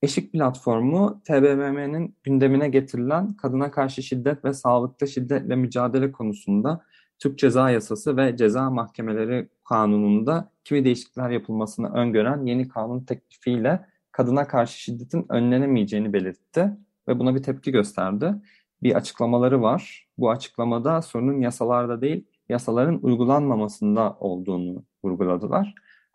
Eşik 0.02 0.32
platformu 0.32 1.22
TBMM'nin 1.24 2.16
gündemine 2.22 2.68
getirilen 2.68 3.32
kadına 3.32 3.70
karşı 3.70 4.02
şiddet 4.02 4.44
ve 4.44 4.52
sağlıkta 4.52 5.06
şiddetle 5.06 5.56
mücadele 5.56 6.12
konusunda 6.12 6.84
Türk 7.18 7.38
Ceza 7.38 7.70
Yasası 7.70 8.16
ve 8.16 8.36
Ceza 8.36 8.70
Mahkemeleri 8.70 9.48
Kanunu'nda 9.64 10.52
kimi 10.64 10.84
değişiklikler 10.84 11.30
yapılmasını 11.30 11.92
öngören 11.92 12.46
yeni 12.46 12.68
kanun 12.68 13.04
teklifiyle 13.04 13.86
kadına 14.12 14.46
karşı 14.46 14.80
şiddetin 14.80 15.26
önlenemeyeceğini 15.28 16.12
belirtti 16.12 16.70
ve 17.08 17.18
buna 17.18 17.34
bir 17.34 17.42
tepki 17.42 17.72
gösterdi. 17.72 18.34
Bir 18.82 18.94
açıklamaları 18.94 19.62
var. 19.62 20.08
Bu 20.18 20.30
açıklamada 20.30 21.02
sorunun 21.02 21.40
yasalarda 21.40 22.00
değil, 22.00 22.26
yasaların 22.48 22.98
uygulanmamasında 23.02 24.16
olduğunu 24.20 24.84
vurguladılar. 25.04 25.74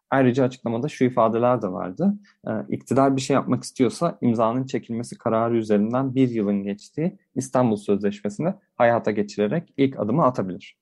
Ayrıca 0.10 0.44
açıklamada 0.44 0.90
şu 0.90 1.04
ifadeler 1.04 1.62
de 1.62 1.68
vardı. 1.72 2.14
Ee, 2.48 2.52
iktidar 2.70 3.16
bir 3.16 3.22
şey 3.22 3.34
yapmak 3.34 3.64
istiyorsa 3.64 4.18
imzanın 4.22 4.66
çekilmesi 4.66 5.18
kararı 5.18 5.58
üzerinden 5.58 6.16
bir 6.16 6.30
yılın 6.30 6.64
geçtiği 6.64 7.18
İstanbul 7.36 7.76
Sözleşmesi'ni 7.76 8.54
hayata 8.76 9.12
geçirerek 9.12 9.74
ilk 9.78 10.00
adımı 10.00 10.24
atabilir. 10.24 10.78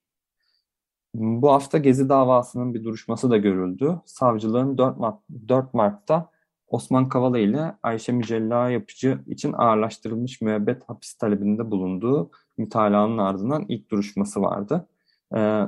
Bu 1.16 1.52
hafta 1.52 1.78
Gezi 1.78 2.10
davasının 2.10 2.74
bir 2.74 2.84
duruşması 2.84 3.30
da 3.32 3.38
görüldü. 3.38 4.02
Savcılığın 4.06 4.78
4, 4.78 4.98
Mart, 4.98 5.20
4 5.48 5.74
Mart'ta 5.74 6.31
Osman 6.72 7.10
Kavala 7.10 7.40
ile 7.40 7.76
Ayşe 7.84 8.12
Mücella 8.12 8.70
Yapıcı 8.70 9.20
için 9.28 9.54
ağırlaştırılmış 9.54 10.42
müebbet 10.42 10.90
hapis 10.90 11.14
talebinde 11.14 11.72
bulunduğu 11.72 12.32
mütalanın 12.58 13.18
ardından 13.18 13.66
ilk 13.68 13.92
duruşması 13.92 14.42
vardı. 14.42 14.88
Ee, 15.36 15.64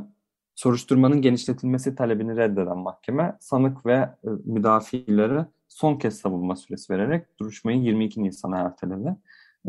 soruşturmanın 0.55 1.21
genişletilmesi 1.21 1.95
talebini 1.95 2.37
reddeden 2.37 2.77
mahkeme 2.77 3.37
sanık 3.39 3.85
ve 3.85 3.93
e, 3.93 4.29
müdafilere 4.45 5.45
son 5.67 5.95
kez 5.95 6.17
savunma 6.17 6.55
süresi 6.55 6.93
vererek 6.93 7.39
duruşmayı 7.39 7.81
22 7.81 8.23
Nisan'a 8.23 8.59
erteledi. 8.59 9.15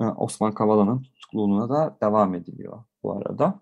Ee, 0.00 0.04
Osman 0.04 0.52
Kavala'nın 0.52 1.02
tutukluğuna 1.02 1.68
da 1.68 1.96
devam 2.02 2.34
ediliyor 2.34 2.84
bu 3.02 3.12
arada. 3.12 3.60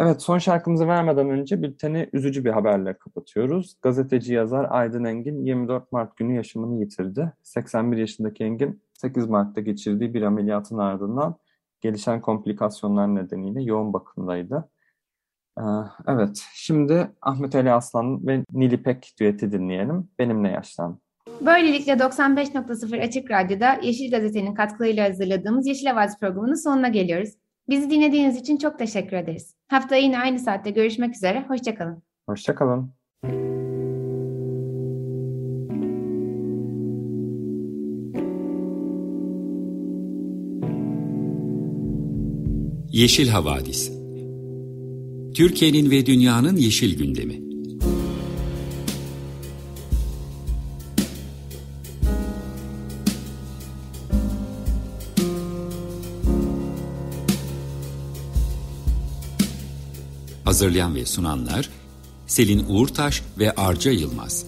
Evet 0.00 0.22
son 0.22 0.38
şarkımızı 0.38 0.88
vermeden 0.88 1.30
önce 1.30 1.62
bülteni 1.62 2.08
üzücü 2.12 2.44
bir 2.44 2.50
haberle 2.50 2.98
kapatıyoruz. 2.98 3.76
Gazeteci 3.82 4.34
yazar 4.34 4.66
Aydın 4.70 5.04
Engin 5.04 5.44
24 5.44 5.92
Mart 5.92 6.16
günü 6.16 6.36
yaşamını 6.36 6.80
yitirdi. 6.80 7.32
81 7.42 7.96
yaşındaki 7.96 8.44
Engin 8.44 8.82
8 8.92 9.26
Mart'ta 9.26 9.60
geçirdiği 9.60 10.14
bir 10.14 10.22
ameliyatın 10.22 10.78
ardından 10.78 11.36
gelişen 11.80 12.20
komplikasyonlar 12.20 13.14
nedeniyle 13.14 13.62
yoğun 13.62 13.92
bakımdaydı. 13.92 14.68
Ee, 15.58 15.62
evet, 16.06 16.44
şimdi 16.54 17.10
Ahmet 17.22 17.54
Ali 17.54 17.72
Aslan 17.72 18.26
ve 18.26 18.44
Nilipek 18.52 19.14
düeti 19.20 19.52
dinleyelim. 19.52 20.08
Benimle 20.18 20.48
yaşlan. 20.48 20.98
Böylelikle 21.40 21.92
95.0 21.92 23.02
Açık 23.02 23.30
Radyo'da 23.30 23.78
Yeşil 23.82 24.10
Gazete'nin 24.10 24.54
katkılarıyla 24.54 25.08
hazırladığımız 25.08 25.66
Yeşil 25.66 25.90
Avaz 25.90 26.20
programının 26.20 26.64
sonuna 26.64 26.88
geliyoruz. 26.88 27.30
Bizi 27.68 27.90
dinlediğiniz 27.90 28.36
için 28.36 28.56
çok 28.56 28.78
teşekkür 28.78 29.16
ederiz. 29.16 29.57
Haftaya 29.68 30.02
yine 30.02 30.18
aynı 30.18 30.38
saatte 30.38 30.70
görüşmek 30.70 31.14
üzere. 31.14 31.44
Hoşçakalın. 31.48 32.02
Hoşçakalın. 32.28 32.92
Yeşil 42.92 43.28
Havadis 43.28 43.92
Türkiye'nin 45.34 45.90
ve 45.90 46.06
dünyanın 46.06 46.56
yeşil 46.56 46.98
gündemi 46.98 47.47
Hazırlayan 60.58 60.94
ve 60.94 61.06
sunanlar 61.06 61.70
Selin 62.26 62.64
Uğurtaş 62.68 63.22
ve 63.38 63.52
Arca 63.52 63.90
Yılmaz. 63.90 64.44